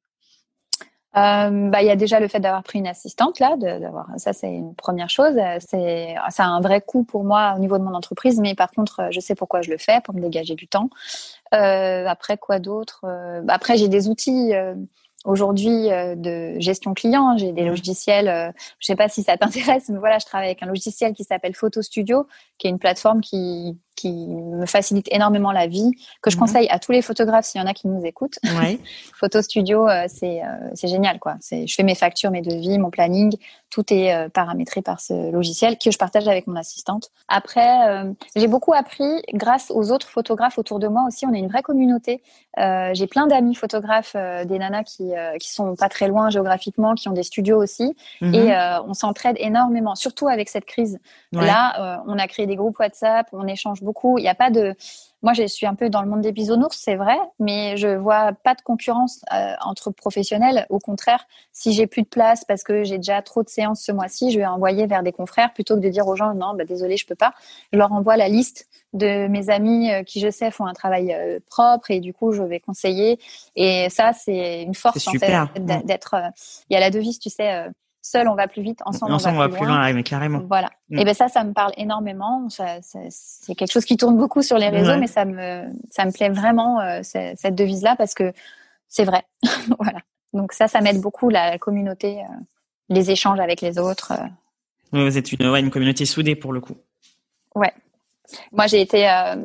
Bah, 1.14 1.82
il 1.82 1.86
y 1.86 1.90
a 1.90 1.96
déjà 1.96 2.20
le 2.20 2.28
fait 2.28 2.40
d'avoir 2.40 2.62
pris 2.62 2.78
une 2.78 2.86
assistante 2.86 3.40
là, 3.40 3.56
d'avoir 3.56 4.08
ça 4.16 4.32
c'est 4.32 4.52
une 4.52 4.74
première 4.74 5.10
chose. 5.10 5.34
C'est 5.58 6.14
ça 6.30 6.44
a 6.44 6.48
un 6.48 6.60
vrai 6.60 6.80
coût 6.80 7.04
pour 7.04 7.24
moi 7.24 7.54
au 7.56 7.58
niveau 7.58 7.78
de 7.78 7.84
mon 7.84 7.94
entreprise, 7.94 8.38
mais 8.40 8.54
par 8.54 8.70
contre 8.70 9.08
je 9.10 9.20
sais 9.20 9.34
pourquoi 9.34 9.62
je 9.62 9.70
le 9.70 9.78
fais 9.78 10.00
pour 10.02 10.14
me 10.14 10.20
dégager 10.20 10.54
du 10.54 10.68
temps. 10.68 10.90
après 11.52 12.38
quoi 12.38 12.58
d'autre? 12.58 13.00
Bah, 13.42 13.54
Après 13.54 13.76
j'ai 13.76 13.88
des 13.88 14.08
outils 14.08 14.52
aujourd'hui 15.24 15.90
euh, 15.90 16.14
de 16.14 16.58
gestion 16.58 16.94
client. 16.94 17.36
J'ai 17.36 17.52
des 17.52 17.64
logiciels, 17.64 18.28
euh, 18.28 18.50
je 18.78 18.86
sais 18.86 18.96
pas 18.96 19.08
si 19.08 19.22
ça 19.22 19.36
t'intéresse, 19.36 19.88
mais 19.88 19.98
voilà, 19.98 20.18
je 20.18 20.26
travaille 20.26 20.48
avec 20.48 20.62
un 20.62 20.66
logiciel 20.66 21.12
qui 21.12 21.24
s'appelle 21.24 21.54
Photo 21.54 21.82
Studio, 21.82 22.26
qui 22.58 22.66
est 22.66 22.70
une 22.70 22.78
plateforme 22.78 23.20
qui 23.20 23.78
qui 24.00 24.10
me 24.10 24.66
facilite 24.66 25.08
énormément 25.10 25.52
la 25.52 25.66
vie, 25.66 25.90
que 26.22 26.30
je 26.30 26.36
mhm. 26.36 26.40
conseille 26.40 26.68
à 26.70 26.78
tous 26.78 26.92
les 26.92 27.02
photographes 27.02 27.44
s'il 27.44 27.60
y 27.60 27.64
en 27.64 27.66
a 27.66 27.74
qui 27.74 27.86
nous 27.86 28.04
écoutent. 28.04 28.38
Ouais. 28.58 28.78
Photo 29.14 29.42
Studio, 29.42 29.86
euh, 29.86 30.04
c'est 30.08 30.42
euh, 30.42 30.74
génial 30.88 31.18
quoi. 31.18 31.36
Je 31.50 31.72
fais 31.74 31.82
mes 31.82 31.94
factures, 31.94 32.30
mes 32.30 32.40
devis, 32.40 32.78
mon 32.78 32.90
planning, 32.90 33.36
tout 33.68 33.84
est 33.92 34.14
euh, 34.14 34.28
paramétré 34.30 34.80
par 34.80 35.00
ce 35.00 35.30
logiciel 35.30 35.76
que 35.76 35.90
je 35.90 35.98
partage 35.98 36.26
avec 36.26 36.46
mon 36.46 36.56
assistante. 36.56 37.10
Après, 37.28 37.70
j'ai 38.34 38.48
beaucoup 38.48 38.72
appris 38.72 39.22
grâce 39.34 39.70
aux 39.70 39.92
autres 39.92 40.08
photographes 40.08 40.58
autour 40.58 40.78
de 40.78 40.88
moi 40.88 41.04
aussi. 41.06 41.26
On 41.26 41.34
est 41.34 41.38
une 41.38 41.48
vraie 41.48 41.62
communauté. 41.62 42.22
j'ai 42.56 43.06
plein 43.06 43.26
d'amis 43.26 43.54
photographes, 43.54 44.16
des 44.16 44.58
nanas 44.58 44.84
qui 44.84 45.12
qui 45.38 45.50
sont 45.50 45.76
pas 45.76 45.88
très 45.88 46.08
loin 46.08 46.30
géographiquement, 46.30 46.94
qui 46.94 47.08
ont 47.08 47.12
des 47.12 47.22
studios 47.22 47.62
aussi, 47.62 47.94
mhm. 48.20 48.34
et 48.34 48.80
on 48.86 48.94
s'entraide 48.94 49.36
énormément, 49.38 49.94
surtout 49.94 50.28
avec 50.28 50.48
cette 50.48 50.64
crise. 50.64 50.98
Là, 51.32 52.02
on 52.06 52.18
a 52.18 52.26
créé 52.26 52.46
des 52.46 52.56
groupes 52.56 52.78
WhatsApp, 52.78 53.28
on 53.32 53.46
échange 53.46 53.82
beaucoup 53.82 53.89
il 54.18 54.22
n'y 54.22 54.28
a 54.28 54.34
pas 54.34 54.50
de. 54.50 54.74
Moi, 55.22 55.34
je 55.34 55.46
suis 55.46 55.66
un 55.66 55.74
peu 55.74 55.90
dans 55.90 56.00
le 56.00 56.08
monde 56.08 56.22
des 56.22 56.32
bisounours, 56.32 56.78
c'est 56.78 56.96
vrai, 56.96 57.18
mais 57.38 57.76
je 57.76 57.88
vois 57.88 58.32
pas 58.32 58.54
de 58.54 58.62
concurrence 58.62 59.22
euh, 59.34 59.52
entre 59.62 59.90
professionnels. 59.90 60.66
Au 60.70 60.78
contraire, 60.78 61.26
si 61.52 61.72
j'ai 61.72 61.86
plus 61.86 62.02
de 62.02 62.08
place 62.08 62.44
parce 62.46 62.62
que 62.62 62.84
j'ai 62.84 62.96
déjà 62.96 63.20
trop 63.20 63.42
de 63.42 63.50
séances 63.50 63.82
ce 63.82 63.92
mois-ci, 63.92 64.30
je 64.30 64.38
vais 64.38 64.46
envoyer 64.46 64.86
vers 64.86 65.02
des 65.02 65.12
confrères 65.12 65.52
plutôt 65.52 65.74
que 65.74 65.80
de 65.80 65.88
dire 65.90 66.06
aux 66.06 66.16
gens 66.16 66.32
non, 66.32 66.54
bah, 66.54 66.64
désolé, 66.64 66.96
je 66.96 67.04
peux 67.06 67.16
pas. 67.16 67.34
Je 67.70 67.78
leur 67.78 67.92
envoie 67.92 68.16
la 68.16 68.28
liste 68.28 68.66
de 68.94 69.26
mes 69.26 69.50
amis 69.50 69.92
euh, 69.92 70.04
qui, 70.04 70.20
je 70.20 70.30
sais, 70.30 70.50
font 70.50 70.64
un 70.64 70.72
travail 70.72 71.12
euh, 71.12 71.38
propre 71.50 71.90
et 71.90 72.00
du 72.00 72.14
coup, 72.14 72.32
je 72.32 72.42
vais 72.42 72.58
conseiller. 72.60 73.18
Et 73.56 73.88
ça, 73.90 74.12
c'est 74.14 74.62
une 74.62 74.74
force 74.74 75.06
en 75.06 75.12
fait 75.12 75.84
d'être. 75.84 76.14
Il 76.70 76.74
y 76.74 76.76
a 76.76 76.80
la 76.80 76.90
devise, 76.90 77.18
tu 77.18 77.28
sais 77.28 77.66
seul 78.02 78.28
on 78.28 78.34
va 78.34 78.48
plus 78.48 78.62
vite, 78.62 78.80
ensemble, 78.84 79.12
on, 79.12 79.16
va, 79.16 79.48
plus 79.48 79.66
loin. 79.66 79.92
mais 79.92 80.02
carrément. 80.02 80.42
Voilà. 80.48 80.70
Mm. 80.88 80.98
Et 80.98 81.04
ben 81.04 81.14
ça, 81.14 81.28
ça 81.28 81.44
me 81.44 81.52
parle 81.52 81.72
énormément. 81.76 82.48
c'est 82.48 83.54
quelque 83.54 83.72
chose 83.72 83.84
qui 83.84 83.96
tourne 83.96 84.16
beaucoup 84.16 84.42
sur 84.42 84.58
les 84.58 84.68
réseaux, 84.68 84.98
mais 84.98 85.06
ça 85.06 85.24
me, 85.24 85.64
ça 85.90 86.04
me 86.04 86.12
plaît 86.12 86.30
vraiment 86.30 86.80
euh, 86.80 87.00
cette 87.02 87.54
devise-là 87.54 87.96
parce 87.96 88.14
que 88.14 88.32
c'est 88.88 89.04
vrai. 89.04 89.22
voilà. 89.78 90.00
Donc 90.32 90.52
ça, 90.52 90.68
ça 90.68 90.80
m'aide 90.80 91.00
beaucoup 91.00 91.28
la 91.28 91.58
communauté, 91.58 92.20
euh, 92.20 92.34
les 92.88 93.10
échanges 93.10 93.40
avec 93.40 93.60
les 93.60 93.78
autres. 93.78 94.12
Euh. 94.12 94.26
Vous 94.92 95.18
êtes 95.18 95.32
une, 95.32 95.42
une 95.42 95.70
communauté 95.70 96.04
soudée 96.04 96.36
pour 96.36 96.52
le 96.52 96.60
coup. 96.60 96.76
Ouais, 97.54 97.72
moi, 98.52 98.66
j'ai 98.66 98.80
été, 98.80 99.08
euh, 99.08 99.36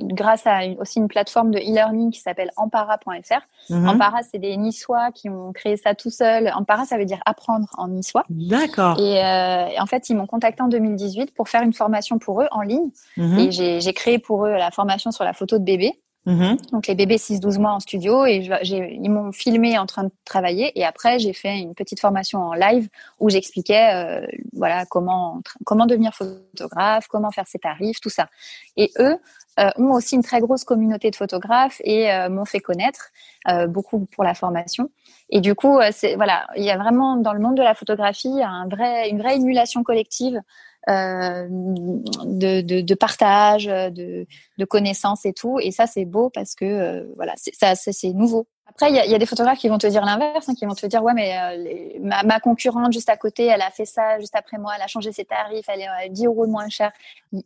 grâce 0.00 0.46
à 0.46 0.60
aussi 0.78 0.98
une 0.98 1.08
plateforme 1.08 1.50
de 1.50 1.58
e-learning 1.58 2.10
qui 2.10 2.20
s'appelle 2.20 2.50
Ampara.fr. 2.56 3.40
Mhm. 3.70 3.88
Ampara, 3.88 4.18
c'est 4.22 4.38
des 4.38 4.56
Niçois 4.56 5.10
qui 5.12 5.28
ont 5.28 5.52
créé 5.52 5.76
ça 5.76 5.94
tout 5.94 6.10
seuls. 6.10 6.50
Ampara, 6.54 6.84
ça 6.84 6.98
veut 6.98 7.04
dire 7.04 7.20
apprendre 7.26 7.68
en 7.76 7.88
niçois. 7.88 8.24
D'accord. 8.30 8.98
Et, 8.98 9.22
euh, 9.24 9.80
en 9.80 9.86
fait, 9.86 10.08
ils 10.10 10.16
m'ont 10.16 10.26
contacté 10.26 10.62
en 10.62 10.68
2018 10.68 11.34
pour 11.34 11.48
faire 11.48 11.62
une 11.62 11.72
formation 11.72 12.18
pour 12.18 12.42
eux 12.42 12.48
en 12.50 12.62
ligne. 12.62 12.90
Mhm. 13.16 13.38
Et 13.38 13.50
j'ai 13.80 13.92
créé 13.92 14.18
pour 14.18 14.46
eux 14.46 14.52
la 14.52 14.70
formation 14.70 15.10
sur 15.10 15.24
la 15.24 15.32
photo 15.32 15.58
de 15.58 15.64
bébé. 15.64 16.00
Mm-hmm. 16.28 16.72
Donc 16.72 16.86
les 16.86 16.94
bébés 16.94 17.16
6-12 17.16 17.58
mois 17.58 17.72
en 17.72 17.80
studio 17.80 18.26
et 18.26 18.46
ils 18.62 19.10
m'ont 19.10 19.32
filmé 19.32 19.78
en 19.78 19.86
train 19.86 20.04
de 20.04 20.10
travailler 20.26 20.78
et 20.78 20.84
après 20.84 21.18
j'ai 21.18 21.32
fait 21.32 21.58
une 21.58 21.74
petite 21.74 22.00
formation 22.00 22.40
en 22.40 22.52
live 22.52 22.90
où 23.18 23.30
j'expliquais 23.30 23.94
euh, 23.94 24.26
voilà 24.52 24.84
comment 24.84 25.40
comment 25.64 25.86
devenir 25.86 26.12
photographe, 26.12 27.06
comment 27.08 27.30
faire 27.30 27.46
ses 27.46 27.58
tarifs, 27.58 28.00
tout 28.02 28.10
ça. 28.10 28.28
Et 28.76 28.90
eux 28.98 29.16
euh, 29.58 29.70
ont 29.78 29.92
aussi 29.92 30.16
une 30.16 30.22
très 30.22 30.40
grosse 30.40 30.64
communauté 30.64 31.10
de 31.10 31.16
photographes 31.16 31.80
et 31.82 32.12
euh, 32.12 32.28
m'ont 32.28 32.44
fait 32.44 32.60
connaître 32.60 33.10
beaucoup 33.68 34.04
pour 34.14 34.24
la 34.24 34.34
formation. 34.34 34.90
Et 35.30 35.40
du 35.40 35.54
coup, 35.54 35.80
voilà, 36.16 36.46
il 36.54 36.64
y 36.64 36.70
a 36.70 36.76
vraiment 36.76 37.16
dans 37.16 37.32
le 37.32 37.40
monde 37.40 37.56
de 37.56 37.62
la 37.62 37.74
photographie 37.74 38.42
un 38.42 38.68
vrai 38.68 39.08
une 39.08 39.18
vraie 39.18 39.36
émulation 39.36 39.82
collective 39.82 40.38
de, 40.88 42.60
de, 42.62 42.80
de, 42.80 42.94
partage, 42.94 43.66
de, 43.66 44.26
de 44.58 44.64
connaissances 44.64 45.26
et 45.26 45.32
tout. 45.32 45.58
Et 45.60 45.70
ça, 45.70 45.86
c'est 45.86 46.04
beau 46.04 46.30
parce 46.30 46.54
que 46.54 46.64
euh, 46.64 47.04
voilà, 47.16 47.34
ça, 47.36 47.74
c'est 47.74 48.12
nouveau. 48.12 48.46
Après, 48.68 48.90
il 48.90 48.94
y 48.94 48.98
a, 48.98 49.06
y 49.06 49.14
a, 49.14 49.18
des 49.18 49.26
photographes 49.26 49.58
qui 49.58 49.68
vont 49.68 49.78
te 49.78 49.86
dire 49.86 50.04
l'inverse, 50.04 50.48
hein, 50.48 50.54
qui 50.54 50.66
vont 50.66 50.74
te 50.74 50.86
dire 50.86 51.02
ouais, 51.02 51.14
mais 51.14 51.32
euh, 51.36 51.98
ma, 52.00 52.22
ma, 52.22 52.38
concurrente 52.38 52.92
juste 52.92 53.08
à 53.08 53.16
côté, 53.16 53.46
elle 53.46 53.62
a 53.62 53.70
fait 53.70 53.86
ça 53.86 54.20
juste 54.20 54.36
après 54.36 54.58
moi, 54.58 54.72
elle 54.76 54.82
a 54.82 54.86
changé 54.86 55.10
ses 55.10 55.24
tarifs, 55.24 55.64
elle 55.68 55.80
est 55.80 56.08
10 56.10 56.26
euros 56.26 56.46
de 56.46 56.50
moins 56.50 56.68
cher. 56.68 56.92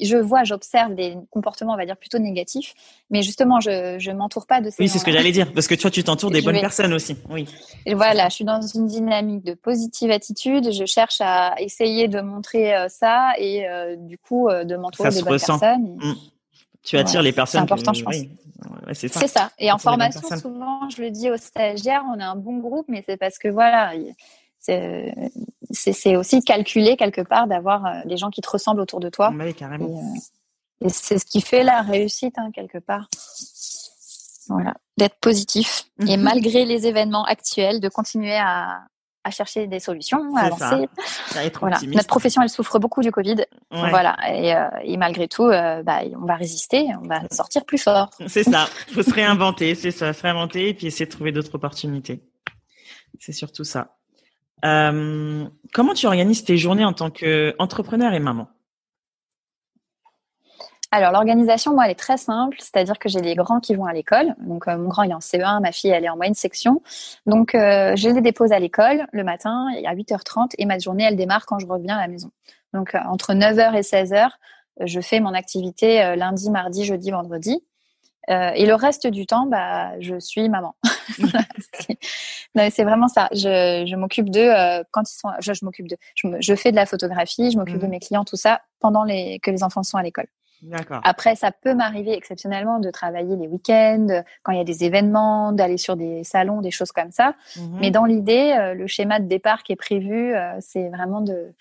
Je 0.00 0.16
vois, 0.16 0.42
j'observe 0.42 0.94
des 0.94 1.16
comportements, 1.30 1.74
on 1.74 1.76
va 1.76 1.86
dire 1.86 1.96
plutôt 1.96 2.18
négatifs, 2.18 2.74
mais 3.10 3.22
justement, 3.22 3.60
je 3.60 3.96
je 3.98 4.10
m'entoure 4.10 4.46
pas 4.46 4.60
de 4.60 4.70
ces. 4.70 4.82
Oui, 4.82 4.88
c'est 4.88 4.98
ce 4.98 5.04
que 5.04 5.12
j'allais 5.12 5.32
dire, 5.32 5.52
parce 5.52 5.68
que 5.68 5.74
toi, 5.76 5.90
tu 5.90 6.02
t'entoures 6.02 6.30
des 6.30 6.42
bonnes 6.42 6.60
personnes 6.60 6.92
aussi. 6.92 7.16
Oui. 7.30 7.48
Et 7.86 7.94
voilà, 7.94 8.28
je 8.28 8.34
suis 8.34 8.44
dans 8.44 8.60
une 8.60 8.86
dynamique 8.86 9.44
de 9.44 9.54
positive 9.54 10.10
attitude. 10.10 10.72
Je 10.72 10.84
cherche 10.86 11.20
à 11.20 11.54
essayer 11.60 12.08
de 12.08 12.20
montrer 12.20 12.74
euh, 12.74 12.88
ça 12.88 13.32
et 13.38 13.68
euh, 13.68 13.96
du 13.96 14.18
coup 14.18 14.48
de 14.50 14.76
m'entourer 14.76 15.10
des 15.10 15.22
bonnes 15.22 15.38
personnes. 15.38 15.96
Mmh. 15.96 16.14
Tu 16.82 16.96
attires 16.96 17.22
les 17.22 17.32
personnes. 17.32 17.60
C'est 17.60 17.72
important, 17.72 17.92
je 17.92 18.02
pense 18.02 18.16
c'est 18.92 19.08
ça. 19.08 19.50
Et 19.58 19.70
en 19.72 19.78
formation, 19.78 20.20
souvent, 20.36 20.88
je 20.88 21.02
le 21.02 21.10
dis 21.10 21.30
aux 21.30 21.36
stagiaires, 21.36 22.04
on 22.14 22.20
a 22.20 22.26
un 22.26 22.36
bon 22.36 22.58
groupe, 22.58 22.86
mais 22.88 23.04
c'est 23.06 23.16
parce 23.16 23.38
que 23.38 23.48
voilà, 23.48 23.92
c'est 24.60 26.16
aussi 26.16 26.42
calculé 26.42 26.96
quelque 26.96 27.22
part 27.22 27.46
d'avoir 27.46 27.86
euh, 27.86 27.90
des 28.04 28.16
gens 28.16 28.30
qui 28.30 28.40
te 28.40 28.50
ressemblent 28.50 28.80
autour 28.80 29.00
de 29.00 29.08
toi. 29.08 29.32
Oui, 29.36 29.54
carrément. 29.54 29.88
Et, 30.80 30.86
euh, 30.86 30.88
c'est 30.88 31.18
ce 31.18 31.24
qui 31.24 31.40
fait 31.40 31.62
la 31.62 31.82
réussite, 31.82 32.38
hein, 32.38 32.50
quelque 32.52 32.78
part. 32.78 33.08
Voilà, 34.48 34.74
d'être 34.98 35.16
positif 35.20 35.84
et 36.00 36.16
mhm. 36.16 36.24
malgré 36.24 36.64
les 36.64 36.86
événements 36.88 37.24
actuels, 37.24 37.78
de 37.80 37.88
continuer 37.88 38.36
à, 38.36 38.82
à 39.24 39.30
chercher 39.30 39.66
des 39.66 39.80
solutions, 39.80 40.34
à 40.36 40.46
avancer. 40.46 40.88
voilà. 41.60 41.78
Notre 41.86 42.08
profession, 42.08 42.42
elle 42.42 42.48
souffre 42.48 42.78
beaucoup 42.78 43.02
du 43.02 43.12
Covid. 43.12 43.44
Voilà. 43.70 44.16
Et, 44.28 44.54
euh, 44.54 44.68
et, 44.84 44.96
malgré 44.96 45.28
tout, 45.28 45.44
euh, 45.44 45.82
bah, 45.82 46.00
on 46.20 46.26
va 46.26 46.34
résister, 46.34 46.88
on 47.02 47.06
va 47.06 47.22
sortir 47.30 47.64
plus 47.64 47.78
fort. 47.78 48.10
C'est 48.26 48.44
ça. 48.44 48.68
Il 48.88 48.94
faut 48.94 49.02
se 49.02 49.14
réinventer, 49.14 49.74
c'est 49.74 49.90
ça, 49.90 50.12
se 50.12 50.22
réinventer 50.22 50.70
et 50.70 50.74
puis 50.74 50.86
essayer 50.86 51.06
de 51.06 51.10
trouver 51.10 51.32
d'autres 51.32 51.54
opportunités. 51.54 52.22
C'est 53.18 53.32
surtout 53.32 53.64
ça. 53.64 53.96
Euh, 54.64 55.44
comment 55.72 55.94
tu 55.94 56.06
organises 56.06 56.44
tes 56.44 56.56
journées 56.56 56.84
en 56.84 56.92
tant 56.92 57.10
qu'entrepreneur 57.10 58.12
et 58.14 58.20
maman? 58.20 58.48
Alors 60.92 61.10
l'organisation, 61.10 61.72
moi, 61.72 61.86
elle 61.86 61.92
est 61.92 61.98
très 61.98 62.18
simple, 62.18 62.58
c'est-à-dire 62.60 62.98
que 62.98 63.08
j'ai 63.08 63.22
des 63.22 63.34
grands 63.34 63.60
qui 63.60 63.74
vont 63.74 63.86
à 63.86 63.94
l'école. 63.94 64.34
Donc 64.40 64.68
euh, 64.68 64.76
mon 64.76 64.88
grand 64.88 65.04
il 65.04 65.10
est 65.10 65.14
en 65.14 65.20
CE1, 65.20 65.62
ma 65.62 65.72
fille 65.72 65.88
elle 65.88 66.04
est 66.04 66.10
en 66.10 66.16
moyenne 66.16 66.34
section. 66.34 66.82
Donc 67.24 67.54
euh, 67.54 67.96
je 67.96 68.10
les 68.10 68.20
dépose 68.20 68.52
à 68.52 68.58
l'école 68.58 69.06
le 69.10 69.24
matin 69.24 69.68
à 69.86 69.94
8h30 69.94 70.50
et 70.58 70.66
ma 70.66 70.78
journée 70.78 71.04
elle 71.04 71.16
démarre 71.16 71.46
quand 71.46 71.58
je 71.58 71.66
reviens 71.66 71.96
à 71.96 72.02
la 72.02 72.08
maison. 72.08 72.30
Donc 72.74 72.94
euh, 72.94 72.98
entre 73.08 73.32
9h 73.32 73.74
et 73.74 73.80
16h, 73.80 74.28
je 74.84 75.00
fais 75.00 75.20
mon 75.20 75.32
activité 75.32 76.14
lundi, 76.14 76.50
mardi, 76.50 76.84
jeudi, 76.84 77.10
vendredi. 77.10 77.62
et 78.28 78.66
le 78.66 78.74
reste 78.74 79.06
du 79.06 79.26
temps, 79.26 79.46
bah, 79.46 79.98
je 80.00 80.18
suis 80.18 80.48
maman. 80.48 80.74
c'est 82.70 82.84
vraiment 82.84 83.08
ça. 83.08 83.28
Je, 83.32 83.84
je 83.86 83.96
m'occupe 83.96 84.30
d'eux 84.30 84.50
quand 84.90 85.10
ils 85.10 85.14
sont. 85.14 85.28
Je, 85.40 85.52
je 85.52 85.64
m'occupe 85.64 85.88
de. 85.88 85.96
Je, 86.14 86.28
je, 86.40 86.54
fais 86.54 86.70
de 86.70 86.76
la 86.76 86.86
photographie, 86.86 87.50
je 87.50 87.58
m'occupe 87.58 87.78
de 87.78 87.86
mmh 87.86 87.90
mes 87.90 88.00
clients, 88.00 88.24
tout 88.24 88.36
ça 88.36 88.62
pendant 88.80 89.04
les 89.04 89.38
que 89.40 89.50
les 89.50 89.62
enfants 89.62 89.82
sont 89.82 89.98
à 89.98 90.02
l'école. 90.02 90.26
Après, 91.04 91.34
ça 91.34 91.50
peut 91.50 91.74
m'arriver 91.74 92.12
exceptionnellement 92.12 92.78
de 92.78 92.90
travailler 92.90 93.36
les 93.36 93.48
week-ends, 93.48 94.22
quand 94.42 94.52
il 94.52 94.58
y 94.58 94.60
a 94.60 94.64
des 94.64 94.84
événements, 94.84 95.52
d'aller 95.52 95.78
sur 95.78 95.96
des 95.96 96.24
salons, 96.24 96.60
des 96.60 96.70
choses 96.70 96.92
comme 96.92 97.10
ça. 97.10 97.34
Mhm. 97.56 97.78
Mais 97.80 97.90
dans 97.90 98.04
l'idée, 98.04 98.54
euh, 98.58 98.74
le 98.74 98.86
schéma 98.86 99.18
de 99.18 99.26
départ 99.26 99.62
qui 99.62 99.72
est 99.72 99.76
prévu, 99.76 100.34
euh, 100.34 100.56
c'est 100.60 100.88
vraiment 100.88 101.20
de 101.20 101.52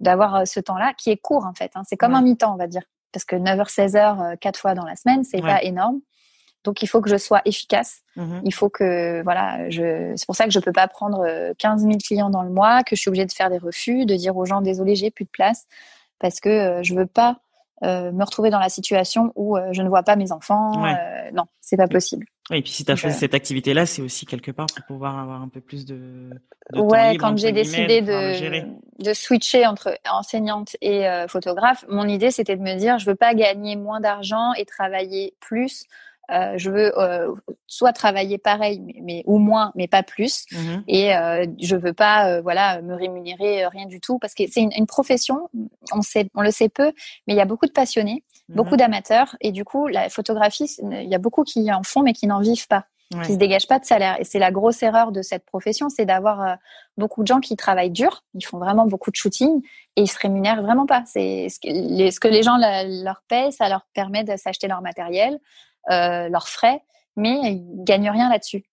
d'avoir 0.00 0.34
euh, 0.34 0.44
ce 0.44 0.60
temps-là 0.60 0.92
qui 0.92 1.10
est 1.10 1.16
court 1.16 1.46
en 1.46 1.54
fait. 1.54 1.70
Hein. 1.74 1.82
C'est 1.88 1.96
comme 1.96 2.14
un 2.14 2.22
mi-temps, 2.22 2.52
on 2.52 2.56
va 2.56 2.66
dire, 2.66 2.82
parce 3.12 3.24
que 3.24 3.36
9h, 3.36 3.72
16h, 3.72 4.38
quatre 4.38 4.58
fois 4.58 4.74
dans 4.74 4.84
la 4.84 4.96
semaine, 4.96 5.24
c'est 5.24 5.40
pas 5.40 5.62
énorme. 5.62 6.00
Donc 6.64 6.82
il 6.82 6.88
faut 6.88 7.00
que 7.00 7.10
je 7.10 7.16
sois 7.16 7.42
efficace. 7.44 8.00
Mmh 8.16 8.40
Il 8.44 8.54
faut 8.54 8.70
que 8.70 9.22
voilà, 9.22 9.68
je 9.70 10.14
c'est 10.16 10.26
pour 10.26 10.34
ça 10.34 10.44
que 10.44 10.50
je 10.50 10.58
peux 10.58 10.72
pas 10.72 10.88
prendre 10.88 11.24
15 11.58 11.82
000 11.82 11.98
clients 11.98 12.30
dans 12.30 12.42
le 12.42 12.50
mois, 12.50 12.82
que 12.82 12.96
je 12.96 13.00
suis 13.00 13.08
obligée 13.08 13.26
de 13.26 13.32
faire 13.32 13.50
des 13.50 13.58
refus, 13.58 14.06
de 14.06 14.16
dire 14.16 14.36
aux 14.36 14.46
gens 14.46 14.62
désolé, 14.62 14.96
j'ai 14.96 15.10
plus 15.10 15.24
de 15.24 15.30
place 15.30 15.66
parce 16.18 16.40
que 16.40 16.80
je 16.82 16.94
veux 16.94 17.06
pas 17.06 17.38
me 17.82 18.24
retrouver 18.24 18.50
dans 18.50 18.58
la 18.58 18.68
situation 18.68 19.32
où 19.36 19.56
je 19.72 19.82
ne 19.82 19.88
vois 19.88 20.02
pas 20.02 20.16
mes 20.16 20.32
enfants. 20.32 20.82
Ouais. 20.82 20.94
non, 21.32 21.44
c'est 21.60 21.76
pas 21.76 21.88
possible. 21.88 22.26
et 22.52 22.62
puis 22.62 22.70
si 22.70 22.84
tu 22.84 22.92
as 22.92 22.96
choisi 22.96 23.16
euh, 23.16 23.20
cette 23.20 23.34
activité-là, 23.34 23.86
c'est 23.86 24.02
aussi 24.02 24.26
quelque 24.26 24.50
part 24.50 24.66
pour 24.74 24.84
pouvoir 24.86 25.18
avoir 25.18 25.42
un 25.42 25.48
peu 25.48 25.60
plus 25.60 25.86
de, 25.86 25.94
de 25.94 26.78
temps 26.78 26.86
Ouais, 26.86 27.12
libre, 27.12 27.24
quand 27.24 27.36
j'ai 27.36 27.52
décidé 27.52 28.02
de, 28.02 28.64
de 29.02 29.12
switcher 29.12 29.66
entre 29.66 29.98
enseignante 30.10 30.76
et 30.80 31.08
euh, 31.08 31.26
photographe, 31.26 31.84
mon 31.88 32.06
idée 32.06 32.30
c'était 32.30 32.56
de 32.56 32.62
me 32.62 32.76
dire 32.76 32.98
je 32.98 33.06
veux 33.06 33.14
pas 33.14 33.34
gagner 33.34 33.76
moins 33.76 34.00
d'argent 34.00 34.52
et 34.54 34.64
travailler 34.64 35.34
plus. 35.40 35.84
Euh, 36.30 36.54
je 36.56 36.70
veux 36.70 36.98
euh, 36.98 37.34
soit 37.66 37.92
travailler 37.92 38.38
pareil 38.38 38.80
mais, 38.80 38.94
mais- 39.02 39.22
ou 39.26 39.36
moins 39.38 39.72
mais 39.74 39.88
pas 39.88 40.02
plus 40.02 40.46
Mhm. 40.52 40.82
et 40.88 41.14
euh, 41.14 41.44
je 41.60 41.76
veux 41.76 41.92
pas 41.92 42.28
euh, 42.30 42.40
voilà 42.40 42.80
me 42.80 42.94
rémunérer 42.94 43.62
euh, 43.62 43.68
rien 43.68 43.84
du 43.84 44.00
tout 44.00 44.18
parce 44.18 44.32
que 44.32 44.44
c'est 44.50 44.62
une, 44.62 44.72
une 44.74 44.86
profession 44.86 45.50
on 45.92 46.00
sait 46.00 46.30
on 46.34 46.40
le 46.40 46.50
sait 46.50 46.70
peu 46.70 46.92
mais 47.26 47.34
il 47.34 47.36
y 47.36 47.42
a 47.42 47.44
beaucoup 47.44 47.66
de 47.66 47.72
passionnés 47.72 48.24
beaucoup 48.48 48.70
Mhm. 48.70 48.76
d'amateurs 48.78 49.36
et 49.42 49.52
du 49.52 49.64
coup 49.66 49.86
la 49.86 50.08
photographie 50.08 50.74
il 50.82 51.08
y 51.10 51.14
a 51.14 51.18
beaucoup 51.18 51.42
qui 51.44 51.70
en 51.70 51.82
font 51.82 52.00
mais 52.02 52.14
qui 52.14 52.26
n'en 52.26 52.40
vivent 52.40 52.68
pas 52.68 52.86
Ouais. 53.14 53.20
qui 53.26 53.34
se 53.34 53.38
dégagent 53.38 53.68
pas 53.68 53.78
de 53.78 53.84
salaire. 53.84 54.16
Et 54.18 54.24
c'est 54.24 54.38
la 54.40 54.50
grosse 54.50 54.82
erreur 54.82 55.12
de 55.12 55.20
cette 55.20 55.44
profession, 55.44 55.88
c'est 55.90 56.06
d'avoir 56.06 56.40
euh, 56.42 56.54
beaucoup 56.96 57.22
de 57.22 57.26
gens 57.28 57.38
qui 57.38 57.54
travaillent 57.54 57.90
dur, 57.90 58.24
ils 58.32 58.44
font 58.44 58.58
vraiment 58.58 58.86
beaucoup 58.86 59.10
de 59.10 59.14
shooting 59.16 59.60
et 59.94 60.00
ils 60.02 60.08
se 60.10 60.18
rémunèrent 60.18 60.62
vraiment 60.62 60.86
pas. 60.86 61.02
C'est 61.06 61.48
ce 61.50 61.60
que 61.60 61.68
les, 61.68 62.10
ce 62.10 62.18
que 62.18 62.28
les 62.28 62.42
gens 62.42 62.56
la- 62.56 62.82
leur 62.84 63.22
payent, 63.28 63.52
ça 63.52 63.68
leur 63.68 63.82
permet 63.92 64.24
de 64.24 64.34
s'acheter 64.36 64.68
leur 64.68 64.80
matériel, 64.80 65.38
leurs 65.88 66.48
frais, 66.48 66.82
mais 67.16 67.38
ils 67.52 67.84
gagnent 67.84 68.10
rien 68.10 68.28
là-dessus. 68.30 68.64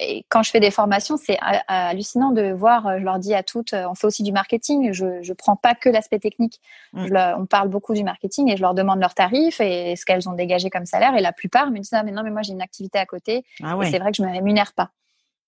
Et 0.00 0.24
quand 0.28 0.44
je 0.44 0.50
fais 0.52 0.60
des 0.60 0.70
formations, 0.70 1.16
c'est 1.16 1.36
ha- 1.40 1.64
hallucinant 1.88 2.30
de 2.30 2.52
voir. 2.52 2.86
euh, 2.86 2.98
Je 3.00 3.04
leur 3.04 3.18
dis 3.18 3.34
à 3.34 3.42
toutes, 3.42 3.72
euh, 3.72 3.88
on 3.90 3.96
fait 3.96 4.06
aussi 4.06 4.22
du 4.22 4.30
marketing. 4.30 4.92
Je 4.92 5.20
je 5.20 5.32
prends 5.32 5.56
pas 5.56 5.74
que 5.74 5.88
l'aspect 5.88 6.20
technique. 6.20 6.60
Mm. 6.92 7.06
Je 7.06 7.12
leur- 7.12 7.38
on 7.40 7.46
parle 7.46 7.68
beaucoup 7.70 7.92
du 7.94 8.04
marketing 8.04 8.48
et 8.52 8.56
je 8.56 8.62
leur 8.62 8.74
demande 8.74 9.00
leurs 9.00 9.14
tarifs 9.16 9.60
et 9.60 9.96
ce 9.96 10.04
qu'elles 10.04 10.28
ont 10.28 10.34
dégagé 10.34 10.70
comme 10.70 10.86
salaire. 10.86 11.16
Et 11.16 11.20
la 11.20 11.32
plupart 11.32 11.72
me 11.72 11.78
disent 11.78 11.92
ah 11.92 12.04
mais 12.04 12.12
non 12.12 12.22
mais 12.22 12.30
moi 12.30 12.42
j'ai 12.42 12.52
une 12.52 12.62
activité 12.62 13.00
à 13.00 13.06
côté 13.06 13.44
Ah 13.64 13.74
et 13.82 13.90
c'est 13.90 13.98
vrai 13.98 14.12
que 14.12 14.16
je 14.18 14.22
me 14.22 14.30
rémunère 14.30 14.72
pas. 14.74 14.90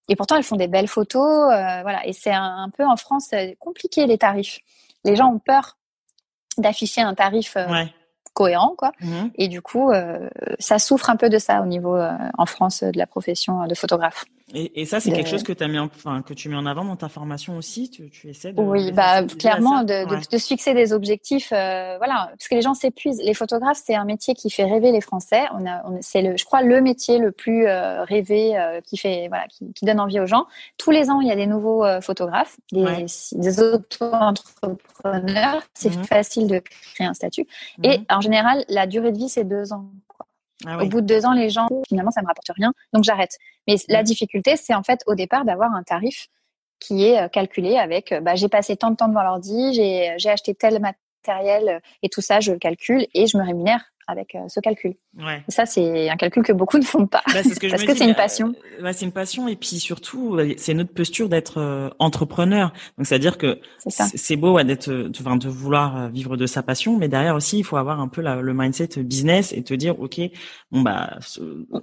Et 0.08 0.16
pourtant, 0.16 0.34
elles 0.36 0.42
font 0.42 0.56
des 0.56 0.66
belles 0.66 0.88
photos, 0.88 1.52
euh, 1.52 1.82
voilà. 1.82 2.04
Et 2.08 2.12
c'est 2.12 2.32
un, 2.32 2.64
un 2.64 2.70
peu 2.70 2.84
en 2.84 2.96
France 2.96 3.28
euh, 3.34 3.52
compliqué 3.60 4.06
les 4.08 4.18
tarifs. 4.18 4.58
Les 5.04 5.14
gens 5.14 5.28
ont 5.32 5.38
peur 5.38 5.78
d'afficher 6.58 7.00
un 7.00 7.14
tarif 7.14 7.56
euh, 7.56 7.68
Ouais. 7.70 7.94
Cohérent, 8.34 8.74
quoi. 8.76 8.92
Mhm. 9.00 9.30
Et 9.36 9.48
du 9.48 9.62
coup, 9.62 9.90
euh, 9.90 10.28
ça 10.58 10.78
souffre 10.78 11.10
un 11.10 11.16
peu 11.16 11.28
de 11.28 11.38
ça 11.38 11.62
au 11.62 11.66
niveau 11.66 11.96
euh, 11.96 12.10
en 12.38 12.46
France 12.46 12.82
euh, 12.82 12.90
de 12.90 12.98
la 12.98 13.06
profession 13.06 13.66
de 13.66 13.74
photographe. 13.74 14.24
Et, 14.54 14.82
et 14.82 14.84
ça, 14.84 15.00
c'est 15.00 15.10
De- 15.10 15.16
quelque 15.16 15.28
chose 15.28 15.42
que, 15.42 15.52
as 15.62 15.68
mis 15.68 15.78
en, 15.78 15.86
enfin, 15.86 16.22
que 16.22 16.34
tu 16.34 16.48
mets 16.48 16.56
en 16.56 16.66
avant 16.66 16.84
dans 16.84 16.96
ta 16.96 17.08
formation 17.08 17.56
aussi 17.56 17.90
tu, 17.90 18.10
tu 18.10 18.28
essaies 18.28 18.52
de. 18.52 18.60
Oui, 18.60 18.92
bah 18.92 19.22
clairement 19.24 19.82
de, 19.82 20.06
de, 20.08 20.14
Ouais. 20.14 20.20
de 20.30 20.38
se 20.38 20.46
fixer 20.46 20.74
des 20.74 20.92
objectifs, 20.92 21.52
euh, 21.52 21.96
voilà, 21.98 22.28
parce 22.38 22.48
que 22.48 22.54
les 22.54 22.62
gens 22.62 22.74
s'épuisent. 22.74 23.20
Les 23.22 23.34
photographes, 23.34 23.80
c'est 23.84 23.94
un 23.94 24.04
métier 24.04 24.34
qui 24.34 24.50
fait 24.50 24.64
rêver 24.64 24.92
les 24.92 25.00
Français. 25.00 25.42
On 25.58 25.66
a, 25.66 25.82
on, 25.86 25.98
c'est 26.00 26.22
le, 26.22 26.36
je 26.36 26.44
crois, 26.44 26.62
le 26.62 26.80
métier 26.80 27.18
le 27.18 27.32
plus 27.32 27.66
euh, 27.66 28.04
rêvé, 28.04 28.58
euh, 28.58 28.80
qui 28.82 28.96
fait, 28.96 29.28
voilà, 29.28 29.46
qui, 29.48 29.72
qui 29.72 29.84
donne 29.84 30.00
envie 30.00 30.20
aux 30.20 30.26
gens. 30.26 30.46
Tous 30.78 30.90
les 30.90 31.10
ans, 31.10 31.20
il 31.20 31.28
y 31.28 31.32
a 31.32 31.36
des 31.36 31.46
nouveaux 31.46 31.84
euh, 31.84 32.00
photographes, 32.00 32.56
des, 32.72 32.82
Ouais. 32.84 33.06
des 33.32 33.60
auto-entrepreneurs. 33.60 35.62
C'est 35.74 35.94
Mhm. 35.96 36.04
facile 36.04 36.46
de 36.46 36.60
créer 36.94 37.06
un 37.06 37.14
statut. 37.14 37.46
Et 37.82 37.98
Mhm. 37.98 38.04
en 38.10 38.20
général, 38.20 38.64
la 38.68 38.86
durée 38.86 39.12
de 39.12 39.18
vie, 39.18 39.28
c'est 39.28 39.44
deux 39.44 39.72
ans. 39.72 39.86
Ah 40.66 40.78
Au 40.82 40.86
bout 40.86 41.00
de 41.00 41.06
deux 41.06 41.26
ans, 41.26 41.32
les 41.32 41.50
gens, 41.50 41.68
finalement, 41.88 42.10
ça 42.10 42.22
me 42.22 42.26
rapporte 42.26 42.50
rien, 42.56 42.72
donc 42.92 43.04
j'arrête. 43.04 43.36
Mais 43.68 43.76
la 43.88 44.02
Mm. 44.02 44.04
difficulté, 44.04 44.56
c'est 44.56 44.74
en 44.74 44.82
fait 44.82 45.00
au 45.06 45.14
départ 45.14 45.44
d'avoir 45.44 45.72
un 45.74 45.82
tarif 45.82 46.28
qui 46.80 47.04
est 47.06 47.20
euh, 47.20 47.28
calculé 47.28 47.76
avec, 47.78 48.12
euh, 48.12 48.20
bah, 48.20 48.34
j'ai 48.34 48.48
passé 48.48 48.76
tant 48.76 48.90
de 48.90 48.96
temps 48.96 49.08
devant 49.08 49.22
l'ordi, 49.22 49.74
j'ai 49.74 50.14
j'ai 50.18 50.30
acheté 50.30 50.54
tel 50.54 50.80
matériel 50.80 51.80
et 52.02 52.08
tout 52.08 52.20
ça, 52.20 52.40
je 52.40 52.52
le 52.52 52.58
calcule 52.58 53.06
et 53.14 53.26
je 53.26 53.36
me 53.38 53.44
rémunère 53.44 53.91
avec 54.06 54.34
euh, 54.34 54.40
ce 54.48 54.60
calcul. 54.60 54.94
Ouais. 55.18 55.42
Ça, 55.48 55.66
c'est 55.66 56.08
un 56.10 56.16
calcul 56.16 56.42
que 56.42 56.52
beaucoup 56.52 56.78
ne 56.78 56.84
font 56.84 57.06
pas. 57.06 57.22
Bah, 57.32 57.42
ce 57.42 57.58
que 57.58 57.66
Parce 57.70 57.84
que 57.84 57.94
c'est 57.94 58.04
une 58.04 58.10
mais, 58.10 58.14
passion. 58.16 58.52
euh, 58.78 58.82
ouais, 58.84 58.92
c'est 58.92 59.04
une 59.04 59.12
passion 59.12 59.48
et 59.48 59.56
puis 59.56 59.78
surtout, 59.78 60.36
euh, 60.36 60.54
c'est 60.56 60.74
notre 60.74 60.92
posture 60.92 61.28
d'être 61.28 61.58
euh, 61.58 61.90
entrepreneur. 61.98 62.72
Donc, 62.98 63.06
c'est-à-dire 63.06 63.38
que 63.38 63.60
C'est 63.88 64.36
beau 64.36 64.54
ouais, 64.54 64.64
d'être, 64.64 64.90
de, 64.90 65.48
vouloir 65.48 66.08
vivre 66.10 66.36
de 66.36 66.46
sa 66.46 66.62
passion, 66.62 66.96
mais 66.98 67.08
derrière 67.08 67.34
aussi, 67.36 67.58
il 67.58 67.64
faut 67.64 67.76
avoir 67.76 68.00
un 68.00 68.08
peu 68.08 68.20
la- 68.20 68.40
le 68.40 68.54
mindset 68.54 68.88
business 69.02 69.52
et 69.52 69.62
te 69.62 69.74
dire, 69.74 69.98
ok, 70.00 70.20
bon 70.70 70.80
bah, 70.82 71.18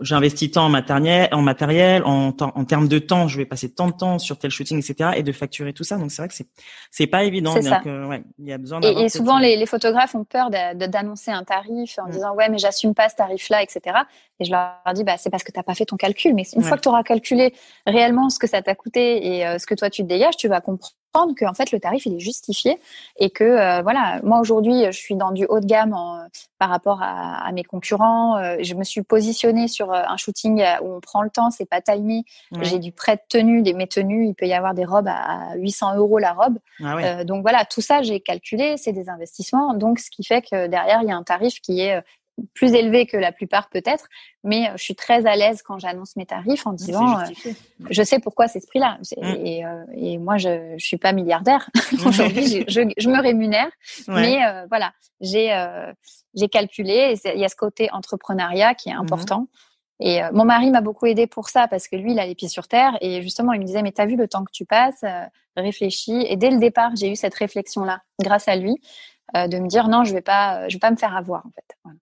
j'investis 0.01 0.51
tant 0.51 0.65
en 0.65 0.69
matériel, 0.69 1.29
en 1.31 1.41
matériel, 1.41 2.03
en, 2.03 2.31
temps- 2.31 2.51
en 2.55 2.65
termes 2.65 2.87
de 2.87 2.99
temps, 2.99 3.27
je 3.27 3.37
vais 3.37 3.45
passer 3.45 3.69
tant 3.73 3.87
de 3.87 3.93
temps 3.93 4.19
sur 4.19 4.37
tel 4.37 4.51
shooting, 4.51 4.77
etc., 4.79 5.11
et 5.15 5.23
de 5.23 5.31
facturer 5.31 5.73
tout 5.73 5.83
ça. 5.83 5.97
Donc, 5.97 6.11
c'est 6.11 6.21
vrai 6.21 6.27
que 6.29 6.33
c'est 6.35 6.47
c'est 6.91 7.07
pas 7.07 7.23
évident. 7.23 7.53
C'est 7.53 7.61
donc, 7.69 7.69
ça. 7.69 7.81
euh, 7.85 8.07
ouais, 8.07 8.23
il 8.39 8.47
y 8.47 8.53
a 8.53 8.57
besoin 8.57 8.81
Et, 8.81 9.03
et 9.03 9.09
souvent, 9.09 9.37
les, 9.39 9.55
les 9.57 9.65
photographes 9.65 10.15
ont 10.15 10.23
peur 10.23 10.49
d'annoncer 10.49 11.31
un 11.31 11.43
tarif 11.43 11.99
en 11.99 12.08
Mm. 12.09 12.11
disant 12.11 12.33
ouais, 12.35 12.49
mais 12.49 12.57
j'assume 12.57 12.93
pas 12.93 13.09
ce 13.09 13.15
tarif-là, 13.15 13.63
etc. 13.63 13.95
Et 14.39 14.45
je 14.45 14.51
leur 14.51 14.73
dis 14.93 15.03
bah 15.03 15.17
c'est 15.17 15.29
parce 15.29 15.43
que 15.43 15.51
t'as 15.51 15.63
pas 15.63 15.75
fait 15.75 15.85
ton 15.85 15.97
calcul. 15.97 16.33
Mais 16.33 16.43
une 16.55 16.61
Ouais. 16.61 16.67
fois 16.67 16.77
que 16.77 16.81
tu 16.83 16.89
auras 16.89 17.03
calculé 17.03 17.53
réellement 17.85 18.29
ce 18.29 18.39
que 18.39 18.47
ça 18.47 18.61
t'a 18.61 18.75
coûté 18.75 19.35
et 19.37 19.47
euh, 19.47 19.57
ce 19.59 19.65
que 19.65 19.75
toi 19.75 19.89
tu 19.89 20.03
te 20.03 20.07
dégages, 20.07 20.37
tu 20.37 20.47
vas 20.47 20.61
comprendre 20.61 20.93
que 21.13 21.45
en 21.45 21.53
fait 21.53 21.71
le 21.71 21.79
tarif 21.79 22.05
il 22.05 22.15
est 22.15 22.19
justifié 22.19 22.79
et 23.17 23.29
que 23.29 23.43
euh, 23.43 23.81
voilà, 23.81 24.19
moi 24.23 24.39
aujourd'hui 24.39 24.85
je 24.85 24.91
suis 24.97 25.15
dans 25.15 25.31
du 25.31 25.45
haut 25.45 25.59
de 25.59 25.65
gamme 25.65 25.93
en- 25.93 26.25
par 26.59 26.69
rapport 26.69 27.01
à, 27.01 27.45
à 27.45 27.51
mes 27.51 27.63
concurrents. 27.63 28.37
Euh, 28.37 28.57
je 28.61 28.73
me 28.75 28.83
suis 28.83 29.01
positionnée 29.01 29.67
sur 29.67 29.91
euh, 29.91 30.01
un 30.07 30.17
shooting 30.17 30.61
euh, 30.61 30.75
où 30.81 30.93
on 30.95 30.99
prend 30.99 31.21
le 31.21 31.29
temps, 31.29 31.49
c'est 31.51 31.65
pas 31.65 31.81
timé. 31.81 32.23
Ouais. 32.51 32.63
J'ai 32.63 32.79
du 32.79 32.91
prêt 32.91 33.15
de 33.15 33.21
tenue, 33.27 33.61
des 33.61 33.73
mes 33.73 33.87
tenues, 33.87 34.27
il 34.27 34.35
peut 34.35 34.45
y 34.45 34.53
avoir 34.53 34.73
des 34.73 34.85
robes 34.85 35.07
à 35.07 35.55
800 35.55 35.95
euros 35.95 36.19
la 36.19 36.33
robe. 36.33 36.57
Ah 36.83 36.95
ouais. 36.95 37.05
Euh, 37.05 37.23
donc 37.23 37.41
voilà, 37.41 37.65
tout 37.65 37.81
ça, 37.81 38.01
j'ai 38.01 38.19
calculé, 38.19 38.75
c'est 38.77 38.93
des 38.93 39.09
investissements. 39.09 39.73
Donc, 39.73 39.99
ce 39.99 40.09
qui 40.11 40.23
fait 40.23 40.41
que 40.41 40.67
derrière, 40.67 40.99
il 41.01 41.09
y 41.09 41.11
a 41.11 41.15
un 41.15 41.23
tarif 41.23 41.59
qui 41.61 41.81
est 41.81 41.95
euh, 41.97 42.01
plus 42.53 42.73
élevé 42.73 43.05
que 43.05 43.17
la 43.17 43.31
plupart 43.31 43.69
peut-être, 43.69 44.07
mais 44.43 44.69
euh, 44.69 44.73
je 44.77 44.83
suis 44.83 44.95
très 44.95 45.25
à 45.25 45.35
l'aise 45.35 45.61
quand 45.61 45.79
j'annonce 45.79 46.15
mes 46.15 46.25
tarifs 46.25 46.65
en 46.67 46.77
C'est 46.77 46.85
disant, 46.85 47.19
euh, 47.19 47.23
je 47.89 48.03
sais 48.03 48.19
pourquoi 48.19 48.47
c'est 48.47 48.59
ce 48.59 48.67
prix-là. 48.67 48.97
Mm. 49.17 49.45
Et, 49.45 49.65
euh, 49.65 49.83
et 49.95 50.17
moi, 50.17 50.37
je, 50.37 50.75
je 50.77 50.85
suis 50.85 50.97
pas 50.97 51.11
milliardaire. 51.11 51.69
Aujourd'hui, 52.05 52.45
je, 52.67 52.81
je, 52.97 53.09
me 53.09 53.21
rémunère, 53.21 53.69
Ouais. 54.07 54.21
mais 54.21 54.45
euh, 54.45 54.65
voilà, 54.69 54.93
j'ai 55.21 55.49
j'ai 56.35 56.47
calculé. 56.47 57.15
Il 57.25 57.39
y 57.39 57.45
a 57.45 57.49
ce 57.49 57.55
côté 57.55 57.89
entrepreneuriat 57.91 58.75
qui 58.75 58.89
est 58.89 58.93
Mhm. 58.93 58.99
important. 59.01 59.47
Et 60.01 60.21
mon 60.31 60.45
mari 60.45 60.71
m'a 60.71 60.79
beaucoup 60.79 61.07
aidé 61.07 61.27
pour 61.27 61.49
ça 61.49 61.67
parce 61.67 61.89
que 61.89 61.97
lui, 61.97 62.13
il 62.13 62.19
a 62.19 62.25
les 62.25 62.33
pieds 62.35 62.47
sur 62.47 62.69
terre 62.69 62.97
et 63.01 63.21
justement, 63.21 63.51
il 63.51 63.59
me 63.59 63.65
disait 63.65 63.81
mais 63.81 63.91
t'as 63.91 64.05
vu 64.05 64.15
le 64.15 64.29
temps 64.29 64.45
que 64.45 64.51
tu 64.53 64.63
passes, 64.63 65.03
réfléchis. 65.57 66.25
Et 66.29 66.37
dès 66.37 66.51
le 66.51 66.57
départ, 66.57 66.91
j'ai 66.95 67.11
eu 67.11 67.15
cette 67.17 67.33
réflexion-là, 67.35 68.01
grâce 68.21 68.47
à 68.47 68.55
lui, 68.55 68.75
de 69.33 69.59
me 69.59 69.67
dire 69.67 69.89
non, 69.89 70.05
je 70.05 70.13
vais 70.13 70.21
pas, 70.21 70.69
je 70.69 70.75
vais 70.75 70.79
pas 70.79 70.91
me 70.91 70.95
faire 70.95 71.17
avoir 71.17 71.45
en 71.45 71.49
fait. 71.51 71.75
Voilà. 71.83 71.97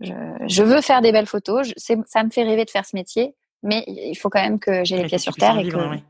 Je, 0.00 0.12
je 0.46 0.62
veux 0.62 0.80
faire 0.80 1.00
des 1.02 1.12
belles 1.12 1.26
photos. 1.26 1.68
Je, 1.68 1.72
ça 2.06 2.24
me 2.24 2.30
fait 2.30 2.42
rêver 2.42 2.64
de 2.64 2.70
faire 2.70 2.84
ce 2.84 2.96
métier, 2.96 3.34
mais 3.62 3.84
il 3.86 4.14
faut 4.16 4.28
quand 4.30 4.42
même 4.42 4.58
que 4.58 4.84
j'ai 4.84 4.96
les 4.98 5.04
pieds 5.06 5.18
sur 5.18 5.34
terre 5.34 5.58
et 5.58 5.62
vivre, 5.62 5.78
que 5.82 5.88
ouais. 5.90 6.02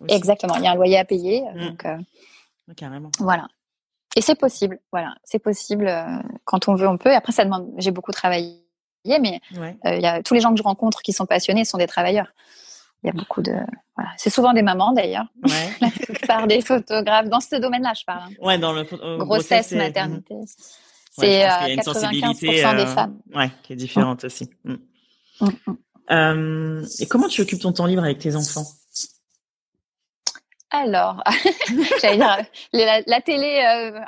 Aussi. 0.00 0.14
exactement, 0.16 0.56
il 0.56 0.64
y 0.64 0.66
a 0.66 0.72
un 0.72 0.74
loyer 0.74 0.98
à 0.98 1.04
payer. 1.04 1.42
Mm. 1.54 1.60
Donc 1.68 1.84
euh, 1.84 1.96
Carrément. 2.76 3.10
voilà. 3.18 3.46
Et 4.16 4.20
c'est 4.20 4.34
possible, 4.34 4.78
voilà, 4.92 5.14
c'est 5.24 5.38
possible 5.38 5.86
euh, 5.88 6.04
quand 6.44 6.68
on 6.68 6.74
veut, 6.74 6.88
on 6.88 6.98
peut. 6.98 7.10
Et 7.10 7.14
après, 7.14 7.32
ça 7.32 7.44
demande. 7.44 7.70
J'ai 7.78 7.90
beaucoup 7.92 8.12
travaillé, 8.12 8.58
mais 9.06 9.40
Ouais. 9.56 9.76
euh, 9.86 9.96
y 9.96 10.06
a 10.06 10.22
tous 10.22 10.34
les 10.34 10.40
gens 10.40 10.50
que 10.50 10.58
je 10.58 10.62
rencontre 10.62 11.00
qui 11.02 11.12
sont 11.12 11.24
passionnés 11.26 11.64
sont 11.64 11.78
des 11.78 11.86
travailleurs. 11.86 12.32
Il 13.02 13.06
y 13.06 13.10
a 13.10 13.14
beaucoup 13.14 13.40
de. 13.42 13.52
Voilà. 13.96 14.10
C'est 14.16 14.30
souvent 14.30 14.52
des 14.52 14.62
mamans 14.62 14.92
d'ailleurs. 14.92 15.26
Ouais. 15.44 15.70
La 15.80 15.88
plupart 15.90 16.46
des 16.46 16.60
photographes 16.60 17.28
dans 17.28 17.40
ce 17.40 17.56
domaine-là, 17.56 17.92
je 17.98 18.04
parle. 18.04 18.20
hein. 18.30 18.34
Ouais, 18.40 18.58
dans 18.58 18.72
le 18.72 18.86
euh, 18.92 19.16
Grossesse, 19.18 19.72
et- 19.72 19.76
maternité. 19.76 20.34
Ouais, 21.18 21.26
C'est 21.26 21.42
a 21.42 21.64
euh, 21.64 21.68
une 21.68 21.80
95% 21.80 21.82
sensibilité, 21.82 22.48
des 22.48 22.62
euh, 22.64 22.86
femmes. 22.86 23.18
Ouais, 23.34 23.50
qui 23.62 23.74
est 23.74 23.76
différente 23.76 24.24
aussi. 24.24 24.48
Mm. 24.64 24.74
Mm, 25.40 25.46
mm. 25.46 25.76
Euh, 26.10 26.86
et 27.00 27.06
comment 27.06 27.28
tu 27.28 27.42
occupes 27.42 27.60
ton 27.60 27.72
temps 27.72 27.86
libre 27.86 28.02
avec 28.02 28.18
tes 28.18 28.34
enfants? 28.34 28.66
Alors, 30.74 31.22
j'allais 32.00 32.16
dire 32.16 32.36
la, 32.72 33.00
la 33.06 33.20
télé. 33.20 33.62
Euh, 33.68 34.00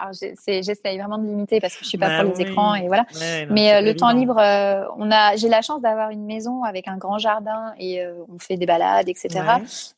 j'essaye 0.62 0.98
vraiment 0.98 1.18
de 1.18 1.26
limiter 1.26 1.60
parce 1.60 1.74
que 1.76 1.84
je 1.84 1.88
suis 1.90 1.98
pas 1.98 2.08
Bah 2.08 2.24
pour 2.24 2.32
les 2.34 2.40
écrans 2.40 2.74
et 2.74 2.86
voilà. 2.86 3.04
Ouais, 3.20 3.44
non, 3.46 3.52
Mais 3.54 3.74
euh, 3.74 3.80
le 3.82 3.94
temps 3.94 4.10
libre, 4.12 4.38
euh, 4.38 4.84
on 4.96 5.10
a, 5.10 5.36
j'ai 5.36 5.48
la 5.50 5.60
chance 5.60 5.82
d'avoir 5.82 6.08
une 6.10 6.24
maison 6.24 6.62
avec 6.64 6.88
un 6.88 6.96
grand 6.96 7.18
jardin 7.18 7.74
et 7.78 8.00
euh, 8.02 8.14
on 8.34 8.38
fait 8.38 8.56
des 8.56 8.64
balades, 8.66 9.08
etc. 9.08 9.28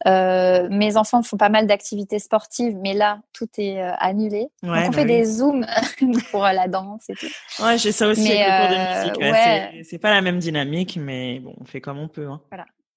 Ouais. 0.04 0.68
Mes 0.70 0.96
enfants 0.96 1.22
font 1.22 1.36
pas 1.36 1.48
mal 1.50 1.66
d'activités 1.66 2.18
sportives, 2.18 2.76
mais 2.82 2.94
là, 2.94 3.18
tout 3.32 3.48
est 3.58 3.80
annulé. 3.98 4.48
Ouais, 4.62 4.68
Donc 4.68 4.70
on 4.70 4.72
bah 4.72 4.92
fait 4.92 5.00
oui. 5.02 5.06
des 5.06 5.24
zooms 5.24 5.66
pour 6.30 6.42
la 6.42 6.66
danse 6.68 7.08
et 7.08 7.14
tout. 7.14 7.26
Ouais, 7.62 7.78
j'ai 7.78 7.92
ça 7.92 8.08
aussi 8.08 8.28
Mais, 8.28 8.42
avec 8.42 8.70
le 9.06 9.12
cours 9.14 9.22
de 9.22 9.26
musique. 9.70 9.84
c'est- 9.84 9.98
pas 9.98 10.10
la 10.10 10.20
même 10.20 10.38
dynamique, 10.38 10.98
mais 11.00 11.38
bon, 11.40 11.54
on 11.60 11.64
fait 11.64 11.80
comme 11.80 11.98
on 11.98 12.08
peut. 12.08 12.26
Hein. 12.28 12.40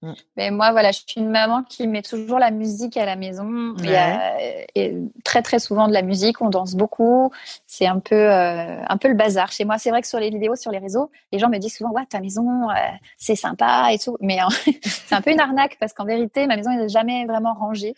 Mm. 0.02 0.14
Mais 0.38 0.52
moi, 0.52 0.72
voilà, 0.72 0.92
je 0.92 1.00
suis 1.06 1.20
une 1.20 1.30
maman 1.30 1.64
qui 1.64 1.88
met 1.88 2.02
toujours 2.02 2.40
la 2.40 2.52
musique 2.52 2.96
à 2.98 3.06
la 3.06 3.16
maison. 3.16 3.76
A 3.86 4.40
et 4.76 4.96
très 5.24 5.42
très 5.42 5.60
souvent 5.60 5.88
de 5.88 5.94
la 5.94 6.02
musique, 6.02 6.42
on 6.42 6.50
danse 6.50 6.76
beaucoup. 6.76 7.32
C'est 7.68 7.88
un 7.88 8.00
peu 8.00 8.16
euh, 8.16 8.82
un 8.88 8.98
peu 8.98 9.08
le 9.08 9.16
bazar 9.16 9.52
chez 9.52 9.66
moi. 9.66 9.78
C'est 9.78 9.90
vrai 9.90 10.02
que 10.02 10.08
sur 10.08 10.20
les 10.20 10.30
vidéos, 10.30 10.56
sur 10.56 10.72
les 10.72 10.80
réseaux, 10.80 11.12
les 11.32 11.40
gens 11.40 11.50
me 11.50 11.58
disent 11.58 11.76
souvent 11.76 11.92
ouais 11.92 12.06
ta 12.06 12.20
maison, 12.20 12.70
euh, 12.70 12.74
c'est 13.18 13.36
sympa 13.36 13.90
et 13.92 14.00
tout. 14.00 14.18
Mais 14.22 14.40
c'est 14.84 15.16
un 15.16 15.22
peu 15.22 15.32
une 15.32 15.40
arnaque 15.40 15.78
parce 15.80 15.94
qu'en 15.94 16.06
vérité, 16.06 16.48
ma 16.48 16.56
maison 16.56 16.72
n'est 16.72 16.90
jamais 16.90 17.26
vraiment 17.26 17.54
rangée. 17.54 17.96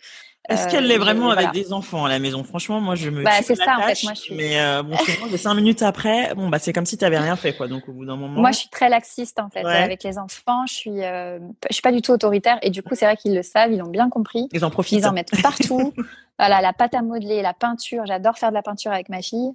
Est-ce 0.48 0.68
qu'elle 0.68 0.86
l'est 0.86 0.96
euh, 0.96 1.00
vraiment 1.00 1.30
avec 1.30 1.52
des 1.52 1.72
enfants 1.72 2.04
à 2.04 2.08
la 2.08 2.18
maison? 2.18 2.42
Franchement, 2.42 2.80
moi, 2.80 2.94
je 2.96 3.10
me. 3.10 3.22
Bah, 3.22 3.42
c'est 3.42 3.54
ça, 3.54 3.76
en 3.78 3.82
fait. 3.82 4.02
Moi, 4.02 4.12
je 4.14 4.20
suis... 4.20 4.34
Mais 4.34 4.60
euh, 4.60 4.82
bon, 4.82 4.96
c'est 5.30 5.36
cinq 5.36 5.54
minutes 5.54 5.82
après, 5.82 6.34
bon, 6.34 6.48
bah, 6.48 6.58
c'est 6.58 6.72
comme 6.72 6.86
si 6.86 6.98
tu 6.98 7.04
n'avais 7.04 7.18
rien 7.18 7.36
fait, 7.36 7.56
quoi. 7.56 7.68
Donc, 7.68 7.88
au 7.88 7.92
bout 7.92 8.04
d'un 8.04 8.16
moment. 8.16 8.40
Moi, 8.40 8.50
je 8.50 8.58
suis 8.58 8.68
très 8.68 8.88
laxiste, 8.88 9.38
en 9.38 9.48
fait, 9.48 9.64
avec 9.64 10.02
les 10.02 10.18
enfants. 10.18 10.66
Je 10.66 10.74
suis, 10.74 11.04
euh, 11.04 11.38
je 11.68 11.74
suis 11.74 11.82
pas 11.82 11.92
du 11.92 12.02
tout 12.02 12.12
autoritaire. 12.12 12.58
Et 12.62 12.70
du 12.70 12.82
coup, 12.82 12.94
c'est 12.94 13.04
vrai 13.04 13.16
qu'ils 13.16 13.34
le 13.34 13.42
savent, 13.42 13.72
ils 13.72 13.78
l'ont 13.78 13.88
bien 13.88 14.08
compris. 14.08 14.48
Ils 14.52 14.64
en 14.64 14.70
profitent. 14.70 15.00
Ils 15.00 15.06
en 15.06 15.12
mettent 15.12 15.40
partout. 15.42 15.94
voilà, 16.38 16.60
la 16.60 16.72
pâte 16.72 16.94
à 16.94 17.02
modeler, 17.02 17.42
la 17.42 17.54
peinture. 17.54 18.04
J'adore 18.06 18.36
faire 18.36 18.50
de 18.50 18.54
la 18.54 18.62
peinture 18.62 18.90
avec 18.90 19.08
ma 19.08 19.22
fille. 19.22 19.52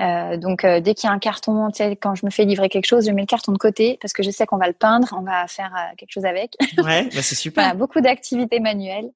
Euh, 0.00 0.36
donc 0.36 0.64
euh, 0.64 0.80
dès 0.80 0.94
qu'il 0.94 1.08
y 1.08 1.10
a 1.10 1.14
un 1.14 1.18
carton, 1.18 1.68
quand 2.00 2.14
je 2.14 2.24
me 2.24 2.30
fais 2.30 2.44
livrer 2.44 2.68
quelque 2.68 2.86
chose, 2.86 3.06
je 3.06 3.10
mets 3.10 3.22
le 3.22 3.26
carton 3.26 3.52
de 3.52 3.58
côté 3.58 3.98
parce 4.00 4.12
que 4.12 4.22
je 4.22 4.30
sais 4.30 4.46
qu'on 4.46 4.56
va 4.56 4.66
le 4.66 4.72
peindre, 4.72 5.14
on 5.18 5.22
va 5.22 5.46
faire 5.46 5.74
euh, 5.76 5.94
quelque 5.96 6.12
chose 6.12 6.24
avec. 6.24 6.56
Ouais, 6.78 7.04
bah 7.14 7.22
c'est 7.22 7.34
super. 7.34 7.64
voilà, 7.64 7.76
beaucoup 7.76 8.00
d'activités 8.00 8.60
manuelles 8.60 9.10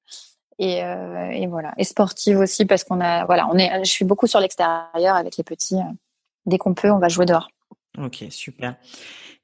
et, 0.59 0.83
euh, 0.83 1.29
et, 1.31 1.47
voilà. 1.47 1.73
Et 1.77 1.83
sportive 1.83 2.39
aussi 2.39 2.65
parce 2.65 2.83
qu'on 2.83 3.01
a 3.01 3.25
voilà 3.25 3.47
on 3.51 3.57
est 3.57 3.83
je 3.83 3.89
suis 3.89 4.05
beaucoup 4.05 4.27
sur 4.27 4.39
l'extérieur 4.39 5.15
avec 5.15 5.37
les 5.37 5.43
petits 5.43 5.75
euh, 5.75 5.93
dès 6.45 6.57
qu'on 6.57 6.73
peut 6.73 6.91
on 6.91 6.99
va 6.99 7.09
jouer 7.09 7.25
dehors. 7.25 7.49
Ok 7.97 8.25
super. 8.29 8.75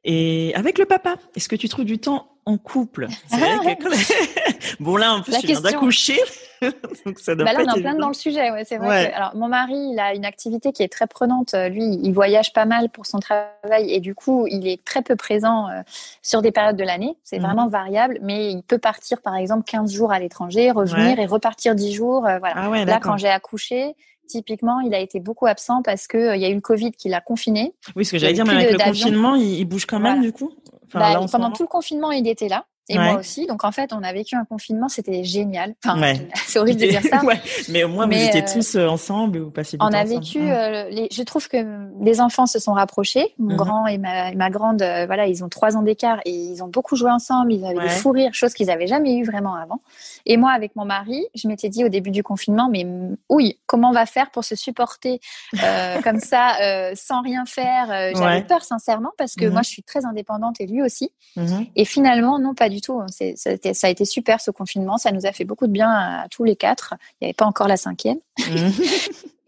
Et 0.04 0.54
avec 0.56 0.78
le 0.78 0.86
papa 0.86 1.16
est-ce 1.36 1.50
que 1.50 1.56
tu 1.56 1.70
trouves 1.70 1.86
du 1.86 2.00
temps 2.00 2.38
en 2.52 2.58
couple. 2.58 3.08
Vrai 3.30 3.76
que... 3.76 4.80
bon 4.84 4.98
là 4.98 5.14
en 5.14 5.22
plus 5.22 5.38
tu 5.40 5.48
viens 5.48 5.62
d'accoucher. 5.62 6.20
Donc 7.06 7.20
ça 7.20 7.34
doit 7.34 7.46
bah 7.46 7.54
là 7.54 7.60
on 7.64 7.76
est 7.76 7.80
en 7.80 7.82
plein 7.82 7.96
dans 7.96 8.10
le 8.10 8.14
sujet 8.14 8.52
ouais, 8.52 8.64
c'est 8.66 8.78
vrai 8.78 9.10
que, 9.10 9.16
alors 9.16 9.36
mon 9.36 9.48
mari 9.48 9.74
il 9.74 10.00
a 10.00 10.14
une 10.14 10.26
activité 10.26 10.72
qui 10.72 10.84
est 10.84 10.92
très 10.92 11.08
prenante. 11.08 11.56
Lui 11.56 12.00
il 12.04 12.14
voyage 12.14 12.54
pas 12.54 12.66
mal 12.66 12.90
pour 12.90 13.06
son 13.06 13.20
travail 13.20 13.92
et 13.92 14.00
du 14.00 14.14
coup 14.14 14.46
il 14.48 14.68
est 14.68 14.84
très 14.84 15.02
peu 15.02 15.16
présent 15.16 15.70
euh, 15.70 15.82
sur 16.22 16.42
des 16.42 16.52
périodes 16.52 16.78
de 16.78 16.84
l'année. 16.84 17.18
C'est 17.24 17.40
mmh. 17.40 17.44
vraiment 17.44 17.68
variable 17.68 18.20
mais 18.22 18.52
il 18.52 18.62
peut 18.62 18.78
partir 18.78 19.22
par 19.22 19.36
exemple 19.36 19.64
15 19.66 19.92
jours 19.92 20.12
à 20.12 20.20
l'étranger 20.20 20.70
revenir 20.72 21.20
et 21.20 21.26
repartir 21.26 21.74
10 21.74 21.94
jours 21.94 22.28
euh, 22.28 22.38
voilà. 22.40 22.56
Ah 22.58 22.86
là 22.86 23.00
quand 23.02 23.18
j'ai 23.18 23.30
accouché 23.30 23.96
typiquement, 24.32 24.80
il 24.80 24.94
a 24.94 25.00
été 25.00 25.20
beaucoup 25.20 25.46
absent 25.46 25.82
parce 25.84 26.08
que 26.08 26.18
euh, 26.18 26.36
y 26.36 26.46
a 26.46 26.50
eu 26.50 26.56
le 26.56 26.62
Covid 26.62 26.92
qui 26.92 27.10
l'a 27.10 27.22
confiné. 27.22 27.74
Oui, 27.96 28.06
ce 28.06 28.12
que 28.12 28.18
j'allais 28.18 28.34
dire, 28.34 28.46
mais 28.46 28.56
avec 28.56 28.72
le 28.72 28.78
confinement, 28.78 29.36
il, 29.36 29.66
bouge 29.66 29.86
quand 29.86 30.00
même 30.00 30.22
du 30.22 30.32
coup? 30.32 30.52
Bah, 30.94 31.20
pendant 31.32 31.52
tout 31.52 31.64
le 31.64 31.68
confinement, 31.68 32.12
il 32.12 32.28
était 32.42 32.50
là 32.50 32.66
et 32.92 32.98
moi 32.98 33.20
aussi. 33.20 33.48
Donc 33.48 33.64
en 33.64 33.72
fait, 33.72 33.94
on 33.94 34.04
a 34.04 34.14
vécu 34.14 34.36
un 34.36 34.46
confinement, 34.46 34.90
c'était 34.90 35.24
génial. 35.24 35.74
Enfin, 35.84 36.14
c'est 36.48 36.60
horrible 36.60 36.82
de 36.82 36.88
dire 36.88 37.02
ça. 37.02 37.22
Mais 37.70 37.84
au 37.84 37.90
moins, 37.90 38.08
vous 38.08 38.14
étiez 38.14 38.44
euh, 38.44 38.54
tous 38.54 38.76
euh, 38.76 38.88
ensemble 38.88 39.38
et 39.38 39.40
vous 39.40 39.52
passiez 39.52 39.78
du 39.78 39.86
on 39.86 39.88
a 39.88 40.04
vécu. 40.04 40.40
Euh, 40.40 40.90
les... 40.90 41.08
Je 41.12 41.24
trouve 41.24 41.48
que 41.48 41.58
les 42.02 42.22
enfants 42.22 42.46
se 42.46 42.60
sont 42.60 42.74
rapprochés. 42.74 43.34
Mon 43.38 43.52
mhm. 43.52 43.58
grand 43.58 43.88
et 43.88 43.98
ma, 43.98 44.34
ma 44.34 44.50
grande, 44.50 44.84
voilà, 45.08 45.28
ils 45.28 45.44
ont 45.44 45.50
trois 45.50 45.78
ans 45.78 45.82
d'écart 45.82 46.20
et 46.26 46.32
ils 46.32 46.64
ont 46.64 46.68
beaucoup 46.68 46.96
joué 46.96 47.12
ensemble. 47.12 47.54
Ils 47.54 47.66
avaient 47.66 47.82
des 47.82 47.90
fous 47.90 48.12
rires, 48.12 48.34
chose 48.34 48.54
qu'ils 48.54 48.68
n'avaient 48.68 48.88
jamais 48.88 49.16
eu 49.16 49.24
vraiment 49.24 49.56
avant. 49.56 49.82
Et 50.26 50.38
moi, 50.38 50.52
avec 50.52 50.76
mon 50.76 50.86
mari, 50.86 51.26
je 51.36 51.48
m'étais 51.48 51.70
dit 51.70 51.84
au 51.84 51.90
début 51.90 52.12
du 52.12 52.24
confinement, 52.24 52.70
mais 52.70 52.86
oui, 53.30 53.60
comment 53.66 53.90
on 53.90 53.94
va 53.94 54.06
faire 54.06 54.30
pour 54.32 54.44
se 54.44 54.56
supporter 54.56 55.20
comme 56.04 56.20
ça, 56.20 56.56
sans 56.96 57.22
rien 57.22 57.46
faire? 57.46 57.88
J'avais 58.16 58.44
peur 58.44 58.64
sincèrement 58.64 59.12
parce 59.18 59.36
que 59.36 59.46
mhm. 59.46 59.54
moi, 59.54 59.62
je 59.64 59.70
suis 59.70 59.84
très 59.84 60.06
indépendante 60.06 60.60
et 60.60 60.68
lui 60.68 60.82
aussi. 60.82 61.12
Mhm. 61.36 61.68
Et 61.76 61.86
finalement, 61.86 62.40
non, 62.40 62.54
pas 62.54 62.70
du 62.70 62.81
tout. 62.82 63.00
Hein. 63.00 63.08
Ça 63.10 63.50
a, 63.50 63.90
été, 63.90 64.06
super 64.06 64.42
ce 64.42 64.52
confinement. 64.52 64.98
Ça 64.98 65.12
nous 65.12 65.26
a 65.26 65.32
fait 65.32 65.46
beaucoup 65.46 65.68
de 65.68 65.72
bien 65.72 65.90
à, 65.90 66.28
tous 66.30 66.44
les 66.44 66.56
quatre. 66.56 66.96
Il 67.20 67.26
n'y 67.26 67.28
avait 67.28 67.34
pas 67.34 67.46
encore 67.46 67.68
la 67.68 67.78
cinquième. 67.78 68.20
Mhm. 68.50 68.72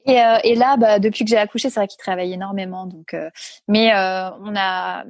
Euh, 0.09 0.37
et, 0.43 0.55
là, 0.55 0.75
bah, 0.75 0.99
depuis 0.99 1.23
que 1.23 1.29
j'ai 1.29 1.37
accouché, 1.37 1.69
c'est 1.69 1.79
vrai 1.79 1.87
qu'il 1.87 1.97
travaille 1.97 2.33
énormément. 2.33 2.85
Donc, 2.85 3.13
euh, 3.13 3.29
mais 3.69 3.93
euh, 3.93 4.29
on 4.41 4.53
a 4.53 5.05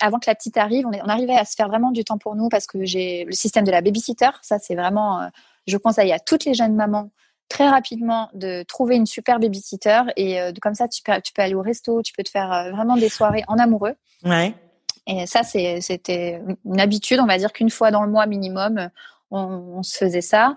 avant 0.00 0.20
que 0.20 0.30
la 0.30 0.36
petite 0.36 0.56
arrive, 0.58 0.86
on, 0.86 0.92
est, 0.92 1.02
on, 1.02 1.08
arrivait 1.08 1.34
à 1.34 1.44
se 1.44 1.56
faire 1.56 1.66
vraiment 1.66 1.90
du 1.90 2.04
temps 2.04 2.16
pour 2.16 2.36
nous 2.36 2.48
parce 2.48 2.68
que 2.68 2.84
j'ai 2.84 3.24
le 3.24 3.32
système 3.32 3.64
de 3.64 3.72
la 3.72 3.80
babysitter. 3.80 4.30
Ça, 4.42 4.60
c'est 4.60 4.76
vraiment, 4.76 5.28
je 5.66 5.76
conseille 5.76 6.12
à 6.12 6.20
toutes 6.20 6.44
les 6.44 6.54
jeunes 6.54 6.76
mamans 6.76 7.10
très 7.48 7.68
rapidement 7.68 8.28
de 8.34 8.62
trouver 8.62 8.94
une 8.94 9.06
super 9.06 9.40
babysitter 9.40 10.02
et 10.16 10.38
comme 10.60 10.74
ça, 10.74 10.86
tu 10.86 11.02
peux, 11.02 11.20
tu 11.20 11.32
peux 11.32 11.42
aller 11.42 11.54
au 11.54 11.62
resto, 11.62 12.02
tu 12.02 12.12
peux 12.12 12.22
te 12.22 12.30
faire 12.30 12.70
vraiment 12.72 12.96
des 12.96 13.08
soirées 13.08 13.42
en 13.48 13.58
amoureux. 13.58 13.94
Ouais. 14.24 14.54
Et 15.06 15.26
ça, 15.26 15.42
c'était 15.42 16.42
une 16.64 16.80
habitude, 16.80 17.20
on 17.20 17.26
va 17.26 17.38
dire 17.38 17.52
qu'une 17.52 17.70
fois 17.70 17.90
dans 17.90 18.02
le 18.02 18.10
mois 18.10 18.26
minimum, 18.26 18.90
on, 19.30 19.82
se 19.82 19.98
faisait 19.98 20.20
ça. 20.20 20.54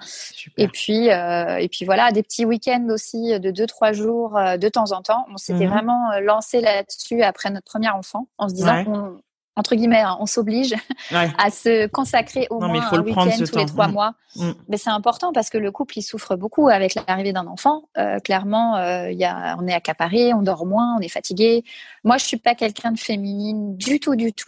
Et 0.58 0.68
puis, 0.68 1.10
euh, 1.10 1.58
et 1.58 1.68
puis 1.70 1.86
voilà, 1.86 2.12
des 2.12 2.24
petits 2.24 2.46
week-ends 2.46 2.88
aussi 2.90 3.40
de 3.40 3.52
deux 3.52 3.66
trois 3.66 3.94
jours 3.94 4.38
euh, 4.38 4.58
de 4.58 4.70
temps 4.70 4.92
en 4.92 5.02
temps. 5.02 5.26
On 5.34 5.38
s'était 5.38 5.66
mhm. 5.66 5.74
vraiment 5.74 6.12
euh, 6.12 6.20
lancé 6.20 6.62
là-dessus 6.62 7.24
après 7.24 7.50
notre 7.50 7.66
premier 7.66 7.90
enfant, 7.90 8.28
en 8.38 8.50
se 8.50 8.54
disant 8.54 8.84
qu'on 8.86 9.22
entre 9.60 9.76
guillemets, 9.76 10.00
hein, 10.00 10.16
on 10.22 10.26
s'oblige 10.26 10.74
à 11.12 11.52
se 11.52 11.88
consacrer 11.88 12.48
au 12.50 12.62
moins 12.62 12.82
un 12.92 13.02
week-end 13.02 13.30
tous 13.38 13.58
les 13.58 13.66
trois 13.66 13.90
mm. 13.90 13.92
mois. 13.92 14.14
Mm. 14.38 14.52
Mais 14.70 14.78
c'est 14.78 14.90
important 14.90 15.34
parce 15.34 15.50
que 15.50 15.58
le 15.58 15.70
couple, 15.70 15.98
il 15.98 16.02
souffre 16.02 16.38
beaucoup 16.38 16.70
avec 16.70 16.96
l'arrivée 16.96 17.34
d'un 17.34 17.46
enfant. 17.46 17.90
Euh, 17.98 18.20
clairement, 18.20 18.78
euh, 18.78 19.12
y 19.12 19.26
a, 19.26 19.58
on 19.60 19.68
est 19.68 19.74
accaparé, 19.74 20.34
on 20.34 20.42
dort 20.42 20.66
moins, 20.66 20.96
on 20.98 21.02
est 21.02 21.10
fatigué. 21.10 21.66
Moi, 22.06 22.18
je 22.18 22.24
suis 22.24 22.38
pas 22.38 22.56
quelqu'un 22.56 22.94
de 22.94 23.00
féminine 23.00 23.76
du 23.76 24.00
tout, 24.00 24.16
du 24.16 24.32
tout. 24.32 24.48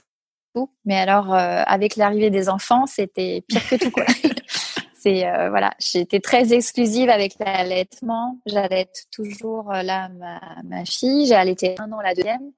Mais 0.85 0.97
alors, 0.97 1.33
euh, 1.33 1.63
avec 1.65 1.97
l'arrivée 1.97 2.29
des 2.29 2.47
enfants, 2.47 2.85
c'était 2.85 3.43
pire 3.49 3.67
que 3.67 3.75
tout. 3.75 3.91
Quoi. 3.91 4.05
c'est 4.97 5.27
euh, 5.27 5.49
voilà, 5.49 5.71
j'étais 5.79 6.21
très 6.21 6.53
exclusive 6.53 7.09
avec 7.09 7.33
l'allaitement. 7.37 8.37
J'allaite 8.45 9.07
toujours 9.11 9.73
là 9.73 10.07
ma, 10.07 10.39
ma 10.63 10.85
fille. 10.85 11.25
J'ai 11.25 11.35
allaité 11.35 11.75
un 11.79 11.91
an 11.91 11.99
la 11.99 12.13
deuxième. 12.13 12.51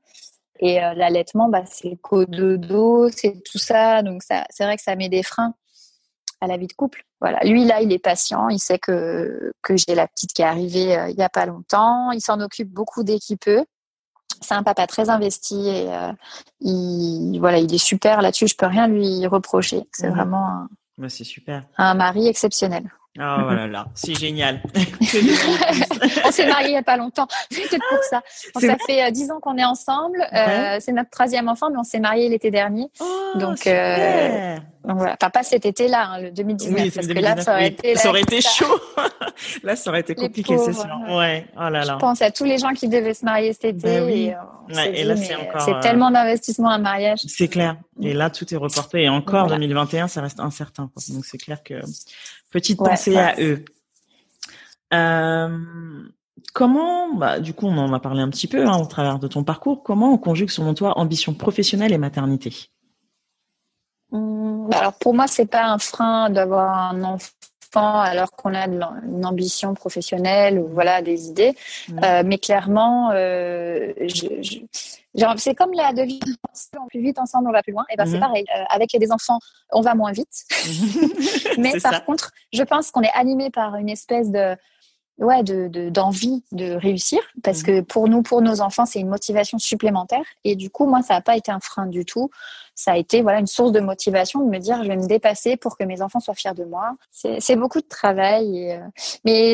Et 0.59 0.83
euh, 0.83 0.93
l'allaitement, 0.93 1.49
bah, 1.49 1.63
c'est 1.65 1.97
cododo, 2.01 3.09
c'est 3.09 3.43
tout 3.43 3.57
ça. 3.57 4.01
Donc, 4.03 4.23
ça, 4.23 4.45
c'est 4.49 4.63
vrai 4.63 4.77
que 4.77 4.83
ça 4.83 4.95
met 4.95 5.09
des 5.09 5.23
freins 5.23 5.53
à 6.41 6.47
la 6.47 6.57
vie 6.57 6.67
de 6.67 6.73
couple. 6.73 7.05
Voilà. 7.21 7.39
Lui, 7.43 7.65
là, 7.65 7.81
il 7.81 7.91
est 7.91 7.99
patient. 7.99 8.49
Il 8.49 8.59
sait 8.59 8.79
que, 8.79 9.53
que 9.61 9.75
j'ai 9.77 9.95
la 9.95 10.07
petite 10.07 10.33
qui 10.33 10.41
est 10.41 10.45
arrivée 10.45 10.97
euh, 10.97 11.09
il 11.09 11.15
n'y 11.15 11.23
a 11.23 11.29
pas 11.29 11.45
longtemps. 11.45 12.11
Il 12.11 12.21
s'en 12.21 12.39
occupe 12.41 12.69
beaucoup 12.69 13.03
dès 13.03 13.17
qu'il 13.19 13.37
peut. 13.37 13.65
C'est 14.41 14.55
un 14.55 14.63
papa 14.63 14.87
très 14.87 15.09
investi 15.09 15.69
et 15.69 15.93
euh, 15.93 16.11
il, 16.59 17.39
voilà, 17.39 17.59
il 17.59 17.73
est 17.73 17.77
super 17.77 18.21
là-dessus. 18.21 18.47
Je 18.47 18.55
peux 18.55 18.65
rien 18.65 18.87
lui 18.87 19.25
reprocher. 19.25 19.83
C'est 19.93 20.09
mmh. 20.09 20.13
vraiment 20.13 20.47
un, 20.47 20.69
bah, 20.97 21.09
c'est 21.09 21.23
super. 21.23 21.65
un 21.77 21.93
mari 21.93 22.27
exceptionnel. 22.27 22.91
Oh 23.19 23.43
voilà, 23.43 23.67
là, 23.67 23.85
c'est 23.93 24.15
génial. 24.15 24.59
on 26.25 26.31
s'est 26.31 26.47
mariés 26.47 26.69
il 26.69 26.71
n'y 26.71 26.77
a 26.77 26.83
pas 26.83 26.97
longtemps. 26.97 27.27
C'est 27.51 27.69
peut-être 27.69 27.83
pour 27.87 28.03
ça. 28.03 28.23
ça 28.59 28.75
fait 28.87 29.03
euh, 29.03 29.11
dix 29.11 29.29
ans 29.29 29.39
qu'on 29.39 29.55
est 29.57 29.63
ensemble. 29.63 30.25
Euh, 30.33 30.77
c'est 30.79 30.93
notre 30.93 31.11
troisième 31.11 31.47
enfant, 31.47 31.69
mais 31.69 31.77
on 31.77 31.83
s'est 31.83 31.99
mariés 31.99 32.27
l'été 32.27 32.49
dernier. 32.49 32.87
Oh, 32.99 33.31
donc, 33.35 33.67
euh, 33.67 34.57
donc 34.83 34.97
voilà, 34.97 35.15
enfin 35.21 35.29
pas 35.29 35.43
cet 35.43 35.65
été-là, 35.67 36.07
hein, 36.07 36.21
le 36.21 36.31
2019, 36.31 36.93
parce 36.93 37.07
que 37.07 37.13
là 37.13 37.39
ça 37.39 37.53
aurait 37.53 37.67
été, 37.67 37.95
ça 37.95 38.09
aurait 38.09 38.21
été 38.21 38.41
chaud. 38.41 38.79
là, 39.63 39.75
ça 39.75 39.91
aurait 39.91 40.01
été 40.01 40.15
compliqué, 40.15 40.57
c'est 40.57 40.73
sûr. 40.73 40.89
Ouais. 41.09 41.45
Oh 41.55 41.69
là 41.69 41.85
là. 41.85 41.93
Je 41.93 41.99
pense 41.99 42.21
à 42.23 42.31
tous 42.31 42.45
les 42.45 42.57
gens 42.57 42.71
qui 42.71 42.87
devaient 42.87 43.13
se 43.13 43.23
marier 43.25 43.53
cet 43.53 43.65
été. 43.65 43.99
Ben 43.99 44.09
et, 44.09 45.01
et, 45.01 45.03
là, 45.03 45.15
c'est 45.15 45.35
encore. 45.35 45.61
C'est 45.61 45.79
tellement 45.81 46.09
d'investissement 46.09 46.69
un 46.69 46.79
mariage. 46.79 47.19
C'est 47.27 47.47
clair. 47.47 47.77
Et 48.01 48.13
là, 48.13 48.29
tout 48.29 48.51
est 48.51 48.57
reporté. 48.57 49.03
Et 49.03 49.09
encore, 49.09 49.47
2021, 49.47 50.07
ça 50.07 50.21
reste 50.21 50.39
incertain. 50.39 50.89
Quoi. 50.93 51.03
Donc 51.13 51.25
c'est 51.25 51.37
clair 51.37 51.63
que 51.63 51.75
Petite 52.53 52.77
pensée 52.77 53.17
à 53.17 53.35
eux. 53.39 53.65
Euh, 54.93 55.57
comment, 56.53 57.15
bah, 57.15 57.39
du 57.39 57.53
coup, 57.53 57.65
on 57.65 57.77
en 57.77 57.91
a 57.93 57.99
parlé 57.99 58.21
un 58.21 58.29
petit 58.29 58.47
peu 58.47 58.65
hein, 58.65 58.77
au 58.77 58.85
travers 58.85 59.17
de 59.17 59.27
ton 59.27 59.43
parcours. 59.43 59.81
Comment 59.83 60.13
on 60.13 60.17
conjugue, 60.17 60.51
selon 60.51 60.75
toi, 60.75 60.99
ambition 60.99 61.33
professionnelle 61.33 61.93
et 61.93 61.97
maternité? 61.97 62.53
Mmh, 64.11 64.69
bah, 64.69 64.77
Alors 64.77 64.93
pour 64.93 65.15
moi, 65.15 65.25
c'est 65.27 65.47
pas 65.47 65.65
un 65.65 65.79
frein 65.79 66.29
d'avoir 66.29 66.91
un 66.91 67.03
enfant 67.03 67.31
alors 67.75 68.29
qu'on 68.29 68.53
a 68.53 68.67
une 68.67 69.25
ambition 69.25 69.73
professionnelle 69.73 70.59
ou 70.59 70.67
voilà 70.67 71.01
des 71.01 71.29
idées. 71.29 71.55
Mmh. 71.89 71.99
Euh, 72.03 72.23
mais 72.23 72.37
clairement, 72.37 73.09
euh, 73.13 73.93
je, 73.99 74.59
c'est 75.37 75.55
comme 75.55 75.73
la 75.73 75.93
devise 75.93 76.19
on 76.79 76.87
plus 76.87 77.01
vite 77.01 77.19
ensemble, 77.19 77.49
on 77.49 77.51
va 77.51 77.63
plus 77.63 77.73
loin. 77.73 77.85
Et 77.91 77.95
ben 77.95 78.05
c'est 78.05 78.15
mhm. 78.15 78.19
pareil. 78.19 78.45
Euh, 78.55 78.63
avec 78.69 78.89
des 78.97 79.11
enfants, 79.11 79.39
on 79.71 79.81
va 79.81 79.95
moins 79.95 80.11
vite. 80.11 80.43
Mais 81.57 81.79
par 81.79 82.05
contre, 82.05 82.31
je 82.51 82.63
pense 82.63 82.91
qu'on 82.91 83.01
est 83.01 83.13
animé 83.13 83.49
par 83.49 83.75
une 83.75 83.89
espèce 83.89 84.31
de 84.31 84.55
ouais 85.19 85.43
de 85.43 85.89
d'envie 85.89 86.43
de, 86.51 86.73
réussir 86.73 87.19
parce 87.43 87.59
mhm. 87.59 87.65
que 87.65 87.81
pour 87.81 88.07
nous 88.07 88.23
pour 88.23 88.41
nos 88.41 88.61
enfants 88.61 88.87
c'est 88.87 88.99
une 88.99 89.09
motivation 89.09 89.59
supplémentaire 89.59 90.25
et 90.43 90.55
du 90.55 90.71
coup 90.71 90.87
moi 90.87 91.03
ça 91.03 91.13
n'a 91.13 91.21
pas 91.21 91.37
été 91.37 91.51
un 91.51 91.59
frein 91.59 91.85
du 91.85 92.03
tout 92.03 92.31
ça 92.73 92.93
a 92.93 92.97
été 92.97 93.21
voilà 93.21 93.37
une 93.39 93.45
source 93.45 93.71
de 93.71 93.79
motivation 93.79 94.43
de 94.43 94.49
me 94.49 94.57
dire 94.57 94.81
je 94.83 94.87
vais 94.87 94.97
me 94.97 95.05
dépasser 95.05 95.55
pour 95.55 95.77
que 95.77 95.83
mes 95.83 96.01
enfants 96.01 96.19
soient 96.19 96.33
fiers 96.33 96.55
de 96.55 96.63
moi 96.63 96.95
c'est 97.11 97.55
beaucoup 97.55 97.79
de 97.79 97.87
travail 97.87 98.57
et, 98.57 98.73
euh, 98.73 98.79
mais 99.23 99.53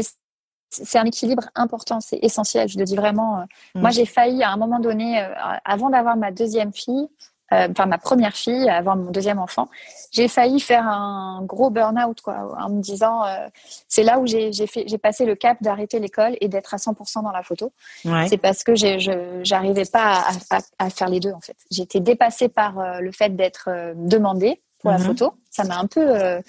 c'est 0.70 1.00
un 1.00 1.06
équilibre 1.06 1.50
important, 1.56 2.00
c'est 2.00 2.20
essentiel. 2.22 2.68
Je 2.68 2.78
le 2.78 2.86
dis 2.86 2.96
vraiment. 2.96 3.40
Euh, 3.40 3.44
moi, 3.76 3.90
mm. 3.90 3.94
j'ai 3.94 4.06
failli 4.06 4.44
à 4.44 4.52
un 4.52 4.58
moment 4.58 4.80
donné, 4.80 5.22
euh, 5.22 5.34
avant 5.66 5.90
d'avoir 5.90 6.16
ma 6.16 6.32
deuxième 6.32 6.74
fille, 6.74 7.10
euh, 7.52 7.68
enfin 7.72 7.88
ma 7.88 7.98
première 7.98 8.36
fille, 8.36 8.70
avant 8.70 8.96
mon 8.96 9.10
deuxième 9.10 9.40
enfant, 9.40 9.70
j'ai 10.12 10.28
failli 10.28 10.60
faire 10.60 10.88
un 10.88 11.42
gros 11.44 11.72
burn-out 11.72 12.22
quoi, 12.22 12.56
en 12.60 12.70
me 12.70 12.80
disant 12.80 13.26
euh, 13.26 13.48
c'est 13.88 14.04
là 14.04 14.20
où 14.20 14.28
j'ai 14.28 14.52
fait 14.68 14.84
j'ai 14.86 14.98
passé 15.00 15.26
le 15.26 15.34
cap 15.34 15.58
d'arrêter 15.62 16.00
l'école 16.00 16.38
et 16.42 16.48
d'être 16.48 16.76
à 16.76 16.78
100% 16.78 17.24
dans 17.24 17.32
la 17.32 17.42
photo. 17.42 17.72
C'est 18.28 18.38
parce 18.38 18.64
que 18.64 18.76
je 18.76 19.42
j'arrivais 19.44 19.86
pas 19.86 20.26
à, 20.52 20.60
à, 20.78 20.90
faire 20.92 21.10
les 21.10 21.20
deux 21.20 21.32
en 21.32 21.40
fait. 21.40 21.56
J'étais 21.72 22.00
dépassée 22.00 22.50
par 22.50 22.78
euh, 22.78 23.00
le 23.00 23.12
fait 23.12 23.36
d'être 23.36 23.70
demandée 23.96 24.62
pour 24.80 24.92
la 24.92 25.00
mhm. 25.00 25.06
photo. 25.06 25.34
Ça 25.50 25.64
m'a 25.64 25.80
un 25.80 25.88
peu 25.88 26.40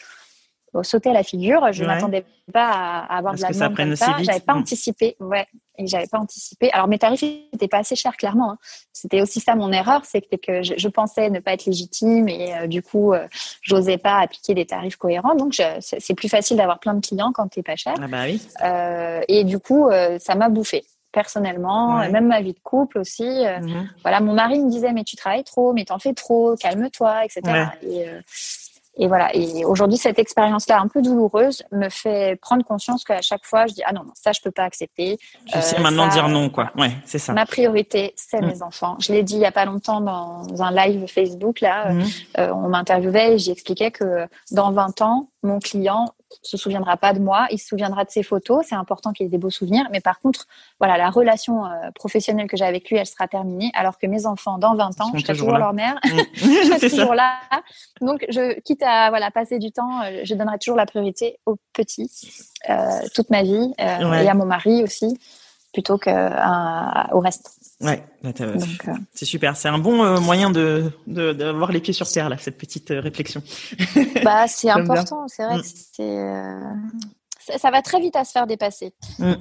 sauté 0.83 1.11
à 1.11 1.13
la 1.13 1.23
figure. 1.23 1.73
Je 1.73 1.83
ne 1.83 1.89
m'attendais 1.89 2.25
pas 2.53 2.69
à, 2.69 3.19
avoir 3.19 3.35
de 3.35 3.43
la 3.43 3.51
demande 3.51 3.77
comme 3.77 3.97
ça. 3.97 4.17
J'avais 4.23 4.41
pas 4.41 4.55
anticipé. 4.55 5.17
Ouais, 5.21 5.47
et 5.81 5.87
j'avais 5.87 6.07
pas 6.07 6.19
anticipé. 6.19 6.71
Alors 6.73 6.89
mes 6.89 6.99
tarifs 6.99 7.23
n'étaient 7.23 7.69
pas 7.69 7.79
assez 7.79 7.97
chers, 7.97 8.17
clairement. 8.17 8.53
Hein. 8.53 8.59
C'était 8.93 9.23
aussi 9.23 9.41
ça 9.41 9.55
mon 9.55 9.73
erreur, 9.73 10.05
c'est 10.05 10.21
que 10.21 10.63
je, 10.63 10.89
pensais 10.89 11.31
ne 11.31 11.41
pas 11.41 11.53
être 11.53 11.65
légitime 11.65 12.29
et 12.29 12.55
euh, 12.55 12.67
du 12.67 12.83
coup, 12.83 13.13
euh, 13.13 13.27
j'osais 13.63 13.97
pas 13.97 14.19
appliquer 14.19 14.55
des 14.55 14.67
tarifs 14.67 14.97
cohérents. 14.97 15.35
Donc 15.35 15.55
c'est 15.81 16.15
plus 16.15 16.29
facile 16.29 16.59
d'avoir 16.59 16.79
plein 16.81 16.95
de 16.95 17.05
clients 17.05 17.33
quand 17.33 17.49
t'es 17.49 17.63
pas 17.63 17.77
cher. 17.77 17.95
Ah 18.01 18.09
bah 18.09 18.25
oui. 18.25 18.43
Euh, 18.63 19.23
et 19.29 19.45
du 19.45 19.59
coup, 19.59 19.89
ça 20.19 20.35
m'a 20.35 20.49
bouffé 20.49 20.85
personnellement, 21.13 22.09
même 22.09 22.29
ma 22.29 22.41
vie 22.41 22.53
de 22.53 22.61
couple 22.61 22.99
aussi. 22.99 23.25
Mhm. 23.25 23.89
Voilà, 24.03 24.21
mon 24.21 24.35
mari 24.35 24.61
me 24.61 24.71
disait 24.71 24.93
mais 24.93 25.05
tu 25.05 25.17
travailles 25.17 25.45
trop, 25.45 25.73
mais 25.73 25.85
t'en 25.85 25.99
fais 25.99 26.13
trop, 26.13 26.55
calme-toi, 26.57 27.25
etc. 27.25 27.67
Et, 27.83 28.07
et 28.97 29.07
voilà. 29.07 29.35
Et 29.35 29.65
aujourd'hui, 29.65 29.97
cette 29.97 30.19
expérience-là, 30.19 30.81
un 30.81 30.89
peu 30.89 31.01
douloureuse, 31.01 31.63
me 31.73 31.89
fait 31.89 32.39
prendre 32.41 32.65
conscience 32.65 33.05
qu'à 33.05 33.23
chaque 33.23 33.45
fois, 33.45 33.67
je 33.67 33.75
dis 33.75 33.83
ah 33.87 33.93
non 33.93 34.05
non, 34.05 34.13
ça 34.15 34.33
je 34.33 34.41
peux 34.43 34.51
pas 34.51 34.65
accepter. 34.65 35.19
Je 35.55 35.61
sais 35.61 35.79
euh, 35.79 35.83
maintenant 35.83 36.09
dire 36.09 36.29
non 36.29 36.51
quoi. 36.51 36.71
Ouais, 36.77 36.93
c'est 37.05 37.19
ça. 37.19 37.33
Ma 37.33 37.47
priorité, 37.47 38.13
c'est 38.17 38.41
mm. 38.41 38.47
mes 38.47 38.63
enfants. 38.63 38.97
Je 38.99 39.13
l'ai 39.13 39.23
dit 39.23 39.35
il 39.35 39.41
y 39.41 39.47
a 39.47 39.53
pas 39.53 39.65
longtemps 39.65 40.01
dans 40.01 40.63
un 40.63 40.71
live 40.73 41.07
Facebook 41.07 41.61
là. 41.61 41.93
Mm. 41.93 42.05
Euh, 42.39 42.53
on 42.53 42.69
m'interviewait 42.69 43.35
et 43.35 43.39
j'expliquais 43.39 43.91
que 43.91 44.27
dans 44.51 44.73
20 44.73 45.03
ans, 45.03 45.29
mon 45.43 45.61
client 45.61 46.07
se 46.43 46.57
souviendra 46.57 46.97
pas 46.97 47.13
de 47.13 47.19
moi, 47.19 47.47
il 47.51 47.59
se 47.59 47.67
souviendra 47.67 48.05
de 48.05 48.11
ses 48.11 48.23
photos. 48.23 48.67
C'est 48.69 48.75
important 48.75 49.13
qu'il 49.13 49.27
ait 49.27 49.31
des 49.31 49.39
beaux 49.39 49.51
souvenirs, 49.51 49.87
mais 49.91 50.01
par 50.01 50.21
contre, 50.21 50.47
voilà, 50.79 50.97
la 50.97 51.11
relation 51.11 51.67
euh, 51.67 51.91
professionnelle 51.95 52.47
que 52.47 52.57
j'ai 52.57 52.65
avec 52.65 52.89
lui, 52.91 52.97
elle 52.97 53.07
sera 53.07 53.29
terminée. 53.29 53.71
Alors 53.75 53.99
que 53.99 54.07
mes 54.07 54.27
enfants, 54.27 54.59
dans 54.59 54.75
20 54.75 55.01
ans, 55.01 55.13
je 55.15 55.21
serai 55.21 55.35
toujours, 55.35 55.59
leur 55.59 55.73
mère, 55.73 55.97
mm. 56.05 56.09
je 56.35 56.79
serai 56.79 56.91
toujours 56.91 57.15
là. 57.15 57.35
Donc, 58.01 58.25
je 58.29 58.59
quitte 58.61 58.83
à 58.83 59.11
voilà 59.11 59.31
passer 59.31 59.59
du 59.59 59.73
temps, 59.73 60.03
euh, 60.03 60.21
je 60.25 60.35
donnerai 60.35 60.59
toujours 60.59 60.77
la 60.77 60.87
priorité 60.87 61.39
aux 61.47 61.57
petits 61.73 62.11
euh, 62.69 62.75
toute 63.15 63.31
ma 63.31 63.43
vie 63.43 63.73
et 63.79 63.83
à 63.83 64.35
mon 64.35 64.45
mari 64.45 64.83
aussi, 64.83 65.19
plutôt 65.73 65.99
que 65.99 66.11
au 67.15 67.21
reste. 67.21 67.57
Ouais, 67.81 68.05
bah, 68.23 68.31
c'est 69.15 69.25
super. 69.25 69.57
C'est 69.57 69.69
un 69.69 69.79
bon 69.79 70.21
moyen 70.21 70.51
de 70.51 70.93
d'avoir 71.07 71.73
les 71.73 71.81
pieds 71.81 71.95
sur 71.95 72.11
terre 72.11 72.29
là, 72.29 72.37
cette 72.39 72.59
petite 72.59 72.91
réflexion. 72.91 73.43
Bah, 74.25 74.47
c'est 74.49 74.71
important. 74.71 75.27
C'est 75.29 75.45
vrai 75.45 75.59
mm. 75.59 75.61
que 75.61 75.67
c'est 75.93 76.19
ça 77.59 77.71
va 77.71 77.83
très 77.83 78.01
vite 78.01 78.17
à 78.17 78.25
se 78.25 78.33
faire 78.33 78.47
dépasser. 78.47 78.93
Mm. 79.19 79.33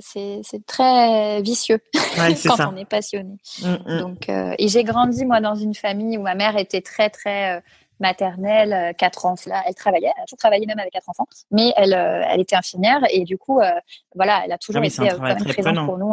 C'est 0.00 0.66
très 0.66 1.42
vicieux 1.42 1.78
quand 2.46 2.72
on 2.72 2.76
est 2.76 2.88
passionné. 2.88 3.36
Mm. 3.62 3.98
Donc, 3.98 4.28
euh, 4.28 4.54
et 4.58 4.68
j'ai 4.68 4.84
grandi 4.84 5.24
moi 5.24 5.40
dans 5.40 5.54
une 5.54 5.74
famille 5.74 6.18
où 6.18 6.22
ma 6.22 6.34
mère 6.34 6.56
était 6.56 6.80
très 6.80 7.10
très 7.10 7.56
euh, 7.56 7.60
maternelle, 8.00 8.72
euh, 8.72 8.92
quatre 8.92 9.26
enfants. 9.26 9.50
Là, 9.50 9.62
elle 9.66 9.74
travaillait, 9.74 10.12
elle 10.16 10.22
a 10.22 10.26
toujours 10.26 10.38
travaillé 10.38 10.66
même 10.66 10.78
avec 10.78 10.92
quatre 10.92 11.08
enfants, 11.08 11.26
mais 11.50 11.72
elle, 11.76 11.92
elle 11.92 12.40
était 12.40 12.56
infirmière 12.56 13.00
et 13.10 13.24
du 13.24 13.38
coup, 13.38 13.60
voilà, 14.14 14.42
elle 14.44 14.52
a 14.52 14.58
toujours 14.58 14.82
ah 14.82 14.86
été 14.86 15.08
quand 15.08 15.20
même 15.20 15.44
présente 15.44 15.86
pour 15.86 15.98
nous. 15.98 16.10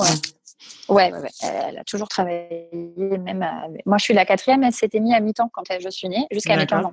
Ouais, 0.89 1.11
ouais, 1.11 1.19
ouais, 1.19 1.29
elle 1.41 1.77
a 1.79 1.83
toujours 1.83 2.07
travaillé. 2.07 2.69
Même, 3.17 3.45
moi, 3.85 3.97
je 3.97 4.03
suis 4.03 4.13
la 4.13 4.25
quatrième. 4.25 4.63
Elle 4.63 4.73
s'était 4.73 4.99
mise 4.99 5.13
à 5.13 5.19
mi-temps 5.19 5.49
quand 5.51 5.63
je 5.79 5.89
suis 5.89 6.07
née, 6.07 6.27
jusqu'à 6.31 6.55
mes 6.55 6.65
15 6.65 6.85
ans. 6.85 6.91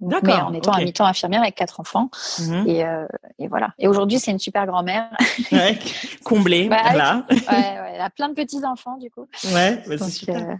Mais 0.00 0.32
en 0.32 0.52
étant 0.52 0.72
à 0.72 0.80
mi-temps 0.80 1.06
infirmière 1.06 1.42
avec 1.42 1.54
quatre 1.54 1.80
enfants. 1.80 2.10
Mhm. 2.40 2.68
et, 2.68 2.84
euh, 2.84 3.06
et, 3.38 3.48
voilà. 3.48 3.70
Et 3.78 3.88
aujourd'hui, 3.88 4.18
c'est 4.18 4.30
une 4.30 4.38
super 4.38 4.66
grand-mère. 4.66 5.10
Ouais, 5.52 5.78
comblée. 6.24 6.68
bah, 6.68 6.92
là. 6.94 7.24
ouais, 7.30 7.36
ouais, 7.36 7.92
elle 7.94 8.00
a 8.00 8.10
plein 8.10 8.28
de 8.28 8.34
petits-enfants, 8.34 8.96
du 8.96 9.10
coup. 9.10 9.26
Ouais, 9.52 9.82
bah, 9.86 9.96
c'est 9.98 10.10
super. 10.10 10.36
Euh, 10.36 10.54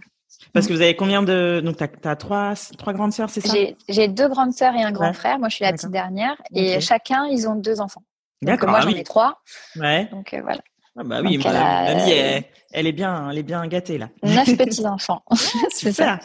Parce 0.53 0.67
que 0.67 0.73
vous 0.73 0.81
avez 0.81 0.95
combien 0.95 1.23
de. 1.23 1.61
Donc, 1.63 1.77
tu 1.77 2.07
as, 2.07 2.15
trois, 2.15 2.53
trois 2.77 2.93
grandes 2.93 3.13
sœurs, 3.13 3.29
c'est 3.29 3.45
ça? 3.45 3.53
J'ai 3.89 4.07
deux 4.07 4.27
grandes 4.27 4.53
sœurs 4.53 4.75
et 4.75 4.83
un 4.83 4.91
grand 4.91 5.13
frère. 5.13 5.39
Moi, 5.39 5.49
je 5.49 5.55
suis 5.55 5.65
la 5.65 5.73
petite 5.73 5.91
dernière. 5.91 6.35
Et 6.53 6.79
chacun, 6.79 7.25
ils 7.27 7.47
ont 7.47 7.55
deux 7.55 7.81
enfants. 7.81 8.03
D'accord. 8.41 8.69
Moi, 8.69 8.79
ah 8.81 8.89
j'en 8.89 8.95
ai 8.95 9.03
trois. 9.03 9.41
Ouais. 9.75 10.05
Donc, 10.11 10.33
euh, 10.33 10.41
voilà. 10.41 10.61
Ah 10.99 11.03
bah 11.03 11.21
oui, 11.23 11.39
elle, 11.45 11.55
elle, 11.55 12.43
elle, 12.71 12.87
est 12.87 12.91
bien, 12.91 13.29
elle 13.29 13.37
est 13.37 13.43
bien 13.43 13.65
gâtée 13.67 13.99
là. 13.99 14.09
Neuf 14.23 14.45
petits 14.57 14.85
enfants. 14.85 15.23
c'est 15.69 15.91
ça. 15.91 16.19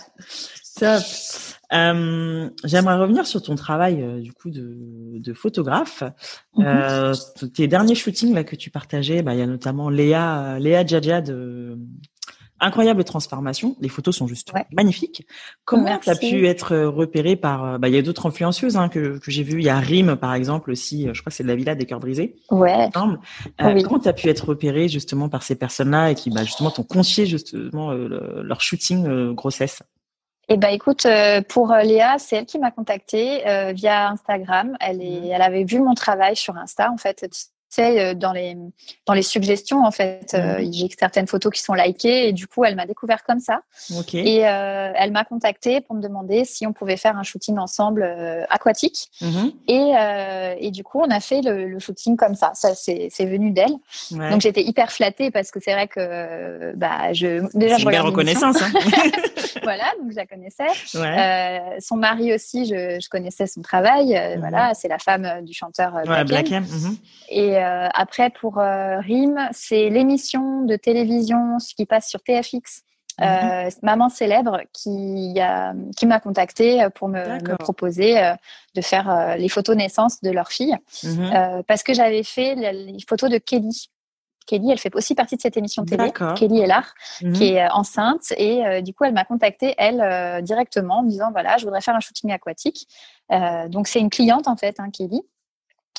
Top. 0.79 1.03
Euh, 1.75 2.49
J'aimerais 2.65 2.97
revenir 2.97 3.27
sur 3.27 3.43
ton 3.43 3.55
travail 3.55 4.03
euh, 4.03 4.21
du 4.21 4.33
coup 4.33 4.51
de, 4.51 5.19
de 5.19 5.33
photographe. 5.35 6.03
Mhm. 6.57 6.67
euh, 6.67 7.15
tes 7.55 7.69
derniers 7.69 7.95
shootings 7.95 8.35
là 8.35 8.45
que 8.45 8.57
tu 8.57 8.71
partageais, 8.71 9.23
bah, 9.23 9.35
il 9.35 9.41
y 9.41 9.43
a 9.43 9.47
notamment 9.47 9.91
Léa 9.91 10.59
Léa 10.59 10.87
Djadja 10.87 11.21
de 11.21 11.79
incroyable 12.63 13.05
transformation. 13.05 13.77
Les 13.81 13.89
photos 13.89 14.17
sont 14.17 14.27
juste 14.27 14.53
magnifiques. 14.73 15.27
Comment 15.65 15.99
tu 15.99 16.09
as 16.09 16.17
pu 16.17 16.47
être 16.47 16.77
repérée 16.77 17.37
par 17.37 17.65
euh, 17.65 17.79
bah 17.79 17.89
il 17.89 17.95
y 17.95 17.99
a 17.99 18.03
d'autres 18.03 18.27
influenceuses 18.27 18.77
hein, 18.77 18.89
que, 18.89 19.19
que 19.19 19.31
j'ai 19.31 19.43
vu, 19.43 19.59
il 19.59 19.65
y 19.65 19.69
a 19.69 19.79
Rim 19.79 20.17
par 20.17 20.35
exemple 20.35 20.71
aussi, 20.71 21.09
je 21.13 21.21
crois 21.21 21.31
que 21.31 21.37
c'est 21.37 21.43
de 21.43 21.49
la 21.49 21.57
Villa 21.57 21.75
des 21.75 21.85
cœurs 21.85 22.01
brisés. 22.01 22.37
Ouais. 22.51 22.89
Euh, 22.97 23.83
Comment 23.83 23.99
tu 23.99 24.09
as 24.09 24.13
pu 24.13 24.29
être 24.29 24.49
repérée 24.49 24.89
justement 24.89 25.29
par 25.29 25.43
ces 25.43 25.57
personnes-là 25.57 26.11
et 26.11 26.15
qui 26.15 26.31
bah 26.31 26.45
justement 26.45 26.71
t'ont 26.71 26.83
confié 26.85 27.27
justement 27.27 27.93
leur 27.93 28.61
shooting 28.61 29.35
grossesse? 29.35 29.83
Eh 30.49 30.57
ben 30.57 30.69
écoute, 30.69 31.07
euh, 31.07 31.41
pour 31.49 31.73
euh, 31.73 31.83
Léa, 31.83 32.19
c'est 32.19 32.37
elle 32.37 32.47
qui 32.47 32.59
m'a 32.59 32.71
contactée 32.71 33.47
euh, 33.49 33.73
via 33.73 34.11
Instagram. 34.11 34.77
Elle 34.81 35.01
est, 35.01 35.21
mhm. 35.21 35.31
elle 35.33 35.43
avait 35.43 35.65
vu 35.65 35.81
mon 35.81 35.95
travail 35.95 36.37
sur 36.37 36.57
Insta 36.57 36.91
en 36.91 36.97
fait 36.97 37.25
sais, 37.73 38.01
euh, 38.01 38.15
dans 38.15 38.33
les 38.33 38.57
dans 39.07 39.15
les 39.15 39.23
suggestions 39.23 39.85
en 39.85 39.91
fait, 39.91 40.35
euh, 40.35 40.59
mhm. 40.59 40.73
j'ai 40.73 40.89
certaines 40.99 41.27
photos 41.27 41.53
qui 41.53 41.61
sont 41.61 41.75
likées 41.75 42.29
et 42.29 42.33
du 42.33 42.47
coup 42.47 42.65
elle 42.65 42.77
m'a 42.77 42.87
découvert 42.87 43.25
comme 43.25 43.41
ça. 43.41 43.61
Et 44.13 44.47
euh, 44.47 44.93
elle 44.95 45.13
m'a 45.13 45.25
contacté 45.25 45.81
pour 45.81 45.97
me 45.97 46.03
demander 46.03 46.45
si 46.45 46.67
on 46.67 46.73
pouvait 46.73 46.97
faire 46.97 47.17
un 47.17 47.23
shooting 47.23 47.59
ensemble 47.59 48.03
aquatique. 48.51 49.09
Mhm. 49.21 49.53
Et 49.69 49.93
et 50.59 50.71
du 50.71 50.85
coup 50.85 51.01
on 51.01 51.11
a 51.11 51.21
fait 51.21 51.41
le, 51.43 51.79
shooting 51.79 52.17
comme 52.17 52.35
ça. 52.35 52.53
Ça 52.55 52.75
c'est 52.75 53.27
venu 53.27 53.51
d'elle. 53.51 53.75
Donc 54.11 54.41
j'étais 54.41 54.63
hyper 54.63 54.93
flattée 54.93 55.31
parce 55.31 55.51
que 55.51 55.59
c'est 55.61 55.73
vrai 55.73 55.89
que 55.89 56.73
bah 56.77 57.13
je 57.13 57.49
déjà 57.57 57.79
je 57.79 57.87
reconnaissance. 58.03 58.61
Hein. 58.61 58.71
voilà 59.63 59.85
donc 60.01 60.11
je 60.11 60.17
la 60.17 60.27
connaissais. 60.27 61.81
son 61.81 61.97
mari 61.97 62.35
aussi 62.35 62.67
je, 62.67 62.99
je 63.01 63.09
connaissais 63.09 63.47
son 63.47 63.63
travail. 63.63 64.15
Mhm. 64.15 64.41
Voilà 64.41 64.75
c'est 64.75 64.89
la 64.89 64.99
femme 64.99 65.43
du 65.43 65.55
chanteur 65.55 65.93
Black, 66.27 66.53
M. 66.53 66.65
Et 67.29 67.62
euh, 67.63 67.89
après, 67.95 68.31
pour 68.31 68.59
euh, 68.59 68.99
RIM, 69.01 69.49
c'est 69.53 69.89
l'émission 69.91 70.65
de 70.65 70.77
télévision 70.77 71.59
ce 71.59 71.75
qui 71.75 71.87
passe 71.87 72.09
sur 72.09 72.23
TFX. 72.23 72.83
Euh, 73.21 73.65
mhm. 73.65 73.71
Maman 73.83 74.09
célèbre 74.09 74.61
qui 74.73 75.39
a, 75.39 75.75
qui 75.97 76.07
m'a 76.07 76.19
contacté 76.19 76.87
pour 76.95 77.09
me, 77.09 77.57
proposer 77.57 78.15
de 78.75 78.81
faire 78.81 79.37
les 79.37 79.51
photos 79.51 79.77
naissance 79.77 80.23
de 80.23 80.31
leur 80.31 80.49
fille 80.49 80.75
mhm. 81.05 81.63
parce 81.69 81.83
que 81.83 81.93
j'avais 81.93 82.23
fait 82.23 82.55
les 82.55 82.97
photos 83.07 83.29
de 83.29 83.37
Kelly. 83.37 83.91
Kelly, 84.47 84.73
elle 84.73 84.79
fait 84.79 84.95
aussi 84.97 85.15
partie 85.15 85.37
de 85.37 85.43
cette 85.43 85.59
émission 85.59 85.85
télé. 85.85 86.11
Kelly 86.37 86.61
Ellard, 86.61 86.95
mmh. 87.21 87.33
qui 87.33 87.53
est 87.53 87.69
enceinte 87.71 88.33
et 88.39 88.81
du 88.81 88.95
coup, 88.95 89.05
elle 89.05 89.13
m'a 89.13 89.25
contacté 89.25 89.75
elle 89.77 90.43
directement 90.43 91.01
en 91.01 91.03
me 91.03 91.11
disant 91.11 91.31
voilà, 91.33 91.59
je 91.59 91.65
voudrais 91.65 91.83
faire 91.83 91.95
un 91.95 92.01
shooting 92.01 92.33
aquatique. 92.33 92.89
donc 93.69 93.89
c'est 93.89 94.01
une 94.01 94.11
cliente 94.11 94.49
en 94.49 94.57
fait, 94.57 94.81
hein, 94.81 94.89
Kelly. 94.91 95.21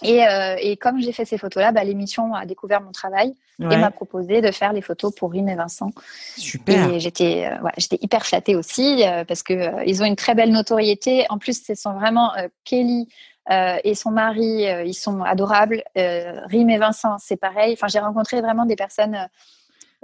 Et, 0.03 0.27
euh, 0.27 0.55
et, 0.59 0.77
comme 0.77 1.01
j'ai 1.01 1.11
fait 1.11 1.25
ces 1.25 1.37
photos-là, 1.37 1.71
bah, 1.71 1.83
l'émission 1.83 2.33
a 2.33 2.45
découvert 2.45 2.81
mon 2.81 2.91
travail 2.91 3.33
et 3.59 3.77
m'a 3.77 3.91
proposé 3.91 4.41
de 4.41 4.51
faire 4.51 4.73
les 4.73 4.81
photos 4.81 5.13
pour 5.15 5.31
Rim 5.31 5.47
et 5.47 5.55
Vincent. 5.55 5.91
Super. 6.37 6.89
Et 6.89 6.99
j'étais, 6.99 7.47
euh, 7.47 7.69
j'étais 7.77 7.99
hyper 8.01 8.25
flattée 8.25 8.55
aussi 8.55 9.03
euh, 9.03 9.23
parce 9.23 9.43
que 9.43 9.87
ils 9.87 10.01
ont 10.01 10.05
une 10.05 10.15
très 10.15 10.35
belle 10.35 10.51
notoriété. 10.51 11.25
En 11.29 11.37
plus, 11.37 11.63
ce 11.63 11.75
sont 11.75 11.93
vraiment 11.93 12.31
Kelly 12.65 13.07
et 13.49 13.95
son 13.95 14.11
mari, 14.11 14.65
ils 14.85 14.93
sont 14.93 15.21
adorables. 15.21 15.83
Rim 15.95 16.69
et 16.69 16.77
Vincent, 16.77 17.17
c'est 17.19 17.37
pareil. 17.37 17.73
Enfin, 17.73 17.87
j'ai 17.87 17.99
rencontré 17.99 18.41
vraiment 18.41 18.65
des 18.65 18.75
personnes 18.75 19.27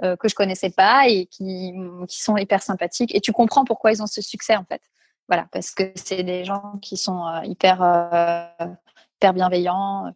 que 0.00 0.28
je 0.28 0.34
connaissais 0.34 0.70
pas 0.70 1.08
et 1.08 1.26
qui, 1.26 1.74
qui 2.08 2.22
sont 2.22 2.36
hyper 2.36 2.62
sympathiques. 2.62 3.14
Et 3.14 3.20
tu 3.20 3.32
comprends 3.32 3.64
pourquoi 3.64 3.92
ils 3.92 4.02
ont 4.02 4.06
ce 4.06 4.22
succès 4.22 4.56
en 4.56 4.64
fait. 4.64 4.80
Voilà, 5.28 5.46
parce 5.52 5.70
que 5.70 5.92
c'est 5.94 6.22
des 6.22 6.44
gens 6.44 6.74
qui 6.82 6.96
sont 6.96 7.24
hyper 7.44 7.82
hyper 9.20 9.34
bienveillant. 9.34 10.12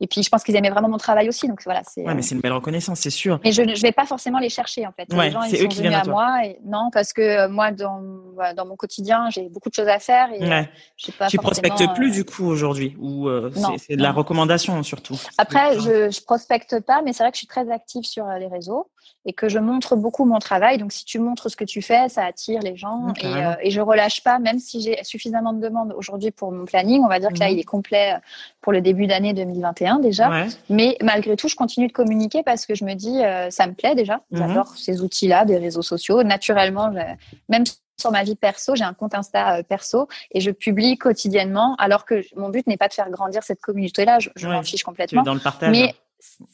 Et 0.00 0.06
puis, 0.06 0.22
je 0.22 0.28
pense 0.28 0.44
qu'ils 0.44 0.54
aimaient 0.56 0.70
vraiment 0.70 0.88
mon 0.88 0.98
travail 0.98 1.28
aussi. 1.28 1.48
Donc, 1.48 1.62
voilà. 1.64 1.82
C'est, 1.84 2.02
ouais, 2.02 2.14
mais 2.14 2.22
c'est 2.22 2.34
une 2.34 2.40
belle 2.40 2.52
reconnaissance, 2.52 3.00
c'est 3.00 3.10
sûr. 3.10 3.40
Mais 3.42 3.52
je 3.52 3.62
ne 3.62 3.74
vais 3.74 3.92
pas 3.92 4.04
forcément 4.04 4.38
les 4.38 4.50
chercher, 4.50 4.86
en 4.86 4.92
fait. 4.92 5.10
les 5.10 5.30
gens, 5.30 5.42
ils 5.42 5.56
sont 5.56 5.68
venus 5.68 5.94
à, 5.94 6.04
moi. 6.04 6.44
Et... 6.44 6.58
Non, 6.64 6.90
parce 6.92 7.12
que 7.12 7.22
euh, 7.22 7.48
moi, 7.48 7.72
dans, 7.72 8.02
dans 8.56 8.66
mon 8.66 8.76
quotidien, 8.76 9.28
j'ai 9.30 9.48
beaucoup 9.48 9.68
de 9.68 9.74
choses 9.74 9.88
à 9.88 9.98
faire. 9.98 10.28
Et, 10.32 10.40
ouais. 10.40 10.68
je 10.96 11.10
pas 11.12 11.26
tu 11.26 11.38
prospectes 11.38 11.82
plus, 11.94 12.10
euh, 12.10 12.14
du 12.14 12.24
coup, 12.24 12.46
aujourd'hui 12.46 12.96
Ou 12.98 13.28
euh, 13.28 13.50
c'est, 13.78 13.96
de 13.96 14.02
la 14.02 14.12
recommandation, 14.12 14.82
surtout? 14.82 15.18
Après, 15.38 15.78
je, 15.78 16.10
je 16.10 16.22
prospecte 16.22 16.80
pas, 16.80 17.02
mais 17.02 17.12
c'est 17.12 17.22
vrai 17.22 17.30
que 17.30 17.36
je 17.36 17.40
suis 17.40 17.46
très 17.46 17.70
active 17.70 18.04
sur 18.04 18.26
les 18.26 18.46
réseaux. 18.46 18.90
et 19.24 19.32
que 19.32 19.48
je 19.48 19.58
montre 19.58 19.96
beaucoup 19.96 20.24
mon 20.24 20.38
travail. 20.38 20.78
Donc, 20.78 20.92
si 20.92 21.04
tu 21.04 21.18
montres 21.18 21.50
ce 21.50 21.56
que 21.56 21.64
tu 21.64 21.82
fais, 21.82 22.08
ça 22.08 22.24
attire 22.24 22.60
les 22.60 22.76
gens 22.76 23.12
et, 23.20 23.26
euh, 23.26 23.54
et, 23.60 23.70
je 23.70 23.80
relâche 23.80 24.22
pas, 24.22 24.38
même 24.38 24.58
si 24.60 24.80
j'ai 24.80 25.02
suffisamment 25.02 25.52
de 25.52 25.60
demandes 25.60 25.92
aujourd'hui 25.96 26.30
pour 26.30 26.52
mon 26.52 26.64
planning. 26.64 27.02
On 27.04 27.08
va 27.08 27.18
dire 27.18 27.32
que 27.32 27.38
là, 27.38 27.48
mhm. 27.48 27.54
il 27.54 27.58
est 27.58 27.64
complet 27.64 28.14
pour 28.60 28.72
le 28.72 28.80
début 28.80 29.06
d'année 29.06 29.32
2021 29.34 29.98
déjà. 29.98 30.46
Mais 30.68 30.96
malgré 31.02 31.36
tout, 31.36 31.48
je 31.48 31.56
continue 31.56 31.88
de 31.88 31.92
communiquer 31.92 32.42
parce 32.42 32.66
que 32.66 32.74
je 32.74 32.84
me 32.84 32.94
dis, 32.94 33.24
euh, 33.24 33.50
ça 33.50 33.66
me 33.66 33.74
plaît 33.74 33.94
déjà. 33.94 34.20
Mhm. 34.30 34.38
J'adore 34.38 34.76
ces 34.76 35.02
outils-là, 35.02 35.44
des 35.44 35.56
réseaux 35.56 35.82
sociaux. 35.82 36.22
Naturellement, 36.22 36.92
même 37.48 37.64
sur 37.96 38.10
ma 38.10 38.22
vie 38.22 38.36
perso, 38.36 38.74
j'ai 38.74 38.84
un 38.84 38.94
compte 38.94 39.14
Insta 39.14 39.58
euh, 39.58 39.62
perso 39.62 40.08
et 40.32 40.40
je 40.40 40.50
publie 40.50 40.98
quotidiennement. 40.98 41.74
Alors 41.78 42.04
que 42.04 42.22
mon 42.36 42.50
but 42.50 42.66
n'est 42.66 42.76
pas 42.76 42.88
de 42.88 42.94
faire 42.94 43.10
grandir 43.10 43.42
cette 43.42 43.60
communauté-là, 43.60 44.18
je, 44.18 44.46
m'en 44.46 44.62
fiche 44.62 44.82
complètement. 44.82 45.22
Dans 45.22 45.34
le 45.34 45.40
partage. 45.40 45.70
Mais 45.70 45.94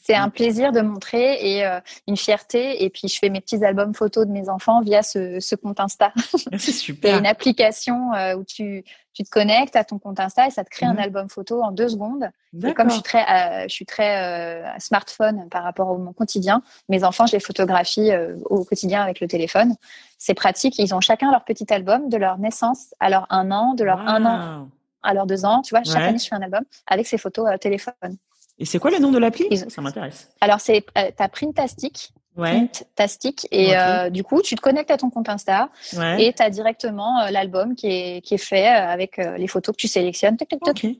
c'est 0.01 0.15
un 0.15 0.29
plaisir 0.29 0.71
de 0.71 0.81
montrer 0.81 1.57
et 1.57 1.65
euh, 1.65 1.79
une 2.07 2.17
fierté. 2.17 2.83
Et 2.83 2.89
puis, 2.89 3.07
je 3.07 3.17
fais 3.17 3.29
mes 3.29 3.41
petits 3.41 3.63
albums 3.63 3.93
photos 3.93 4.27
de 4.27 4.31
mes 4.31 4.49
enfants 4.49 4.81
via 4.81 5.01
ce, 5.01 5.55
compte 5.55 5.79
Insta. 5.79 6.11
Ah, 6.15 6.57
c'est 6.57 6.71
super. 6.71 7.09
Il 7.09 7.13
y 7.13 7.15
a 7.15 7.19
une 7.19 7.25
application 7.25 8.13
euh, 8.13 8.35
où 8.35 8.43
tu, 8.43 8.83
tu 9.13 9.23
te 9.23 9.29
connectes 9.29 9.75
à 9.75 9.83
ton 9.83 9.99
compte 9.99 10.19
Insta 10.19 10.47
et 10.47 10.51
ça 10.51 10.63
te 10.63 10.69
crée 10.69 10.85
un 10.85 10.93
mhm. 10.93 10.99
album 10.99 11.29
photo 11.29 11.61
en 11.61 11.71
deux 11.71 11.89
secondes. 11.89 12.29
Et 12.63 12.73
comme 12.73 12.89
je 12.89 12.95
suis 12.95 13.03
très, 13.03 13.23
euh, 13.23 13.63
je 13.67 13.73
suis 13.73 13.85
très 13.85 14.63
smartphone 14.79 15.49
par 15.49 15.63
rapport 15.63 15.89
au 15.89 15.97
mon 15.97 16.13
quotidien, 16.13 16.61
mes 16.89 17.03
enfants, 17.03 17.25
je 17.25 17.33
les 17.33 17.39
photographie 17.39 18.11
au 18.45 18.63
quotidien 18.63 19.01
avec 19.01 19.19
le 19.21 19.27
téléphone. 19.27 19.75
C'est 20.19 20.35
pratique. 20.35 20.77
Ils 20.77 20.93
ont 20.93 21.01
chacun 21.01 21.31
leur 21.31 21.45
petit 21.45 21.71
album 21.73 22.09
de 22.09 22.17
leur 22.17 22.37
naissance 22.37 22.93
à 22.99 23.09
leur 23.09 23.25
un 23.29 23.51
an, 23.51 23.73
de 23.73 23.83
leur 23.83 24.01
un 24.01 24.25
an 24.25 24.67
à 25.01 25.13
leur 25.13 25.25
deux 25.25 25.45
ans. 25.45 25.61
Tu 25.61 25.73
vois, 25.73 25.83
chaque 25.83 26.03
année, 26.03 26.19
je 26.19 26.27
fais 26.27 26.35
un 26.35 26.41
album 26.41 26.63
avec 26.87 27.07
ces 27.07 27.17
photos 27.17 27.49
téléphone. 27.59 28.17
Et 28.59 28.65
c'est 28.65 28.79
quoi 28.79 28.91
le 28.91 28.99
nom 28.99 29.11
de 29.11 29.17
l'appli? 29.17 29.57
Ça 29.57 29.81
m'intéresse. 29.81 30.29
Alors, 30.41 30.59
c'est 30.59 30.85
euh, 30.97 31.11
ta 31.15 31.27
Printastic. 31.27 32.13
Ouais. 32.35 32.67
Printastic. 32.71 33.47
Et 33.51 33.77
euh, 33.77 34.09
du 34.09 34.23
coup, 34.23 34.41
tu 34.41 34.55
te 34.55 34.61
connectes 34.61 34.91
à 34.91 34.97
ton 34.97 35.09
compte 35.09 35.29
Insta 35.29 35.69
et 36.17 36.33
tu 36.33 36.41
as 36.41 36.49
directement 36.49 37.21
euh, 37.21 37.29
l'album 37.29 37.75
qui 37.75 37.87
est, 37.87 38.21
qui 38.21 38.35
est 38.35 38.43
fait 38.43 38.67
avec 38.67 39.17
les 39.17 39.47
photos 39.47 39.75
que 39.75 39.81
tu 39.81 39.87
sélectionnes 39.87 40.37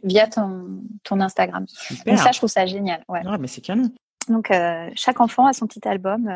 via 0.04 0.28
ton, 0.28 0.82
ton 1.04 1.20
Instagram. 1.20 1.66
Super. 1.68 2.14
Donc 2.14 2.24
ça, 2.24 2.32
je 2.32 2.38
trouve 2.38 2.50
ça 2.50 2.66
génial. 2.66 3.04
Ouais, 3.08 3.22
mais 3.40 3.48
c'est 3.48 3.62
canon. 3.62 3.90
Donc, 4.30 4.52
chaque 4.96 5.20
enfant 5.20 5.48
a 5.48 5.54
son 5.54 5.68
petit 5.68 5.88
album 5.88 6.30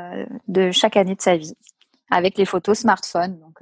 de 0.48 0.72
chaque 0.72 0.98
année 0.98 1.16
de 1.16 1.22
sa 1.22 1.38
vie 1.38 1.54
avec 2.10 2.38
les 2.38 2.46
photos 2.46 2.80
smartphone. 2.80 3.40
Donc, 3.40 3.60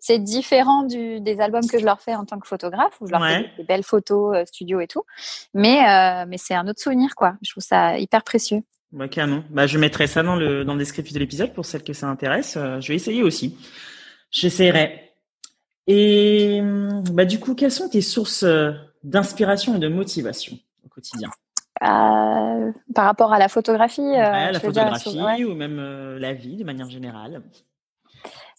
c'est 0.00 0.18
différent 0.18 0.82
du, 0.82 1.20
des 1.20 1.40
albums 1.40 1.66
que 1.66 1.78
je 1.78 1.84
leur 1.84 2.00
fais 2.00 2.14
en 2.14 2.24
tant 2.24 2.38
que 2.38 2.48
photographe, 2.48 3.00
où 3.00 3.06
je 3.06 3.12
leur 3.12 3.24
fais 3.24 3.50
des, 3.58 3.64
belles 3.64 3.84
photos 3.84 4.34
euh, 4.34 4.44
studio 4.46 4.80
et 4.80 4.86
tout. 4.86 5.04
Mais, 5.52 5.78
euh, 5.88 6.24
mais 6.26 6.38
c'est 6.38 6.54
un 6.54 6.66
autre 6.66 6.80
souvenir, 6.80 7.14
quoi. 7.14 7.34
Je 7.42 7.50
trouve 7.50 7.62
ça 7.62 7.98
hyper 7.98 8.24
précieux. 8.24 8.62
Bah. 8.92 9.06
Bah, 9.50 9.66
je 9.66 9.78
mettrai 9.78 10.06
ça 10.06 10.22
dans 10.22 10.36
le, 10.36 10.64
dans 10.64 10.72
le 10.72 10.78
descriptif 10.78 11.12
de 11.14 11.20
l'épisode 11.20 11.52
pour 11.52 11.66
celles 11.66 11.84
que 11.84 11.92
ça 11.92 12.08
intéresse. 12.08 12.56
Euh, 12.56 12.80
je 12.80 12.88
vais 12.88 12.96
essayer 12.96 13.22
aussi. 13.22 13.56
J'essaierai. 14.30 15.12
Et 15.86 16.60
bah, 17.12 17.26
du 17.26 17.38
coup, 17.38 17.54
quelles 17.54 17.70
sont 17.70 17.88
tes 17.88 18.00
sources 18.00 18.44
d'inspiration 19.04 19.76
et 19.76 19.78
de 19.78 19.88
motivation 19.88 20.58
au 20.84 20.88
quotidien? 20.88 21.28
Euh, 21.82 22.72
Par 22.94 23.04
rapport 23.04 23.32
à 23.32 23.38
la 23.38 23.48
photographie 23.48 24.00
ouais, 24.00 24.52
La 24.52 24.60
photographie 24.60 25.44
ou 25.44 25.54
même 25.54 25.78
la 26.18 26.32
vie 26.32 26.56
de 26.56 26.64
manière 26.64 26.90
générale 26.90 27.36
euh, 27.36 27.60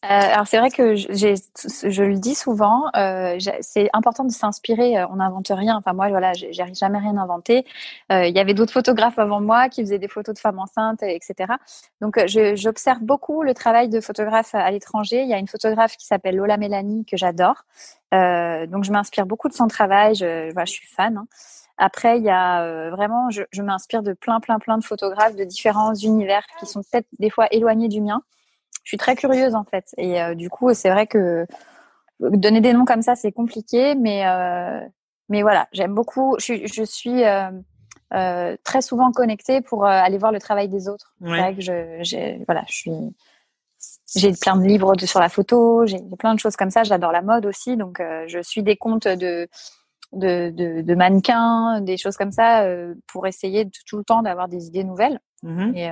alors 0.03 0.47
c'est 0.47 0.57
vrai 0.57 0.71
que 0.71 0.95
je 0.95 2.03
le 2.03 2.17
dis 2.17 2.33
souvent, 2.33 2.85
euh, 2.95 3.37
c'est 3.61 3.87
important 3.93 4.23
de 4.23 4.31
s'inspirer. 4.31 4.97
Euh, 4.97 5.05
on 5.11 5.17
n'invente 5.17 5.51
rien. 5.53 5.77
Enfin 5.77 5.93
moi, 5.93 6.09
voilà, 6.09 6.33
j'ai 6.33 6.51
jamais 6.53 6.97
rien 6.97 7.17
inventé. 7.17 7.65
Euh, 8.11 8.25
il 8.25 8.35
y 8.35 8.39
avait 8.39 8.55
d'autres 8.55 8.73
photographes 8.73 9.19
avant 9.19 9.41
moi 9.41 9.69
qui 9.69 9.81
faisaient 9.81 9.99
des 9.99 10.07
photos 10.07 10.33
de 10.33 10.39
femmes 10.39 10.57
enceintes, 10.57 11.03
etc. 11.03 11.53
Donc 12.01 12.19
j'observe 12.25 13.01
beaucoup 13.01 13.43
le 13.43 13.53
travail 13.53 13.89
de 13.89 14.01
photographes 14.01 14.55
à 14.55 14.71
l'étranger. 14.71 15.21
Il 15.21 15.29
y 15.29 15.35
a 15.35 15.37
une 15.37 15.47
photographe 15.47 15.95
qui 15.97 16.07
s'appelle 16.07 16.35
Lola 16.35 16.57
Mélanie 16.57 17.05
que 17.05 17.15
j'adore. 17.15 17.65
donc 18.11 18.83
je 18.83 18.91
m'inspire 18.91 19.27
beaucoup 19.27 19.49
de 19.49 19.53
son 19.53 19.67
travail. 19.67 20.15
Je, 20.15 20.51
voilà, 20.53 20.65
je 20.65 20.71
suis 20.71 20.87
fan. 20.87 21.17
Hein. 21.17 21.27
Après, 21.77 22.17
il 22.17 22.23
y 22.23 22.29
a 22.29 22.89
vraiment, 22.89 23.29
je 23.29 23.61
m'inspire 23.61 24.01
de 24.01 24.13
plein, 24.13 24.39
plein, 24.39 24.57
plein 24.57 24.79
de 24.79 24.83
photographes 24.83 25.35
de 25.35 25.43
différents 25.43 25.93
univers 25.93 26.43
qui 26.59 26.65
sont 26.65 26.81
peut-être 26.81 27.07
des 27.19 27.29
fois 27.29 27.47
éloignés 27.51 27.87
du 27.87 28.01
mien 28.01 28.23
je 28.83 28.89
suis 28.89 28.97
très 28.97 29.15
curieuse 29.15 29.55
en 29.55 29.63
fait. 29.63 29.93
Et 29.97 30.21
euh, 30.21 30.35
du 30.35 30.49
coup, 30.49 30.73
c'est 30.73 30.89
vrai 30.89 31.07
que 31.07 31.45
donner 32.19 32.61
des 32.61 32.73
noms 32.73 32.85
comme 32.85 33.01
ça, 33.01 33.15
c'est 33.15 33.31
compliqué, 33.31 33.95
mais 33.95 34.27
euh, 34.27 34.79
mais 35.29 35.41
voilà, 35.41 35.67
j'aime 35.71 35.93
beaucoup. 35.93 36.35
Je, 36.39 36.65
je 36.65 36.83
suis 36.83 37.23
euh, 37.23 38.57
très 38.63 38.81
souvent 38.81 39.11
connectée 39.11 39.61
pour 39.61 39.85
aller 39.85 40.17
voir 40.17 40.31
le 40.31 40.39
travail 40.39 40.67
des 40.67 40.87
autres. 40.87 41.13
C'est 41.21 41.27
vrai 41.27 41.55
que 41.55 41.61
je, 41.61 42.43
voilà, 42.45 42.63
je 42.67 42.73
suis 42.73 43.15
j'ai 44.15 44.33
plein 44.33 44.57
de 44.57 44.63
livres 44.63 44.95
de, 44.95 45.05
sur 45.07 45.19
la 45.19 45.29
photo, 45.29 45.85
j'ai 45.85 45.99
plein 46.19 46.35
de 46.35 46.39
choses 46.39 46.55
comme 46.55 46.69
ça. 46.69 46.83
J'adore 46.83 47.11
la 47.11 47.21
mode 47.21 47.45
aussi, 47.45 47.77
donc 47.77 48.01
je 48.27 48.39
suis 48.41 48.63
des 48.63 48.77
comptes 48.77 49.07
de 49.07 49.47
de, 50.11 50.49
de, 50.49 50.81
de 50.81 50.95
mannequins, 50.95 51.79
des 51.79 51.95
choses 51.95 52.17
comme 52.17 52.33
ça, 52.33 52.67
pour 53.07 53.27
essayer 53.27 53.63
de, 53.63 53.71
tout 53.87 53.97
le 53.97 54.03
temps 54.03 54.21
d'avoir 54.21 54.49
des 54.49 54.67
idées 54.67 54.83
nouvelles. 54.83 55.19
Mmh 55.43 55.75
et, 55.75 55.89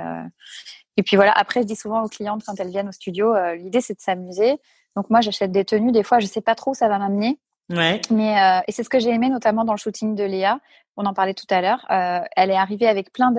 et 0.96 1.02
puis 1.02 1.16
voilà, 1.16 1.32
après, 1.32 1.62
je 1.62 1.66
dis 1.66 1.76
souvent 1.76 2.02
aux 2.02 2.08
clientes 2.08 2.42
quand 2.44 2.58
elles 2.58 2.70
viennent 2.70 2.88
au 2.88 2.92
studio, 2.92 3.34
euh, 3.34 3.54
l'idée 3.54 3.80
c'est 3.80 3.94
de 3.94 4.00
s'amuser. 4.00 4.58
Donc 4.96 5.08
moi, 5.10 5.20
j'achète 5.20 5.52
des 5.52 5.64
tenues. 5.64 5.92
Des 5.92 6.02
fois, 6.02 6.18
je 6.18 6.26
sais 6.26 6.40
pas 6.40 6.54
trop 6.54 6.72
où 6.72 6.74
ça 6.74 6.88
va 6.88 6.98
m'amener. 6.98 7.38
Ouais. 7.70 8.00
Mais 8.10 8.40
euh, 8.40 8.60
et 8.66 8.72
c'est 8.72 8.82
ce 8.82 8.88
que 8.88 8.98
j'ai 8.98 9.10
aimé 9.10 9.28
notamment 9.28 9.64
dans 9.64 9.72
le 9.72 9.78
shooting 9.78 10.16
de 10.16 10.24
Léa. 10.24 10.58
On 10.96 11.06
en 11.06 11.14
parlait 11.14 11.34
tout 11.34 11.46
à 11.50 11.60
l'heure. 11.60 11.86
Euh, 11.90 12.20
elle 12.36 12.50
est 12.50 12.56
arrivée 12.56 12.88
avec 12.88 13.12
plein 13.12 13.32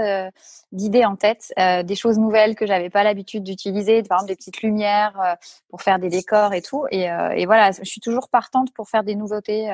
d'idées 0.71 1.05
en 1.05 1.15
tête, 1.15 1.53
euh, 1.59 1.83
des 1.83 1.95
choses 1.95 2.17
nouvelles 2.17 2.55
que 2.55 2.65
j'avais 2.65 2.89
pas 2.89 3.03
l'habitude 3.03 3.43
d'utiliser, 3.43 4.01
par 4.03 4.19
exemple 4.19 4.29
des 4.29 4.35
petites 4.37 4.61
lumières 4.61 5.19
euh, 5.19 5.35
pour 5.69 5.81
faire 5.81 5.99
des 5.99 6.09
décors 6.09 6.53
et 6.53 6.61
tout. 6.61 6.85
Et, 6.91 7.03
et 7.35 7.45
voilà, 7.45 7.71
je 7.71 7.83
suis 7.83 8.01
toujours 8.01 8.29
partante 8.29 8.73
pour 8.73 8.89
faire 8.89 9.03
des 9.03 9.15
nouveautés 9.15 9.69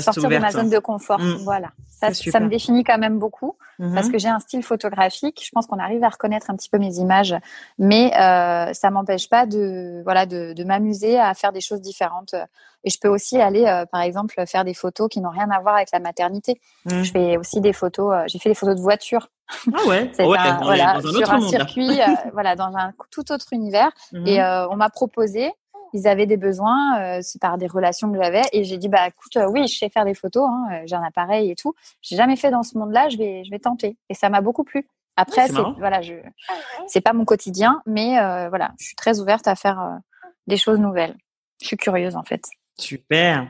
sortir 0.00 0.28
de 0.28 0.38
ma 0.38 0.50
zone 0.50 0.70
de 0.70 0.78
confort. 0.78 1.20
Mm. 1.20 1.36
Voilà. 1.44 1.68
Ça, 1.88 2.12
ça 2.12 2.40
me 2.40 2.48
définit 2.48 2.84
quand 2.84 2.98
même 2.98 3.18
beaucoup 3.18 3.56
mm-hmm. 3.78 3.94
parce 3.94 4.08
que 4.08 4.18
j'ai 4.18 4.28
un 4.28 4.40
style 4.40 4.62
photographique. 4.62 5.42
Je 5.44 5.50
pense 5.52 5.66
qu'on 5.66 5.78
arrive 5.78 6.04
à 6.04 6.08
reconnaître 6.08 6.50
un 6.50 6.56
petit 6.56 6.68
peu 6.68 6.78
mes 6.78 6.96
images, 6.96 7.34
mais 7.78 8.12
euh, 8.14 8.72
ça 8.72 8.90
m'empêche 8.90 9.28
pas 9.28 9.46
de 9.46 10.02
voilà 10.04 10.26
de, 10.26 10.52
de 10.52 10.64
m'amuser 10.64 11.18
à 11.18 11.32
faire 11.34 11.52
des 11.52 11.60
choses 11.60 11.80
différentes. 11.80 12.34
Et 12.84 12.90
je 12.90 12.98
peux 13.00 13.08
aussi 13.08 13.40
aller, 13.40 13.64
euh, 13.64 13.86
par 13.86 14.02
exemple, 14.02 14.34
faire 14.46 14.64
des 14.64 14.74
photos 14.74 15.08
qui 15.08 15.20
n'ont 15.20 15.30
rien 15.30 15.50
à 15.50 15.60
voir 15.60 15.76
avec 15.76 15.90
la 15.92 16.00
maternité. 16.00 16.60
Mm. 16.84 17.02
Je 17.02 17.10
fais 17.10 17.36
aussi 17.38 17.60
des 17.60 17.72
photos. 17.72 18.14
Euh, 18.14 18.24
j'ai 18.26 18.38
fait 18.38 18.50
des 18.50 18.54
photos 18.54 18.76
de 18.76 18.80
voitures. 18.80 19.30
Ah 19.72 19.88
ouais. 19.88 20.10
C'est 20.14 20.24
voilà, 20.24 21.00
sur 21.00 21.32
un 21.32 21.40
circuit, 21.40 22.00
euh, 22.00 22.06
voilà, 22.32 22.54
dans 22.56 22.76
un 22.76 22.92
tout 23.10 23.32
autre 23.32 23.46
univers. 23.52 23.90
Mm-hmm. 24.12 24.28
Et 24.28 24.68
on 24.70 24.76
m'a 24.76 24.90
proposé 24.90 25.50
ils 25.94 26.08
avaient 26.08 26.26
des 26.26 26.36
besoins 26.36 26.98
euh, 27.00 27.22
par 27.40 27.56
des 27.56 27.68
relations 27.68 28.12
que 28.12 28.18
j'avais 28.20 28.42
et 28.52 28.64
j'ai 28.64 28.76
dit 28.76 28.88
bah 28.88 29.08
écoute 29.08 29.36
euh, 29.36 29.48
oui 29.48 29.66
je 29.68 29.78
sais 29.78 29.88
faire 29.88 30.04
des 30.04 30.12
photos 30.12 30.46
hein, 30.50 30.66
euh, 30.72 30.82
j'ai 30.86 30.96
un 30.96 31.02
appareil 31.02 31.50
et 31.50 31.54
tout. 31.54 31.74
J'ai 32.02 32.16
jamais 32.16 32.36
fait 32.36 32.50
dans 32.50 32.64
ce 32.64 32.76
monde-là 32.76 33.08
je 33.08 33.16
vais 33.16 33.44
je 33.44 33.50
vais 33.50 33.60
tenter. 33.60 33.96
Et 34.10 34.14
ça 34.14 34.28
m'a 34.28 34.40
beaucoup 34.40 34.64
plu. 34.64 34.86
Après 35.16 35.46
c'est 35.46 35.62
voilà 35.78 36.02
je 36.02 36.14
c'est 36.88 37.00
pas 37.00 37.12
mon 37.12 37.24
quotidien 37.24 37.80
mais 37.86 38.16
voilà 38.48 38.72
je 38.78 38.86
suis 38.86 38.96
très 38.96 39.20
ouverte 39.20 39.46
à 39.46 39.54
faire 39.54 40.00
des 40.48 40.56
choses 40.56 40.80
nouvelles. 40.80 41.16
Je 41.62 41.68
suis 41.68 41.76
curieuse 41.76 42.16
en 42.16 42.24
fait. 42.24 42.44
Super 42.76 43.46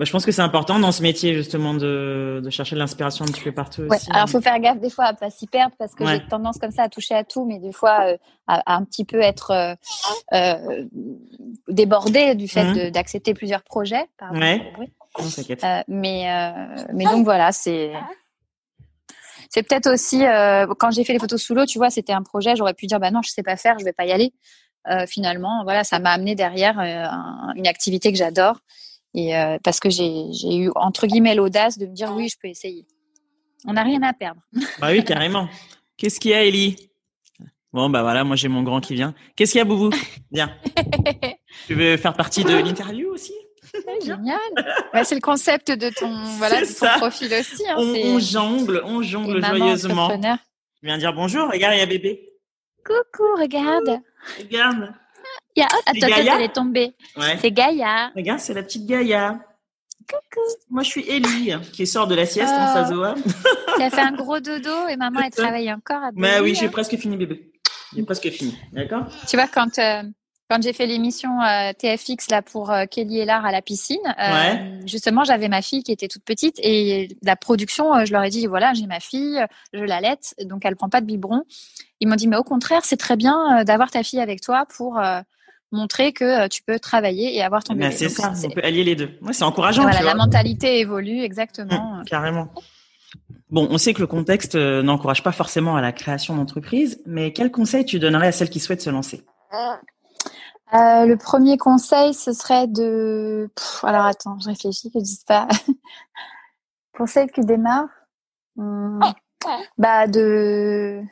bah, 0.00 0.06
je 0.06 0.12
pense 0.12 0.24
que 0.24 0.32
c'est 0.32 0.40
important 0.40 0.78
dans 0.78 0.92
ce 0.92 1.02
métier 1.02 1.34
justement 1.34 1.74
de, 1.74 2.40
de 2.42 2.48
chercher 2.48 2.74
de 2.74 2.80
l'inspiration 2.80 3.26
un 3.26 3.28
petit 3.28 3.42
peu 3.42 3.52
partout. 3.52 3.82
Ouais. 3.82 3.96
Aussi. 3.96 4.10
Alors 4.10 4.30
faut 4.30 4.40
faire 4.40 4.58
gaffe 4.58 4.80
des 4.80 4.88
fois 4.88 5.04
à 5.04 5.12
pas 5.12 5.28
s'y 5.28 5.46
perdre 5.46 5.74
parce 5.78 5.94
que 5.94 6.06
j'ai 6.06 6.26
tendance 6.26 6.56
comme 6.56 6.70
ça 6.70 6.84
à 6.84 6.88
toucher 6.88 7.14
à 7.14 7.22
tout, 7.22 7.44
mais 7.44 7.58
des 7.58 7.70
fois 7.70 8.06
euh, 8.06 8.16
à, 8.46 8.76
un 8.76 8.84
petit 8.84 9.04
peu 9.04 9.20
être 9.20 9.50
euh, 9.50 9.74
euh 10.32 10.86
débordée 11.68 12.34
du 12.34 12.48
fait 12.48 12.64
mmh. 12.64 12.90
d'accepter 12.92 13.34
plusieurs 13.34 13.62
projets. 13.62 14.06
Pardon, 14.16 14.40
ouais. 14.40 14.72
euh, 15.18 15.82
mais 15.86 16.54
mais 16.94 17.04
donc 17.04 17.24
voilà, 17.26 17.52
c'est 17.52 17.92
c'est 19.50 19.62
peut-être 19.62 19.92
aussi 19.92 20.22
quand 20.78 20.92
j'ai 20.92 21.04
fait 21.04 21.12
les 21.12 21.18
photos 21.18 21.42
sous 21.42 21.54
l'eau, 21.54 21.66
tu 21.66 21.76
vois, 21.76 21.90
c'était 21.90 22.14
un 22.14 22.22
projet, 22.22 22.56
j'aurais 22.56 22.72
pu 22.72 22.86
dire 22.86 23.00
bah 23.00 23.10
non, 23.10 23.20
je 23.22 23.28
sais 23.28 23.42
pas 23.42 23.56
faire, 23.56 23.78
je 23.78 23.84
vais 23.84 23.92
pas 23.92 24.06
y 24.06 24.12
aller. 24.12 24.32
finalement, 25.06 25.62
voilà, 25.64 25.84
ça 25.84 25.98
m'a 25.98 26.12
amené 26.12 26.34
derrière 26.34 26.78
une 27.54 27.66
activité 27.66 28.10
que 28.10 28.16
j'adore 28.16 28.60
et 29.14 29.36
euh, 29.36 29.58
parce 29.62 29.80
que 29.80 29.90
j'ai 29.90 30.56
eu 30.56 30.70
entre 30.74 31.06
guillemets 31.06 31.34
l'audace 31.34 31.78
de 31.78 31.86
me 31.86 31.94
dire 31.94 32.12
oui, 32.14 32.28
je 32.28 32.36
peux 32.40 32.48
essayer. 32.48 32.86
On 33.66 33.72
n'a 33.72 33.82
rien 33.82 34.02
à 34.02 34.12
perdre. 34.12 34.40
Bah 34.80 34.88
oui, 34.90 35.04
carrément. 35.04 35.48
Qu'est-ce 35.96 36.18
qu'il 36.18 36.30
y 36.30 36.34
a, 36.34 36.44
Ellie? 36.44 36.76
Bon, 37.72 37.90
bah 37.90 38.02
voilà, 38.02 38.24
moi 38.24 38.36
j'ai 38.36 38.48
mon 38.48 38.62
grand 38.62 38.80
qui 38.80 38.94
vient. 38.94 39.14
Qu'est-ce 39.36 39.52
qu'il 39.52 39.58
y 39.58 39.62
a, 39.62 39.64
Boubou? 39.64 39.90
Viens. 40.32 40.56
tu 41.66 41.74
veux 41.74 41.96
faire 41.96 42.14
partie 42.14 42.42
de 42.42 42.54
l'interview 42.54 43.10
aussi? 43.10 43.34
Génial. 44.02 44.38
Bah, 44.92 45.04
c'est 45.04 45.14
le 45.14 45.20
concept 45.20 45.70
de 45.70 45.90
ton, 45.90 46.12
voilà, 46.38 46.60
de 46.62 46.66
ton 46.66 46.98
profil 46.98 47.32
aussi. 47.32 47.62
Hein, 47.68 47.76
on, 47.76 48.18
jongle, 48.18 48.82
on 48.84 49.02
jongle 49.02 49.44
joyeusement. 49.44 50.08
Tu 50.18 50.86
viens 50.86 50.98
dire 50.98 51.12
bonjour, 51.12 51.48
regarde, 51.48 51.74
il 51.74 51.78
y 51.78 51.82
a 51.82 51.86
bébé. 51.86 52.32
Coucou, 52.84 53.24
regarde. 53.38 54.00
Regarde. 54.38 54.92
Il 55.60 55.98
y 55.98 56.04
a... 56.04 56.08
Attends, 56.08 56.34
elle 56.36 56.42
est 56.42 56.54
tombée. 56.54 56.94
C'est 57.40 57.50
Gaïa. 57.50 58.10
Regarde, 58.16 58.40
c'est 58.40 58.54
la 58.54 58.62
petite 58.62 58.86
Gaïa. 58.86 59.38
Coucou. 60.08 60.46
Moi, 60.70 60.82
je 60.82 60.88
suis 60.88 61.08
Ellie, 61.08 61.52
qui 61.72 61.86
sort 61.86 62.06
de 62.06 62.14
la 62.14 62.26
sieste 62.26 62.52
en 62.52 62.70
oh. 62.70 62.74
Sazoa. 62.74 63.14
Elle 63.76 63.82
a 63.82 63.90
fait 63.90 64.00
un 64.00 64.12
gros 64.12 64.40
dodo 64.40 64.88
et 64.88 64.96
maman, 64.96 65.20
elle 65.20 65.30
travaille 65.30 65.72
encore. 65.72 66.02
À 66.02 66.10
Mais 66.14 66.40
oui, 66.40 66.54
j'ai 66.54 66.68
presque 66.68 66.96
fini 66.96 67.16
bébé. 67.16 67.52
j'ai 67.94 68.02
presque 68.02 68.28
fini. 68.30 68.56
D'accord? 68.72 69.04
Tu 69.28 69.36
vois, 69.36 69.46
quand, 69.46 69.78
euh, 69.78 70.02
quand 70.48 70.62
j'ai 70.62 70.72
fait 70.72 70.86
l'émission 70.86 71.40
euh, 71.42 71.72
TFX 71.78 72.28
là 72.30 72.42
pour 72.42 72.72
euh, 72.72 72.86
Kelly 72.86 73.20
et 73.20 73.24
Lard 73.24 73.44
à 73.44 73.52
la 73.52 73.62
piscine, 73.62 74.00
justement, 74.86 75.22
j'avais 75.22 75.48
ma 75.48 75.62
fille 75.62 75.82
qui 75.82 75.92
était 75.92 76.08
toute 76.08 76.24
petite 76.24 76.58
et 76.60 77.16
la 77.22 77.36
production, 77.36 78.04
je 78.04 78.12
leur 78.12 78.24
ai 78.24 78.30
dit 78.30 78.46
voilà, 78.46 78.72
j'ai 78.72 78.86
ma 78.86 79.00
fille, 79.00 79.44
je 79.72 79.84
l'allaite, 79.84 80.34
donc 80.44 80.64
elle 80.64 80.74
prend 80.74 80.88
pas 80.88 81.02
de 81.02 81.06
biberon. 81.06 81.42
Ils 82.00 82.08
m'ont 82.08 82.16
dit 82.16 82.26
mais 82.26 82.36
au 82.36 82.42
contraire, 82.42 82.84
c'est 82.84 82.96
très 82.96 83.16
bien 83.16 83.62
d'avoir 83.64 83.90
ta 83.90 84.02
fille 84.02 84.20
avec 84.20 84.40
toi 84.40 84.66
pour 84.66 84.98
montrer 85.72 86.12
que 86.12 86.48
tu 86.48 86.62
peux 86.62 86.78
travailler 86.78 87.36
et 87.36 87.42
avoir 87.42 87.62
ton 87.62 87.74
ben, 87.74 87.92
c'est 87.92 88.08
ça, 88.08 88.32
on 88.44 88.50
peut 88.50 88.62
allier 88.64 88.84
les 88.84 88.96
deux. 88.96 89.10
Ouais, 89.22 89.32
c'est 89.32 89.44
encourageant. 89.44 89.82
Voilà, 89.82 90.02
la 90.02 90.14
mentalité 90.14 90.80
évolue 90.80 91.22
exactement. 91.22 92.00
Mmh, 92.00 92.04
carrément. 92.04 92.48
Bon, 93.50 93.66
on 93.70 93.78
sait 93.78 93.94
que 93.94 94.00
le 94.00 94.06
contexte 94.06 94.54
euh, 94.54 94.82
n'encourage 94.82 95.24
pas 95.24 95.32
forcément 95.32 95.76
à 95.76 95.80
la 95.80 95.92
création 95.92 96.36
d'entreprise, 96.36 97.02
mais 97.06 97.32
quel 97.32 97.50
conseil 97.50 97.84
tu 97.84 97.98
donnerais 97.98 98.28
à 98.28 98.32
celles 98.32 98.50
qui 98.50 98.60
souhaitent 98.60 98.82
se 98.82 98.90
lancer? 98.90 99.24
Euh, 99.52 101.06
Le 101.06 101.16
premier 101.16 101.56
conseil, 101.58 102.14
ce 102.14 102.32
serait 102.32 102.68
de... 102.68 103.50
alors 103.82 104.06
attends, 104.06 104.38
je 104.38 104.48
réfléchis, 104.48 104.90
que 104.92 105.00
je 105.00 105.04
dise 105.04 105.24
pas. 105.24 105.48
Pour 106.92 107.08
celles 107.08 107.30
qui 107.30 107.40
démarrent, 107.40 107.88
hmm, 108.56 109.00
bah 109.78 110.06
de... 110.06 111.02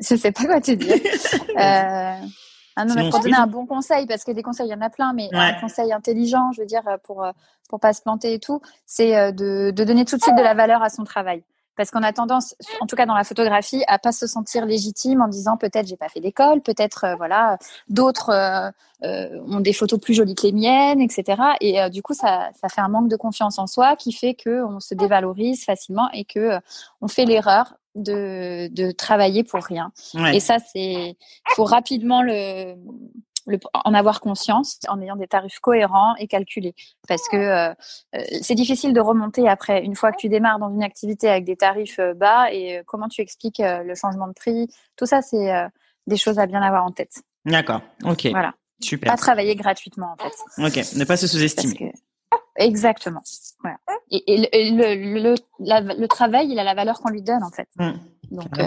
je 0.00 0.16
sais 0.16 0.32
pas 0.32 0.44
quoi 0.44 0.60
te 0.60 0.72
dire. 0.72 0.94
euh... 1.58 2.26
Ah 2.80 2.84
non, 2.84 2.94
mais 2.94 3.10
pour 3.10 3.20
donner 3.20 3.36
un 3.36 3.46
bon 3.48 3.66
conseil, 3.66 4.06
parce 4.06 4.22
que 4.22 4.30
des 4.30 4.42
conseils, 4.42 4.68
il 4.68 4.70
y 4.70 4.74
en 4.74 4.80
a 4.80 4.90
plein, 4.90 5.12
mais 5.12 5.28
un 5.32 5.54
conseil 5.54 5.92
intelligent, 5.92 6.52
je 6.52 6.60
veux 6.60 6.66
dire, 6.66 6.82
pour 7.02 7.26
pour 7.68 7.78
pas 7.78 7.92
se 7.92 8.02
planter 8.02 8.34
et 8.34 8.38
tout, 8.40 8.60
c'est 8.86 9.16
euh, 9.16 9.30
de, 9.30 9.70
de 9.70 9.84
donner 9.84 10.04
tout 10.04 10.16
de 10.16 10.22
suite 10.22 10.36
de 10.36 10.42
la 10.42 10.54
valeur 10.54 10.82
à 10.82 10.88
son 10.88 11.04
travail 11.04 11.44
parce 11.78 11.92
qu'on 11.92 12.02
a 12.02 12.12
tendance, 12.12 12.56
en 12.80 12.86
tout 12.86 12.96
cas 12.96 13.06
dans 13.06 13.14
la 13.14 13.22
photographie, 13.22 13.84
à 13.86 14.00
pas 14.00 14.10
se 14.10 14.26
sentir 14.26 14.66
légitime 14.66 15.22
en 15.22 15.28
disant 15.28 15.56
peut-être 15.56 15.86
j'ai 15.86 15.96
pas 15.96 16.08
fait 16.08 16.20
d'école, 16.20 16.60
peut-être 16.60 17.04
euh, 17.04 17.14
voilà 17.14 17.56
d'autres 17.88 18.30
euh, 18.30 18.70
euh, 19.04 19.40
ont 19.46 19.60
des 19.60 19.72
photos 19.72 20.00
plus 20.00 20.12
jolies 20.12 20.34
que 20.34 20.42
les 20.42 20.52
miennes, 20.52 21.00
etc. 21.00 21.40
Et 21.60 21.88
du 21.88 22.02
coup 22.02 22.14
ça, 22.14 22.50
ça 22.60 22.68
fait 22.68 22.80
un 22.80 22.88
manque 22.88 23.08
de 23.08 23.14
confiance 23.14 23.60
en 23.60 23.68
soi 23.68 23.94
qui 23.94 24.12
fait 24.12 24.34
que 24.34 24.64
on 24.64 24.80
se 24.80 24.94
dévalorise 24.94 25.64
facilement 25.64 26.10
et 26.12 26.24
que 26.24 26.58
on 27.00 27.06
fait 27.06 27.24
l'erreur 27.24 27.76
de, 27.94 28.68
de 28.72 28.90
travailler 28.90 29.44
pour 29.44 29.62
rien. 29.62 29.92
Et 30.32 30.40
ça 30.40 30.56
c'est, 30.58 31.16
faut 31.50 31.64
rapidement 31.64 32.22
le 32.22 32.74
en 33.72 33.94
avoir 33.94 34.20
conscience 34.20 34.78
en 34.88 35.00
ayant 35.00 35.16
des 35.16 35.26
tarifs 35.26 35.58
cohérents 35.60 36.14
et 36.16 36.26
calculés. 36.26 36.74
Parce 37.06 37.28
que 37.28 37.36
euh, 37.36 37.74
euh, 38.14 38.22
c'est 38.42 38.54
difficile 38.54 38.92
de 38.92 39.00
remonter 39.00 39.48
après, 39.48 39.82
une 39.82 39.94
fois 39.94 40.12
que 40.12 40.18
tu 40.18 40.28
démarres 40.28 40.58
dans 40.58 40.72
une 40.72 40.82
activité 40.82 41.28
avec 41.28 41.44
des 41.44 41.56
tarifs 41.56 41.98
euh, 41.98 42.14
bas, 42.14 42.52
et 42.52 42.82
comment 42.86 43.08
tu 43.08 43.20
expliques 43.20 43.62
le 43.62 43.94
changement 43.94 44.28
de 44.28 44.32
prix. 44.32 44.68
Tout 44.96 45.06
ça, 45.06 45.22
c'est 45.22 45.50
des 46.06 46.16
choses 46.16 46.38
à 46.38 46.46
bien 46.46 46.62
avoir 46.62 46.84
en 46.84 46.90
tête. 46.90 47.22
D'accord, 47.44 47.80
ok. 48.04 48.26
Voilà. 48.30 48.54
Super. 48.80 49.12
Pas 49.12 49.16
travailler 49.16 49.56
gratuitement, 49.56 50.14
en 50.18 50.22
fait. 50.22 50.62
Ok, 50.62 50.96
ne 50.96 51.04
pas 51.04 51.16
se 51.16 51.26
sous-estimer. 51.26 51.92
Exactement. 52.56 53.22
Voilà. 53.62 53.78
Et, 54.10 54.70
le, 54.70 55.34
le, 56.00 56.06
travail, 56.06 56.48
il 56.50 56.58
a 56.58 56.64
la 56.64 56.74
valeur 56.74 57.00
qu'on 57.00 57.10
lui 57.10 57.22
donne, 57.22 57.42
en 57.42 57.50
fait. 57.50 57.68
Mmh. 57.76 57.90
Donc, 58.30 58.60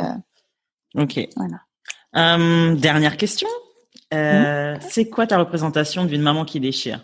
ok. 0.95 1.29
Voilà. 1.35 2.75
dernière 2.75 3.17
question. 3.17 3.47
Euh, 4.13 4.77
c'est 4.81 5.09
quoi 5.09 5.27
ta 5.27 5.37
représentation 5.37 6.05
d'une 6.05 6.21
maman 6.21 6.45
qui 6.45 6.59
déchire? 6.59 7.01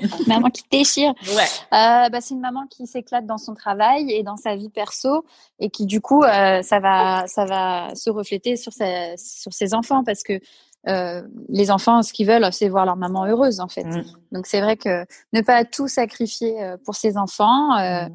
Maman 0.26 0.50
qui 0.50 0.62
déchire. 0.70 1.12
Ouais. 1.34 1.44
Euh, 1.72 2.08
bah, 2.08 2.20
c'est 2.20 2.34
une 2.34 2.40
maman 2.40 2.66
qui 2.68 2.86
s'éclate 2.86 3.26
dans 3.26 3.38
son 3.38 3.54
travail 3.54 4.10
et 4.12 4.22
dans 4.22 4.36
sa 4.36 4.56
vie 4.56 4.68
perso 4.68 5.24
et 5.58 5.70
qui 5.70 5.86
du 5.86 6.00
coup 6.00 6.22
euh, 6.22 6.62
ça 6.62 6.80
va 6.80 7.26
ça 7.26 7.44
va 7.44 7.94
se 7.94 8.10
refléter 8.10 8.56
sur 8.56 8.72
sa, 8.72 9.16
sur 9.16 9.52
ses 9.52 9.74
enfants 9.74 10.04
parce 10.04 10.22
que 10.22 10.40
euh, 10.86 11.22
les 11.48 11.70
enfants 11.70 12.02
ce 12.02 12.12
qu'ils 12.12 12.26
veulent 12.26 12.52
c'est 12.52 12.68
voir 12.68 12.86
leur 12.86 12.96
maman 12.96 13.26
heureuse 13.26 13.60
en 13.60 13.68
fait. 13.68 13.84
Mm. 13.84 14.04
Donc 14.32 14.46
c'est 14.46 14.60
vrai 14.60 14.76
que 14.76 15.04
ne 15.32 15.40
pas 15.40 15.64
tout 15.64 15.88
sacrifier 15.88 16.74
pour 16.84 16.94
ses 16.94 17.16
enfants. 17.16 17.76
Euh, 17.78 18.06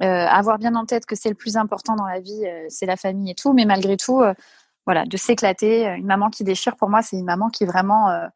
mm. 0.00 0.04
avoir 0.04 0.58
bien 0.58 0.74
en 0.74 0.86
tête 0.86 1.06
que 1.06 1.16
c'est 1.16 1.28
le 1.28 1.34
plus 1.34 1.56
important 1.56 1.96
dans 1.96 2.06
la 2.06 2.20
vie, 2.20 2.44
c'est 2.68 2.86
la 2.86 2.96
famille 2.96 3.32
et 3.32 3.34
tout, 3.34 3.52
mais 3.52 3.64
malgré 3.64 3.96
tout, 3.96 4.22
voilà, 4.86 5.04
de 5.04 5.16
s'éclater. 5.16 5.86
Une 5.96 6.06
maman 6.06 6.30
qui 6.30 6.44
déchire, 6.44 6.76
pour 6.76 6.88
moi, 6.88 7.02
c'est 7.02 7.16
une 7.16 7.24
maman 7.24 7.48
qui 7.48 7.64
vraiment 7.64 8.10
euh, 8.10 8.26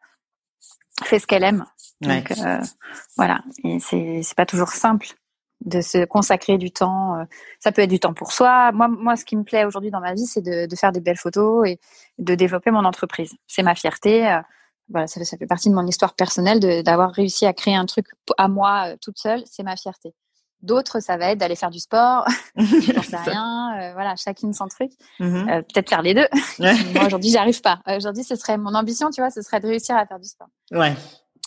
fait 1.05 1.19
ce 1.19 1.27
qu'elle 1.27 1.45
aime. 1.45 1.65
Donc 2.01 2.31
euh, 2.31 2.61
voilà, 3.17 3.41
et 3.65 3.81
c'est 3.81 4.23
c'est 4.23 4.37
pas 4.37 4.47
toujours 4.47 4.69
simple 4.69 5.09
de 5.65 5.81
se 5.81 6.05
consacrer 6.05 6.57
du 6.57 6.71
temps. 6.71 7.17
Euh, 7.17 7.25
ça 7.59 7.73
peut 7.73 7.83
être 7.83 7.91
du 7.91 7.99
temps 7.99 8.15
pour 8.15 8.33
soi. 8.33 8.71
Moi, 8.73 8.87
moi, 8.87 9.17
ce 9.17 9.25
qui 9.25 9.37
me 9.37 9.43
plaît 9.43 9.65
aujourd'hui 9.65 9.91
dans 9.91 10.01
ma 10.01 10.15
vie, 10.15 10.27
c'est 10.27 10.41
de, 10.41 10.67
de, 10.67 10.77
faire 10.77 10.93
des 10.93 11.01
belles 11.01 11.17
photos 11.17 11.67
et 11.69 11.81
de 12.19 12.35
développer 12.37 12.71
mon 12.71 12.85
entreprise. 12.85 13.35
C'est 13.49 13.65
ma 13.65 13.75
fierté. 13.75 14.41
voilà, 14.89 15.09
ça 15.09 15.21
fait, 15.21 15.25
ça 15.25 15.37
fait 15.37 15.47
partie 15.47 15.71
de 15.71 15.75
mon 15.75 15.87
histoire 15.87 16.15
personnelle 16.15 16.61
d'avoir 16.85 17.11
réussi 17.11 17.45
à 17.47 17.53
créer 17.53 17.75
un 17.75 17.87
truc 17.87 18.07
à 18.37 18.47
moi 18.47 18.97
toute 19.03 19.19
seule. 19.19 19.43
C'est 19.47 19.65
ma 19.65 19.77
fierté. 19.77 20.15
D'autres, 20.63 21.01
ça 21.01 21.17
va 21.17 21.31
être 21.31 21.39
d'aller 21.39 21.55
faire 21.55 21.71
du 21.71 21.79
sport. 21.79 22.27
J'en 22.57 23.03
sais 23.03 23.17
rien. 23.17 23.79
Euh, 23.81 23.93
voilà, 23.93 24.17
chacune 24.17 24.53
son 24.53 24.67
truc. 24.67 24.91
Mm-hmm. 25.21 25.51
euh, 25.51 25.63
Peut-être 25.63 25.89
faire 25.89 26.03
les 26.03 26.15
deux. 26.15 26.27
Moi, 26.59 27.07
aujourd'hui, 27.07 27.31
j'y 27.31 27.37
arrive 27.37 27.61
pas. 27.61 27.81
Euh, 27.87 27.97
aujourd'hui, 27.97 28.25
ce 28.25 28.35
serait 28.35 28.59
mon 28.59 28.75
ambition, 28.75 29.11
tu 29.11 29.21
vois, 29.21 29.31
ce 29.31 29.41
serait 29.43 29.61
de 29.61 29.69
réussir 29.69 29.97
à 29.97 30.05
faire 30.07 30.19
du 30.19 30.29
sport. 30.29 30.49
Ouais. 30.73 30.95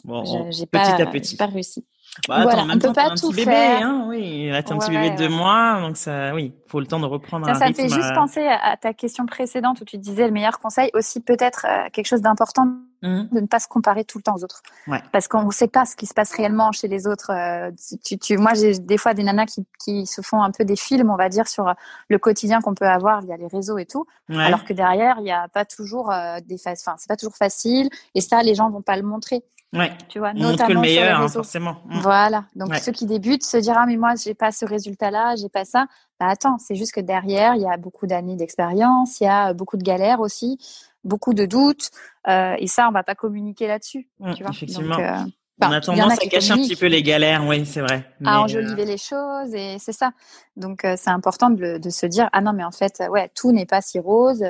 Bon, 0.05 0.23
petit 0.23 0.65
pas, 0.65 0.95
à 0.95 1.05
petit. 1.05 1.35
pas 1.35 1.45
réussi. 1.45 1.85
Bah, 2.27 2.35
attends, 2.35 2.49
voilà, 2.49 2.73
on 2.73 2.79
peut 2.79 2.91
pas 2.91 3.11
un 3.11 3.15
tout 3.15 3.29
petit 3.29 3.45
bébé, 3.45 3.55
hein, 3.55 4.05
oui. 4.07 4.49
Là, 4.49 4.57
un 4.57 4.61
petit 4.61 4.91
bébé 4.91 5.11
de 5.11 5.15
deux 5.15 5.29
mois, 5.29 5.79
donc 5.79 5.95
ça, 5.95 6.33
oui, 6.33 6.53
faut 6.67 6.81
le 6.81 6.85
temps 6.85 6.99
de 6.99 7.05
reprendre 7.05 7.45
ça, 7.45 7.53
un 7.53 7.55
ça 7.55 7.65
rythme. 7.65 7.77
Ça 7.77 7.83
me 7.83 7.89
fait 7.89 7.95
juste 7.95 8.13
penser 8.13 8.45
à 8.45 8.75
ta 8.75 8.93
question 8.93 9.25
précédente 9.25 9.79
où 9.79 9.85
tu 9.85 9.97
disais 9.97 10.25
le 10.25 10.33
meilleur 10.33 10.59
conseil, 10.59 10.89
aussi 10.93 11.21
peut-être 11.21 11.65
euh, 11.69 11.89
quelque 11.93 12.07
chose 12.07 12.21
d'important 12.21 12.65
mmh. 13.01 13.23
de 13.31 13.39
ne 13.39 13.47
pas 13.47 13.59
se 13.59 13.69
comparer 13.69 14.03
tout 14.03 14.17
le 14.17 14.23
temps 14.23 14.35
aux 14.35 14.43
autres. 14.43 14.61
Ouais. 14.87 15.01
Parce 15.13 15.29
qu'on 15.29 15.45
ne 15.45 15.51
sait 15.51 15.69
pas 15.69 15.85
ce 15.85 15.95
qui 15.95 16.05
se 16.05 16.13
passe 16.13 16.35
réellement 16.35 16.73
chez 16.73 16.89
les 16.89 17.07
autres. 17.07 17.31
Euh, 17.31 17.71
tu, 18.03 18.17
tu, 18.17 18.37
moi, 18.37 18.55
j'ai 18.55 18.77
des 18.77 18.97
fois 18.97 19.13
des 19.13 19.23
nanas 19.23 19.45
qui, 19.45 19.65
qui 19.79 20.05
se 20.05 20.21
font 20.21 20.43
un 20.43 20.51
peu 20.51 20.65
des 20.65 20.75
films, 20.75 21.09
on 21.11 21.15
va 21.15 21.29
dire, 21.29 21.47
sur 21.47 21.73
le 22.09 22.19
quotidien 22.19 22.59
qu'on 22.59 22.75
peut 22.75 22.87
avoir 22.87 23.21
via 23.21 23.37
les 23.37 23.47
réseaux 23.47 23.77
et 23.77 23.85
tout. 23.85 24.05
Ouais. 24.27 24.43
Alors 24.43 24.65
que 24.65 24.73
derrière, 24.73 25.15
il 25.19 25.23
n'y 25.23 25.31
a 25.31 25.47
pas 25.47 25.63
toujours 25.63 26.11
euh, 26.11 26.39
des 26.45 26.57
phases, 26.57 26.83
enfin, 26.85 26.97
c'est 26.99 27.07
pas 27.07 27.15
toujours 27.15 27.37
facile. 27.37 27.89
Et 28.15 28.21
ça, 28.21 28.43
les 28.43 28.53
gens 28.53 28.69
vont 28.69 28.81
pas 28.81 28.97
le 28.97 29.03
montrer. 29.03 29.45
Ouais. 29.73 29.91
Tu 30.09 30.19
vois, 30.19 30.31
On 30.35 30.39
notamment 30.39 30.67
que 30.67 30.73
le 30.73 30.79
meilleur, 30.81 31.15
sur 31.15 31.25
hein, 31.25 31.27
forcément. 31.29 31.77
Mmh. 31.85 31.99
Voilà. 32.01 32.45
Donc 32.55 32.69
Ouais. 32.71 32.79
ceux 32.79 32.91
qui 32.91 33.05
débutent 33.05 33.45
se 33.45 33.55
diront 33.57 33.77
ah 33.79 33.85
mais 33.85 33.95
moi 33.95 34.15
j'ai 34.21 34.33
pas 34.33 34.51
ce 34.51 34.65
résultat-là, 34.65 35.35
j'ai 35.37 35.47
pas 35.47 35.63
ça. 35.63 35.85
Bah 36.19 36.27
attends, 36.27 36.57
c'est 36.57 36.75
juste 36.75 36.91
que 36.93 36.99
derrière 36.99 37.55
il 37.55 37.61
y 37.61 37.67
a 37.67 37.77
beaucoup 37.77 38.05
d'années 38.05 38.35
d'expérience, 38.35 39.21
il 39.21 39.25
y 39.25 39.27
a 39.27 39.53
beaucoup 39.53 39.77
de 39.77 39.83
galères 39.83 40.19
aussi, 40.19 40.57
beaucoup 41.05 41.33
de 41.33 41.45
doutes, 41.45 41.89
euh, 42.27 42.55
et 42.59 42.67
ça 42.67 42.87
on 42.89 42.91
va 42.91 43.03
pas 43.03 43.15
communiquer 43.15 43.67
là-dessus. 43.67 44.09
Mmh, 44.19 44.33
tu 44.33 44.43
vois. 44.43 44.51
effectivement. 44.51 44.97
Donc, 44.97 45.05
euh, 45.05 45.17
On 45.63 45.71
a 45.71 45.79
tendance 45.79 46.13
à 46.13 46.27
cacher 46.27 46.51
un 46.51 46.57
petit 46.57 46.75
peu 46.75 46.87
les 46.87 47.01
galères, 47.03 47.45
oui, 47.45 47.65
c'est 47.65 47.81
vrai. 47.81 48.11
Mais, 48.19 48.27
à 48.29 48.39
euh, 48.39 48.41
enjoliver 48.41 48.83
les 48.83 48.97
choses 48.97 49.53
et 49.53 49.77
c'est 49.79 49.93
ça. 49.93 50.11
Donc 50.57 50.83
euh, 50.83 50.95
c'est 50.97 51.11
important 51.11 51.49
de, 51.49 51.77
de 51.77 51.89
se 51.89 52.05
dire 52.07 52.29
ah 52.33 52.41
non 52.41 52.51
mais 52.51 52.65
en 52.65 52.71
fait 52.71 53.01
ouais 53.09 53.31
tout 53.35 53.53
n'est 53.53 53.65
pas 53.65 53.79
si 53.81 53.99
rose, 53.99 54.43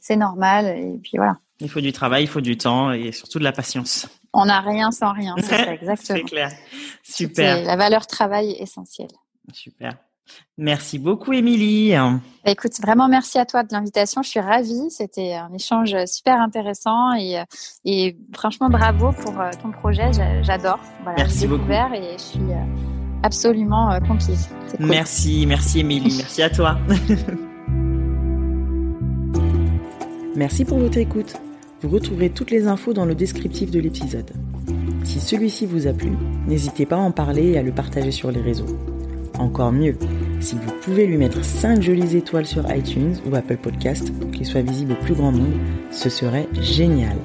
c'est 0.00 0.16
normal 0.16 0.66
et 0.66 0.98
puis 1.02 1.12
voilà. 1.16 1.38
il 1.60 1.70
faut 1.70 1.80
du 1.80 1.92
travail, 1.92 2.24
il 2.24 2.28
faut 2.28 2.42
du 2.42 2.58
temps 2.58 2.92
et 2.92 3.12
surtout 3.12 3.38
de 3.38 3.44
la 3.44 3.52
patience. 3.52 4.06
On 4.38 4.46
n'a 4.46 4.60
rien 4.60 4.90
sans 4.90 5.12
rien, 5.12 5.34
c'est 5.38 5.44
ça 5.46 5.56
c'est 5.64 5.74
exactement. 5.74 6.24
clair. 6.24 6.50
Super, 7.02 7.64
La 7.64 7.76
valeur 7.76 8.06
travail 8.06 8.50
est 8.52 8.62
essentielle. 8.62 9.08
super. 9.52 9.92
Merci 10.58 10.98
beaucoup, 10.98 11.32
Émilie. 11.32 11.92
Bah, 11.92 12.50
écoute, 12.50 12.72
vraiment 12.82 13.06
merci 13.06 13.38
à 13.38 13.46
toi 13.46 13.62
de 13.62 13.68
l'invitation. 13.72 14.22
Je 14.22 14.28
suis 14.28 14.40
ravie. 14.40 14.90
C'était 14.90 15.34
un 15.34 15.52
échange 15.52 15.94
super 16.06 16.40
intéressant 16.40 17.12
et, 17.12 17.38
euh, 17.38 17.44
et 17.84 18.16
franchement 18.34 18.68
bravo 18.68 19.12
pour 19.12 19.40
euh, 19.40 19.50
ton 19.62 19.70
projet. 19.70 20.12
J'a- 20.12 20.42
J'adore. 20.42 20.80
Voilà, 21.04 21.18
Merci 21.18 21.46
beaucoup. 21.46 21.70
et 21.70 22.16
je 22.18 22.22
suis 22.22 22.40
euh, 22.40 22.64
absolument 23.22 23.96
conquise. 24.00 24.48
Cool. 24.76 24.86
Merci, 24.86 25.44
merci, 25.46 25.78
Émilie. 25.80 26.16
Merci 26.18 26.42
à 26.42 26.50
toi. 26.50 26.76
Merci 30.34 30.64
pour 30.64 30.78
votre 30.80 30.98
écoute. 30.98 31.36
Vous 31.82 31.88
retrouverez 31.90 32.30
toutes 32.30 32.50
les 32.50 32.66
infos 32.66 32.94
dans 32.94 33.04
le 33.04 33.14
descriptif 33.14 33.70
de 33.70 33.80
l'épisode. 33.80 34.30
Si 35.04 35.20
celui-ci 35.20 35.66
vous 35.66 35.86
a 35.86 35.92
plu, 35.92 36.10
n'hésitez 36.48 36.86
pas 36.86 36.96
à 36.96 37.00
en 37.00 37.10
parler 37.10 37.50
et 37.50 37.58
à 37.58 37.62
le 37.62 37.72
partager 37.72 38.10
sur 38.10 38.30
les 38.30 38.40
réseaux. 38.40 38.78
Encore 39.38 39.72
mieux, 39.72 39.96
si 40.40 40.54
vous 40.54 40.72
pouvez 40.82 41.06
lui 41.06 41.18
mettre 41.18 41.44
5 41.44 41.82
jolies 41.82 42.16
étoiles 42.16 42.46
sur 42.46 42.64
iTunes 42.74 43.16
ou 43.26 43.34
Apple 43.34 43.58
Podcast 43.58 44.10
pour 44.18 44.30
qu'il 44.30 44.46
soit 44.46 44.62
visible 44.62 44.92
au 44.92 45.04
plus 45.04 45.14
grand 45.14 45.32
nombre, 45.32 45.58
ce 45.90 46.08
serait 46.08 46.48
génial. 46.54 47.16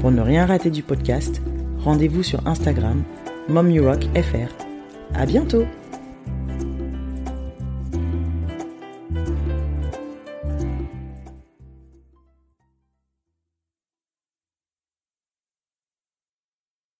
Pour 0.00 0.10
ne 0.10 0.22
rien 0.22 0.46
rater 0.46 0.70
du 0.70 0.82
podcast, 0.82 1.42
rendez-vous 1.80 2.22
sur 2.22 2.46
Instagram, 2.46 3.02
MomYouRockFR. 3.48 4.48
À 5.14 5.26
bientôt! 5.26 5.64